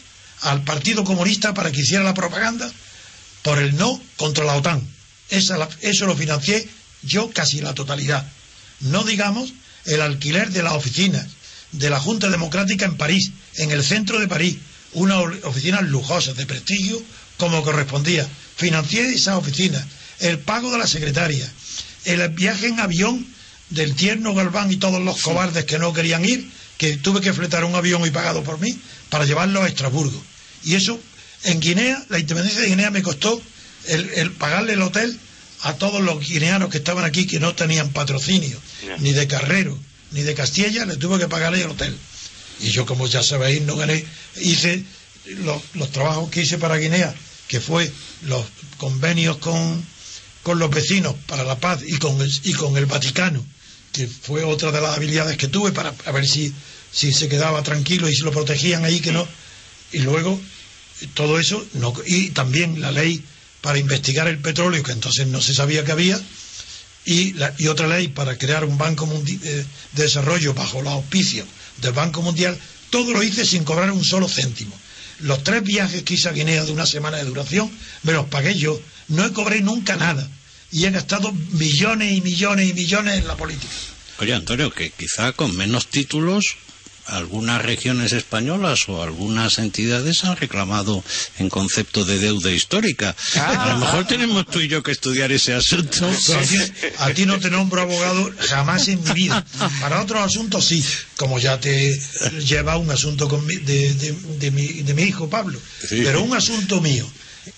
al 0.42 0.64
Partido 0.64 1.04
Comunista 1.04 1.54
para 1.54 1.70
que 1.72 1.82
hiciera 1.82 2.04
la 2.04 2.14
propaganda 2.14 2.72
por 3.44 3.60
el 3.60 3.76
no 3.76 4.02
contra 4.16 4.46
la 4.46 4.56
OTAN 4.56 4.88
eso 5.30 6.06
lo 6.06 6.16
financié 6.16 6.68
yo 7.04 7.30
casi 7.32 7.62
la 7.62 7.74
totalidad. 7.74 8.28
No 8.82 9.04
digamos 9.04 9.54
el 9.86 10.02
alquiler 10.02 10.52
de 10.52 10.64
las 10.64 10.74
oficinas 10.74 11.26
de 11.72 11.90
la 11.90 12.00
Junta 12.00 12.30
Democrática 12.30 12.86
en 12.86 12.98
París, 12.98 13.32
en 13.56 13.72
el 13.72 13.84
centro 13.84 14.20
de 14.20 14.28
París, 14.28 14.58
unas 14.94 15.24
oficinas 15.44 15.84
lujosas, 15.84 16.36
de 16.36 16.46
prestigio, 16.46 17.02
como 17.38 17.64
correspondía. 17.64 18.28
Financié 18.56 19.14
esas 19.14 19.36
oficinas, 19.36 19.86
el 20.20 20.40
pago 20.40 20.72
de 20.72 20.80
la 20.80 20.88
secretaria, 20.88 21.50
el 22.06 22.28
viaje 22.30 22.68
en 22.68 22.80
avión 22.80 23.26
del 23.70 23.96
tierno 23.96 24.34
Galván 24.34 24.72
y 24.72 24.78
todos 24.78 25.02
los 25.02 25.22
cobardes 25.22 25.66
que 25.66 25.80
no 25.80 25.94
querían 25.94 26.26
ir, 26.26 26.50
que 26.78 26.98
tuve 26.98 27.22
que 27.22 27.34
fletar 27.34 27.64
un 27.64 27.76
avión 27.76 28.06
y 28.06 28.10
pagado 28.10 28.44
por 28.44 28.60
mí, 28.60 28.78
para 29.10 29.26
llevarlo 29.26 29.62
a 29.62 29.68
Estrasburgo. 29.68 30.22
Y 30.64 30.76
eso, 30.76 31.00
en 31.44 31.60
Guinea, 31.60 32.04
la 32.10 32.20
independencia 32.20 32.62
de 32.62 32.68
Guinea 32.68 32.90
me 32.90 33.04
costó 33.04 33.42
el, 33.88 34.32
pagarle 34.34 34.74
el 34.74 34.82
hotel 34.82 35.18
a 35.62 35.74
todos 35.74 36.02
los 36.02 36.20
guineanos 36.26 36.70
que 36.70 36.78
estaban 36.78 37.06
aquí 37.06 37.26
que 37.26 37.40
no 37.40 37.54
tenían 37.56 37.90
patrocinio, 37.90 38.60
ni 39.00 39.14
de 39.14 39.28
Carrero, 39.28 39.78
ni 40.12 40.22
de 40.22 40.34
Castilla, 40.34 40.86
le 40.86 40.98
tuve 40.98 41.20
que 41.20 41.28
pagarle 41.28 41.62
el 41.62 41.70
hotel. 41.70 41.96
Y 42.62 42.70
yo, 42.72 42.86
como 42.86 43.08
ya 43.08 43.24
sabéis, 43.24 43.62
no 43.62 43.76
gané. 43.76 44.06
Hice 44.42 44.84
los, 45.44 45.92
trabajos 45.92 46.30
que 46.30 46.42
hice 46.42 46.58
para 46.58 46.78
Guinea, 46.78 47.14
que 47.48 47.60
fue 47.60 47.92
los 48.24 48.46
convenios 48.78 49.38
con, 49.38 49.84
con 50.44 50.60
los 50.60 50.70
vecinos 50.70 51.16
para 51.28 51.44
la 51.44 51.60
paz 51.60 51.82
y 51.86 51.98
con, 51.98 52.22
el, 52.22 52.32
y 52.44 52.54
con 52.54 52.78
el 52.78 52.86
Vaticano, 52.86 53.46
que 53.92 54.08
fue 54.08 54.44
otra 54.44 54.72
de 54.72 54.82
las 54.82 54.96
habilidades 54.96 55.38
que 55.38 55.48
tuve 55.48 55.72
para 55.72 55.92
ver 55.92 56.28
si, 56.28 56.54
si 56.92 57.12
se 57.14 57.30
quedaba 57.30 57.64
tranquilo 57.64 58.10
y 58.10 58.16
si 58.16 58.24
lo 58.24 58.32
protegían 58.32 58.86
ahí, 58.86 59.00
que 59.00 59.12
no. 59.12 59.28
Y 59.92 60.00
luego, 60.00 60.40
todo 61.14 61.40
eso, 61.40 61.66
no, 61.74 61.94
y 62.06 62.30
también 62.30 62.82
la 62.82 62.92
ley 62.92 63.24
para 63.62 63.80
investigar 63.80 64.28
el 64.28 64.39
petróleo, 64.39 64.84
que 64.84 64.91
entonces 64.91 65.28
no 65.28 65.41
se 65.41 65.53
sabía 65.53 65.84
que 65.84 65.91
había, 65.91 66.20
y, 67.05 67.36
y 67.57 67.68
otra 67.68 67.88
ley 67.88 68.07
para 68.10 68.38
crear 68.38 68.66
un 68.66 68.78
banco 68.78 69.10
eh, 69.28 69.66
de 69.93 70.03
desarrollo 70.03 70.53
bajo 70.53 70.82
la 70.82 70.91
auspicio 70.91 71.45
del 71.78 71.93
Banco 71.93 72.22
Mundial, 72.22 72.57
todo 72.89 73.14
lo 73.14 73.24
hice 73.24 73.45
sin 73.45 73.64
cobrar 73.64 73.91
un 73.91 74.03
solo 74.03 74.28
céntimo. 74.28 74.78
Los 75.20 75.43
tres 75.43 75.64
viajes 75.64 76.03
que 76.03 76.14
hice 76.14 76.30
a 76.30 76.34
Guinea 76.34 76.64
de 76.64 76.72
una 76.72 76.86
semana 76.86 77.18
de 77.18 77.26
duración 77.26 77.70
me 78.03 78.14
los 78.14 78.28
pagué 78.28 78.55
yo, 78.55 78.80
no 79.10 79.32
cobré 79.34 79.62
nunca 79.62 79.95
nada 79.95 80.30
y 80.72 80.86
he 80.86 80.91
gastado 80.91 81.32
millones 81.32 82.14
y 82.14 82.22
millones 82.22 82.70
y 82.70 82.74
millones 82.74 83.18
en 83.18 83.28
la 83.28 83.36
política. 83.36 83.74
Oye, 84.20 84.34
Antonio, 84.34 84.72
que 84.72 84.91
quizá 84.91 85.32
con 85.34 85.55
menos 85.55 85.88
títulos 85.88 86.57
algunas 87.12 87.62
regiones 87.62 88.14
españolas 88.14 88.88
o 88.89 89.01
algunas 89.01 89.57
entidades 89.60 90.24
han 90.24 90.38
reclamado 90.38 91.03
en 91.38 91.49
concepto 91.49 92.05
de 92.05 92.20
deuda 92.20 92.51
histórica. 92.51 93.16
Ah. 93.36 93.64
a 93.64 93.74
lo 93.74 93.80
mejor 93.80 94.05
tenemos 94.05 94.45
tú 94.45 94.60
y 94.60 94.68
yo 94.68 94.84
que 94.84 94.91
estudiar 94.91 95.32
ese 95.32 95.53
asunto. 95.53 96.10
a, 96.97 97.10
ti, 97.12 97.26
no 97.26 97.39
te 97.39 97.49
nombro 97.49 97.82
abogado 97.82 98.32
jamás 98.39 98.88
en 98.88 99.03
mi 99.03 99.12
vida. 99.12 99.45
Para 99.82 100.01
otros 100.01 100.22
asuntos 100.22 100.66
sí, 100.66 100.84
como 101.18 101.39
ya 101.39 101.60
te 101.60 101.99
lleva 102.45 102.78
un 102.78 102.91
asunto 102.91 103.28
de, 103.28 104.51
mi, 104.51 105.03
hijo 105.03 105.30
Pablo. 105.30 105.60
Pero 105.89 106.24
un 106.24 106.36
asunto 106.36 106.82
mío. 106.82 107.10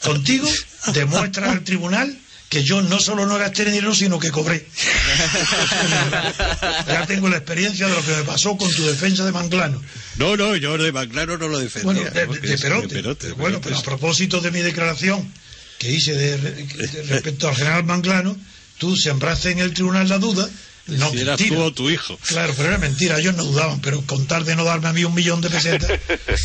Contigo 0.01 0.49
demuestra 0.93 1.51
al 1.51 1.63
tribunal 1.63 2.17
que 2.51 2.63
yo 2.65 2.81
no 2.81 2.99
solo 2.99 3.25
no 3.25 3.37
gasté 3.37 3.63
dinero, 3.63 3.95
sino 3.95 4.19
que 4.19 4.29
cobré. 4.29 4.67
ya 6.85 7.05
tengo 7.07 7.29
la 7.29 7.37
experiencia 7.37 7.87
de 7.87 7.95
lo 7.95 8.03
que 8.03 8.11
me 8.11 8.23
pasó 8.23 8.57
con 8.57 8.69
tu 8.73 8.85
defensa 8.85 9.23
de 9.23 9.31
Manglano. 9.31 9.81
No, 10.17 10.35
no, 10.35 10.57
yo 10.57 10.77
de 10.77 10.91
Manglano 10.91 11.37
no 11.37 11.47
lo 11.47 11.59
defendía. 11.59 11.93
Bueno, 11.93 12.11
de, 12.11 12.57
Perote. 12.89 13.31
bueno, 13.31 13.61
pero 13.61 13.77
a 13.77 13.81
propósito 13.81 14.41
de 14.41 14.51
mi 14.51 14.59
declaración 14.59 15.31
que 15.79 15.91
hice 15.91 16.13
de, 16.13 16.35
respecto 17.07 17.47
al 17.47 17.55
general 17.55 17.85
Manglano, 17.85 18.35
tú 18.77 18.97
sembraste 18.97 19.51
en 19.51 19.59
el 19.59 19.73
tribunal 19.73 20.09
la 20.09 20.17
duda. 20.17 20.49
No, 20.87 21.09
si 21.09 21.21
era 21.21 21.37
tú 21.37 21.57
o 21.57 21.71
tu 21.71 21.89
hijo. 21.89 22.19
Claro, 22.27 22.53
pero 22.57 22.67
era 22.67 22.79
mentira, 22.79 23.17
ellos 23.17 23.37
no 23.37 23.45
dudaban, 23.45 23.79
pero 23.79 24.01
contar 24.01 24.43
de 24.43 24.57
no 24.57 24.65
darme 24.65 24.89
a 24.89 24.93
mí 24.93 25.05
un 25.05 25.15
millón 25.15 25.39
de 25.39 25.49
pesetas, 25.49 25.89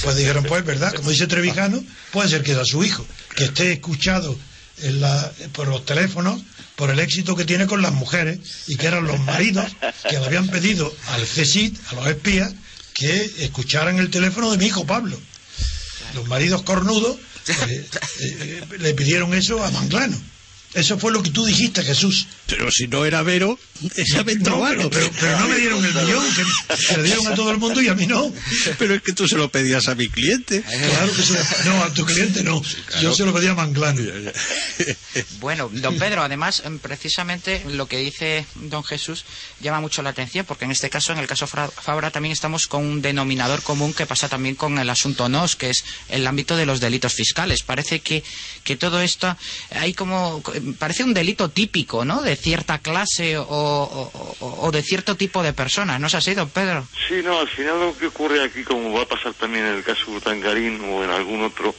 pues 0.04 0.14
dijeron, 0.14 0.44
pues 0.44 0.64
verdad, 0.64 0.94
como 0.94 1.10
dice 1.10 1.26
Trevijano, 1.26 1.82
puede 2.12 2.28
ser 2.28 2.44
que 2.44 2.52
era 2.52 2.64
su 2.64 2.84
hijo, 2.84 3.04
que 3.34 3.46
esté 3.46 3.72
escuchado 3.72 4.38
por 5.52 5.68
los 5.68 5.84
teléfonos 5.84 6.42
por 6.76 6.90
el 6.90 7.00
éxito 7.00 7.34
que 7.34 7.44
tiene 7.44 7.66
con 7.66 7.82
las 7.82 7.92
mujeres 7.92 8.38
y 8.66 8.76
que 8.76 8.86
eran 8.86 9.06
los 9.06 9.18
maridos 9.20 9.64
que 10.08 10.18
le 10.18 10.24
habían 10.26 10.48
pedido 10.48 10.94
al 11.08 11.22
CSIT, 11.22 11.74
a 11.88 11.94
los 11.94 12.06
espías, 12.06 12.52
que 12.92 13.32
escucharan 13.38 13.98
el 13.98 14.10
teléfono 14.10 14.50
de 14.50 14.58
mi 14.58 14.66
hijo 14.66 14.86
Pablo. 14.86 15.18
Los 16.14 16.28
maridos 16.28 16.62
cornudos 16.62 17.16
eh, 17.48 17.86
eh, 18.20 18.64
le 18.78 18.94
pidieron 18.94 19.34
eso 19.34 19.64
a 19.64 19.70
Manglano. 19.70 20.16
Eso 20.76 20.98
fue 20.98 21.10
lo 21.10 21.22
que 21.22 21.30
tú 21.30 21.46
dijiste, 21.46 21.82
Jesús. 21.82 22.26
Pero 22.46 22.70
si 22.70 22.86
no 22.86 23.06
era 23.06 23.22
Vero, 23.22 23.58
esa 23.96 24.22
me 24.24 24.34
no, 24.34 24.62
pero, 24.68 24.90
pero, 24.90 25.40
no 25.40 25.48
me 25.48 25.56
dieron 25.56 25.82
el 25.82 25.94
millón, 25.94 26.24
que 26.34 26.76
se 26.76 26.96
le 26.98 27.02
dieron 27.02 27.26
a 27.26 27.34
todo 27.34 27.50
el 27.50 27.56
mundo 27.56 27.80
y 27.80 27.88
a 27.88 27.94
mí 27.94 28.06
no. 28.06 28.30
Pero 28.78 28.94
es 28.94 29.02
que 29.02 29.14
tú 29.14 29.26
se 29.26 29.36
lo 29.36 29.50
pedías 29.50 29.88
a 29.88 29.94
mi 29.94 30.08
cliente. 30.08 30.62
Claro 30.62 31.12
que 31.12 31.22
se 31.22 31.64
No, 31.64 31.82
a 31.82 31.92
tu 31.94 32.04
cliente 32.04 32.42
no. 32.42 32.62
Yo 33.00 33.14
se 33.14 33.24
lo 33.24 33.32
pedía 33.32 33.52
a 33.52 33.54
Manglano. 33.54 34.02
Bueno, 35.40 35.70
don 35.72 35.98
Pedro, 35.98 36.22
además, 36.22 36.62
em, 36.64 36.78
precisamente 36.78 37.62
lo 37.70 37.86
que 37.86 37.98
dice 37.98 38.44
don 38.54 38.84
Jesús 38.84 39.24
llama 39.60 39.80
mucho 39.80 40.02
la 40.02 40.10
atención, 40.10 40.44
porque 40.44 40.66
en 40.66 40.72
este 40.72 40.90
caso, 40.90 41.12
en 41.12 41.18
el 41.18 41.26
caso 41.26 41.46
Fabra, 41.46 42.10
también 42.10 42.32
estamos 42.32 42.66
con 42.66 42.84
un 42.84 43.02
denominador 43.02 43.62
común 43.62 43.94
que 43.94 44.06
pasa 44.06 44.28
también 44.28 44.54
con 44.54 44.78
el 44.78 44.90
asunto 44.90 45.28
NOS, 45.28 45.56
que 45.56 45.70
es 45.70 45.84
el 46.08 46.26
ámbito 46.26 46.56
de 46.56 46.66
los 46.66 46.80
delitos 46.80 47.14
fiscales. 47.14 47.62
Parece 47.62 48.00
que, 48.00 48.22
que 48.64 48.76
todo 48.76 49.00
esto, 49.00 49.36
hay 49.70 49.94
como 49.94 50.42
parece 50.74 51.04
un 51.04 51.14
delito 51.14 51.50
típico, 51.50 52.04
¿no? 52.04 52.22
De 52.22 52.36
cierta 52.36 52.78
clase 52.78 53.36
o, 53.38 54.70
de 54.72 54.82
cierto 54.82 55.16
tipo 55.16 55.42
de 55.42 55.52
personas, 55.52 56.00
¿no 56.00 56.06
es 56.06 56.14
así, 56.14 56.34
don 56.34 56.50
Pedro? 56.50 56.86
Sí, 57.08 57.20
no, 57.24 57.38
al 57.38 57.48
final 57.48 57.80
lo 57.80 57.96
que 57.96 58.08
ocurre 58.08 58.42
aquí, 58.42 58.62
como 58.62 58.92
va 58.92 59.02
a 59.02 59.08
pasar 59.08 59.34
también 59.34 59.64
en 59.66 59.76
el 59.76 59.84
caso 59.84 60.12
de 60.12 60.20
Tangarín 60.20 60.80
o 60.84 61.04
en 61.04 61.10
algún 61.10 61.42
otro, 61.42 61.74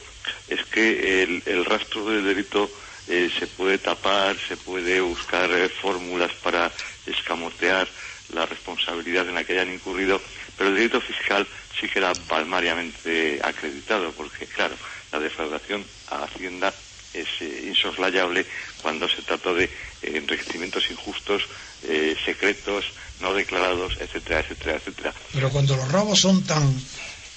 es 0.48 0.64
que 0.66 1.22
el, 1.22 1.64
rastro 1.64 2.08
del 2.08 2.24
delito 2.24 2.70
eh, 3.08 3.30
se 3.38 3.46
puede 3.46 3.78
tapar, 3.78 4.36
se 4.36 4.56
puede 4.56 5.00
buscar 5.00 5.50
eh, 5.50 5.68
fórmulas 5.68 6.32
para 6.42 6.70
escamotear 7.06 7.88
la 8.34 8.46
responsabilidad 8.46 9.28
en 9.28 9.34
la 9.34 9.44
que 9.44 9.54
hayan 9.54 9.72
incurrido, 9.72 10.20
pero 10.56 10.70
el 10.70 10.76
delito 10.76 11.00
fiscal 11.00 11.46
sí 11.78 11.88
queda 11.88 12.12
palmariamente 12.14 13.40
acreditado, 13.42 14.12
porque 14.12 14.46
claro, 14.46 14.74
la 15.12 15.18
defraudación 15.18 15.84
a 16.10 16.24
Hacienda 16.24 16.72
es 17.14 17.26
eh, 17.40 17.66
insoslayable 17.68 18.46
cuando 18.82 19.08
se 19.08 19.22
trata 19.22 19.52
de 19.52 19.64
eh, 19.64 19.70
enriquecimientos 20.14 20.90
injustos, 20.90 21.42
eh, 21.84 22.16
secretos, 22.24 22.84
no 23.20 23.34
declarados, 23.34 23.94
etcétera, 24.00 24.40
etcétera, 24.40 24.76
etcétera. 24.76 25.14
Pero 25.32 25.50
cuando 25.50 25.76
los 25.76 25.88
robos 25.90 26.20
son 26.20 26.42
tan, 26.44 26.72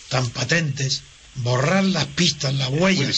tan 0.09 0.29
patentes, 0.29 1.01
borrar 1.35 1.83
las 1.83 2.05
pistas, 2.07 2.53
las 2.55 2.69
huellas, 2.69 3.17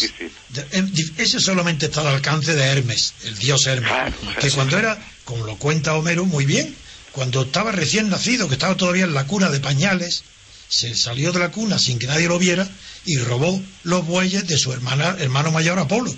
dif- 0.51 1.13
ese 1.17 1.39
solamente 1.39 1.87
está 1.87 2.01
al 2.01 2.07
alcance 2.07 2.53
de 2.53 2.63
Hermes, 2.63 3.13
el 3.23 3.37
dios 3.37 3.65
Hermes, 3.65 3.89
Claro, 3.89 4.13
que 4.19 4.39
claro. 4.39 4.55
cuando 4.55 4.77
era, 4.79 5.05
como 5.25 5.45
lo 5.45 5.57
cuenta 5.57 5.95
Homero 5.95 6.25
muy 6.25 6.45
bien, 6.45 6.75
cuando 7.11 7.43
estaba 7.43 7.71
recién 7.71 8.09
nacido, 8.09 8.47
que 8.47 8.53
estaba 8.55 8.75
todavía 8.77 9.03
en 9.05 9.13
la 9.13 9.25
cuna 9.27 9.49
de 9.49 9.59
pañales, 9.59 10.23
se 10.69 10.95
salió 10.95 11.31
de 11.31 11.39
la 11.39 11.51
cuna 11.51 11.77
sin 11.77 11.99
que 11.99 12.07
nadie 12.07 12.27
lo 12.27 12.39
viera 12.39 12.67
y 13.05 13.17
robó 13.17 13.61
los 13.83 14.05
bueyes 14.05 14.47
de 14.47 14.57
su 14.57 14.71
hermana, 14.73 15.15
hermano 15.19 15.51
mayor 15.51 15.77
Apolo. 15.77 16.13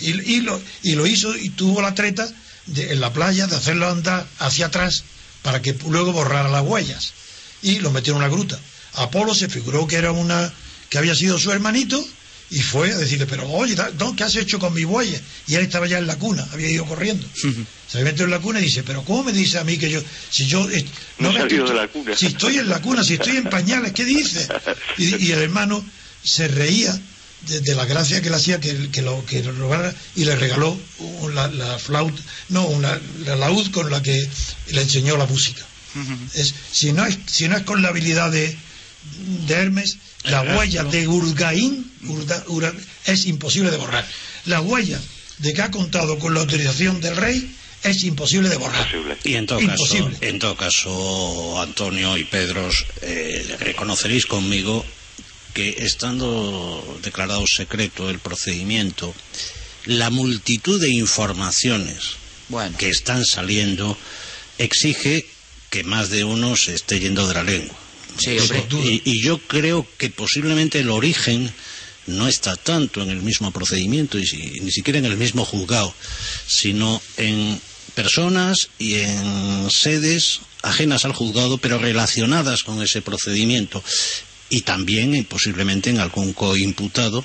Y, 0.00 0.10
y 0.36 0.40
lo, 0.40 0.60
y 0.82 0.94
lo 0.94 1.06
hizo 1.06 1.36
y 1.36 1.48
tuvo 1.50 1.80
la 1.82 1.94
treta 1.94 2.28
de- 2.66 2.92
en 2.92 3.00
la 3.00 3.12
playa 3.12 3.46
de 3.46 3.56
hacerlo 3.56 3.88
andar 3.88 4.26
hacia 4.38 4.66
atrás 4.66 5.04
para 5.42 5.60
que 5.62 5.74
luego 5.88 6.12
borrara 6.12 6.48
las 6.48 6.62
huellas. 6.62 7.12
Y 7.62 7.78
lo 7.80 7.90
metió 7.90 8.12
en 8.12 8.18
una 8.18 8.28
gruta. 8.28 8.58
Apolo 8.94 9.34
se 9.34 9.48
figuró 9.48 9.86
que 9.86 9.96
era 9.96 10.12
una 10.12 10.52
que 10.90 10.98
había 10.98 11.14
sido 11.14 11.38
su 11.38 11.50
hermanito 11.50 12.04
y 12.50 12.60
fue 12.60 12.92
a 12.92 12.98
decirle, 12.98 13.24
pero 13.26 13.48
oye, 13.48 13.74
no, 13.98 14.14
¿qué 14.14 14.24
has 14.24 14.36
hecho 14.36 14.58
con 14.58 14.74
mis 14.74 14.84
bueyes? 14.84 15.22
Y 15.48 15.54
él 15.54 15.62
estaba 15.62 15.86
ya 15.86 15.96
en 15.98 16.06
la 16.06 16.16
cuna, 16.16 16.46
había 16.52 16.68
ido 16.70 16.84
corriendo. 16.84 17.26
Se 17.90 18.02
metió 18.04 18.26
en 18.26 18.30
la 18.30 18.40
cuna 18.40 18.60
y 18.60 18.64
dice, 18.64 18.82
pero 18.82 19.02
¿cómo 19.04 19.24
me 19.24 19.32
dice 19.32 19.58
a 19.58 19.64
mí 19.64 19.78
que 19.78 19.88
yo, 19.90 20.02
si 20.30 20.46
yo... 20.46 20.68
eh, 20.70 20.84
No 21.18 21.32
salido 21.32 21.64
estoy- 21.64 21.68
de 21.76 21.80
la 21.80 21.88
cuna. 21.88 22.16
Si 22.16 22.26
estoy 22.26 22.58
en 22.58 22.68
la 22.68 22.82
cuna, 22.82 23.04
si 23.04 23.14
estoy 23.14 23.36
en 23.38 23.44
pañales, 23.44 23.92
¿qué 23.92 24.04
dice? 24.04 24.46
Y, 24.98 25.24
y 25.28 25.32
el 25.32 25.38
hermano 25.38 25.82
se 26.22 26.46
reía 26.48 27.00
de, 27.48 27.60
de 27.60 27.74
la 27.74 27.84
gracia 27.86 28.20
que 28.22 28.30
le 28.30 28.36
hacía 28.36 28.60
que, 28.60 28.90
que 28.90 29.02
lo 29.02 29.24
que 29.26 29.42
lo 29.42 29.52
robara 29.52 29.94
y 30.16 30.24
le 30.24 30.36
regaló 30.36 30.78
un- 30.98 31.34
la, 31.34 31.48
la 31.48 31.78
flauta, 31.78 32.20
no, 32.50 32.66
una, 32.66 33.00
la 33.24 33.36
laúd 33.36 33.70
con 33.70 33.90
la 33.90 34.02
que 34.02 34.28
le 34.68 34.82
enseñó 34.82 35.16
la 35.16 35.26
música. 35.26 35.62
Es, 36.34 36.54
si, 36.72 36.92
no 36.92 37.04
es, 37.04 37.18
si 37.26 37.48
no 37.48 37.56
es 37.56 37.64
con 37.64 37.82
la 37.82 37.88
habilidad 37.88 38.30
de, 38.30 38.56
de 39.46 39.54
Hermes, 39.54 39.98
la 40.24 40.42
huella 40.42 40.84
de 40.84 41.06
Urgaín 41.08 41.90
Urda- 42.06 42.44
Ura- 42.48 42.72
es 43.04 43.26
imposible 43.26 43.70
de 43.70 43.76
borrar. 43.76 44.06
La 44.46 44.60
huella 44.60 44.98
de 45.38 45.52
que 45.52 45.62
ha 45.62 45.70
contado 45.70 46.18
con 46.18 46.32
la 46.34 46.40
autorización 46.40 47.00
del 47.00 47.16
rey 47.16 47.54
es 47.82 48.04
imposible 48.04 48.48
de 48.48 48.56
borrar. 48.56 48.86
Imposible. 48.86 49.18
Y 49.24 49.34
en 49.34 49.46
todo 49.46 49.58
caso, 49.58 49.72
Imposible. 49.72 50.16
en 50.28 50.38
todo 50.38 50.56
caso, 50.56 51.60
Antonio 51.60 52.16
y 52.16 52.24
Pedro, 52.24 52.70
eh, 53.02 53.56
reconoceréis 53.60 54.24
conmigo 54.26 54.86
que 55.52 55.76
estando 55.78 56.98
declarado 57.02 57.44
secreto 57.46 58.08
el 58.10 58.18
procedimiento, 58.18 59.14
la 59.84 60.10
multitud 60.10 60.80
de 60.80 60.90
informaciones 60.90 62.16
Bueno, 62.48 62.76
que 62.78 62.88
están 62.88 63.24
saliendo 63.24 63.96
exige 64.58 65.26
que 65.70 65.84
más 65.84 66.10
de 66.10 66.24
uno 66.24 66.56
se 66.56 66.74
esté 66.74 67.00
yendo 67.00 67.26
de 67.26 67.34
la 67.34 67.42
lengua. 67.42 67.76
sí, 68.18 68.38
hombre. 68.38 68.64
Y, 68.84 69.02
y 69.04 69.22
yo 69.22 69.38
creo 69.38 69.86
que 69.98 70.10
posiblemente 70.10 70.80
el 70.80 70.90
origen 70.90 71.52
no 72.06 72.28
está 72.28 72.56
tanto 72.56 73.00
en 73.02 73.10
el 73.10 73.22
mismo 73.22 73.50
procedimiento 73.52 74.18
y 74.18 74.26
si- 74.26 74.60
ni 74.60 74.70
siquiera 74.70 74.98
en 74.98 75.04
el 75.06 75.16
mismo 75.16 75.44
juzgado, 75.44 75.94
sino 76.46 77.00
en 77.16 77.60
personas 77.94 78.68
y 78.78 78.94
en 78.94 79.68
sedes 79.70 80.40
ajenas 80.62 81.04
al 81.04 81.12
juzgado, 81.12 81.58
pero 81.58 81.78
relacionadas 81.78 82.62
con 82.64 82.82
ese 82.82 83.02
procedimiento 83.02 83.82
y 84.52 84.60
también 84.60 85.14
eh, 85.14 85.24
posiblemente 85.28 85.90
en 85.90 85.98
algún 85.98 86.32
coimputado 86.34 87.24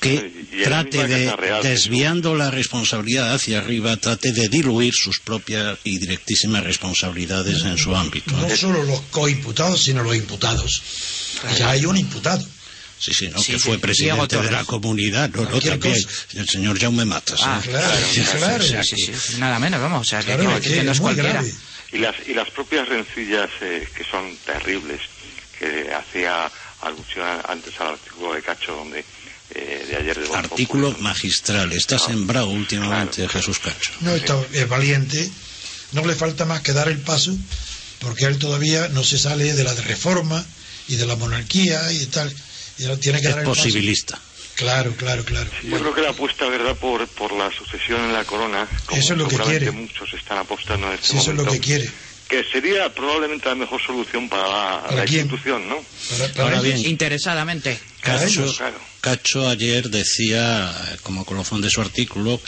que 0.00 0.30
Y 0.52 0.62
trate 0.62 1.08
de, 1.08 1.34
Real, 1.34 1.60
desviando 1.62 2.36
la 2.36 2.52
responsabilidad 2.52 3.34
hacia 3.34 3.58
arriba, 3.58 3.96
trate 3.96 4.30
de 4.30 4.48
diluir 4.48 4.94
sus 4.94 5.18
propias 5.18 5.76
y 5.82 5.98
directísimas 5.98 6.62
responsabilidades 6.62 7.64
en 7.64 7.76
su 7.76 7.96
ámbito. 7.96 8.30
¿no? 8.36 8.46
No 8.48 8.56
solo 8.56 8.84
los 8.84 9.00
coimputados, 9.10 9.82
sino 9.82 10.04
los 10.04 10.14
imputados. 10.14 10.82
Ya 11.58 11.70
hay 11.70 11.84
un 11.84 11.96
imputado. 11.96 12.46
Sí, 13.00 13.12
sí, 13.14 13.28
¿no? 13.28 13.38
Sí, 13.40 13.52
que 13.52 13.58
sí, 13.58 13.64
fue 13.68 13.78
presidente 13.78 14.36
de 14.40 14.50
la 14.52 14.64
comunidad, 14.64 15.30
no, 15.30 15.42
no, 15.42 15.48
Cualquier 15.50 15.78
también, 15.80 16.02
cosa. 16.02 16.26
el 16.34 16.48
señor 16.48 16.78
Jaume 16.80 17.04
Matas. 17.04 17.40
Ah, 17.42 17.60
¿eh? 17.64 17.68
Claro, 17.68 17.96
claro. 18.38 18.64
o 18.64 18.66
sea, 18.68 18.82
Sí, 18.84 18.96
sí, 18.96 19.06
que- 19.06 19.16
sí, 19.18 19.34
nada 19.38 19.58
menos, 19.58 19.80
vamos. 19.80 20.00
O 20.06 20.10
sea, 20.10 20.20
que, 20.20 20.34
Claro, 20.34 20.60
que- 20.60 20.68
que 20.68 20.74
que 20.76 20.82
no 20.84 20.92
es 20.92 21.00
cualquiera. 21.00 21.32
grave. 21.32 21.52
Y 21.92 21.98
las, 21.98 22.14
y 22.28 22.34
las 22.34 22.50
propias 22.50 22.88
rencillas 22.88 23.50
eh, 23.62 23.86
que 23.96 24.04
son 24.04 24.36
terribles, 24.44 25.00
que 25.58 25.92
hacía 25.92 26.50
alusión 26.82 27.26
antes 27.48 27.78
al 27.80 27.88
artículo 27.88 28.34
de 28.34 28.42
Cacho 28.42 28.72
donde 28.72 29.04
eh, 29.54 29.86
de 29.88 29.96
ayer 29.96 30.18
de 30.18 30.36
Artículo 30.36 30.94
magistral. 31.00 31.72
Está 31.72 31.98
sembrado 31.98 32.48
últimamente 32.48 33.16
Claro. 33.24 33.32
Jesús 33.32 33.58
Cacho. 33.58 33.92
No, 34.00 34.12
está, 34.14 34.38
es 34.52 34.68
valiente. 34.68 35.28
No 35.92 36.04
le 36.06 36.14
falta 36.14 36.44
más 36.44 36.60
que 36.60 36.72
dar 36.74 36.88
el 36.88 36.98
paso, 36.98 37.34
porque 38.00 38.26
él 38.26 38.38
todavía 38.38 38.88
no 38.88 39.02
se 39.02 39.18
sale 39.18 39.54
de 39.54 39.64
la 39.64 39.72
reforma 39.74 40.44
y 40.86 40.96
de 40.96 41.06
la 41.06 41.16
monarquía 41.16 41.90
y 41.92 42.04
tal. 42.06 42.32
Y 42.78 42.84
él 42.84 42.98
tiene 43.00 43.20
que 43.20 43.28
Es 43.28 43.32
dar 43.34 43.40
el 43.42 43.48
paso. 43.48 43.62
posibilista. 43.62 44.20
Claro, 44.54 44.92
claro, 44.96 45.24
claro. 45.24 45.48
Yo 45.62 45.78
creo 45.78 45.94
que 45.94 46.00
la 46.02 46.10
apuesta, 46.10 46.46
¿verdad?, 46.48 46.76
por, 46.76 47.06
por 47.08 47.32
la 47.32 47.48
sucesión 47.56 48.00
en 48.04 48.12
la 48.12 48.24
corona, 48.24 48.66
como 48.86 49.00
Eso 49.00 49.12
es 49.14 49.18
lo 49.18 49.28
que 49.28 49.38
quiere. 49.38 49.70
muchos 49.70 50.12
están 50.14 50.38
apostando 50.38 50.88
en 50.88 50.94
este 50.94 51.06
Si 51.08 51.16
eso 51.16 51.30
es 51.30 51.36
lo 51.36 51.44
que 51.46 51.60
quiere. 51.60 51.88
Que 52.28 52.44
sería 52.44 52.92
probablemente 52.94 53.48
la 53.48 53.54
mejor 53.54 53.80
solución 53.80 54.28
para 54.28 54.42
la, 54.48 54.82
¿Para 54.82 54.96
la 54.96 55.04
quién? 55.06 55.22
institución, 55.22 55.68
¿no? 55.68 55.76
Para- 56.10 56.32
para 56.32 56.42
Ahora 56.44 56.60
ellos. 56.60 56.80
bien, 56.80 56.90
Interesadamente. 56.90 57.78
Cacho, 58.00 58.26
ellos, 58.26 58.56
claro. 58.58 58.78
Cacho 59.00 59.48
ayer 59.48 59.88
decía, 59.90 60.72
como 61.02 61.24
colofón 61.24 61.60
de 61.62 61.70
su 61.70 61.80
artículo, 61.80 62.40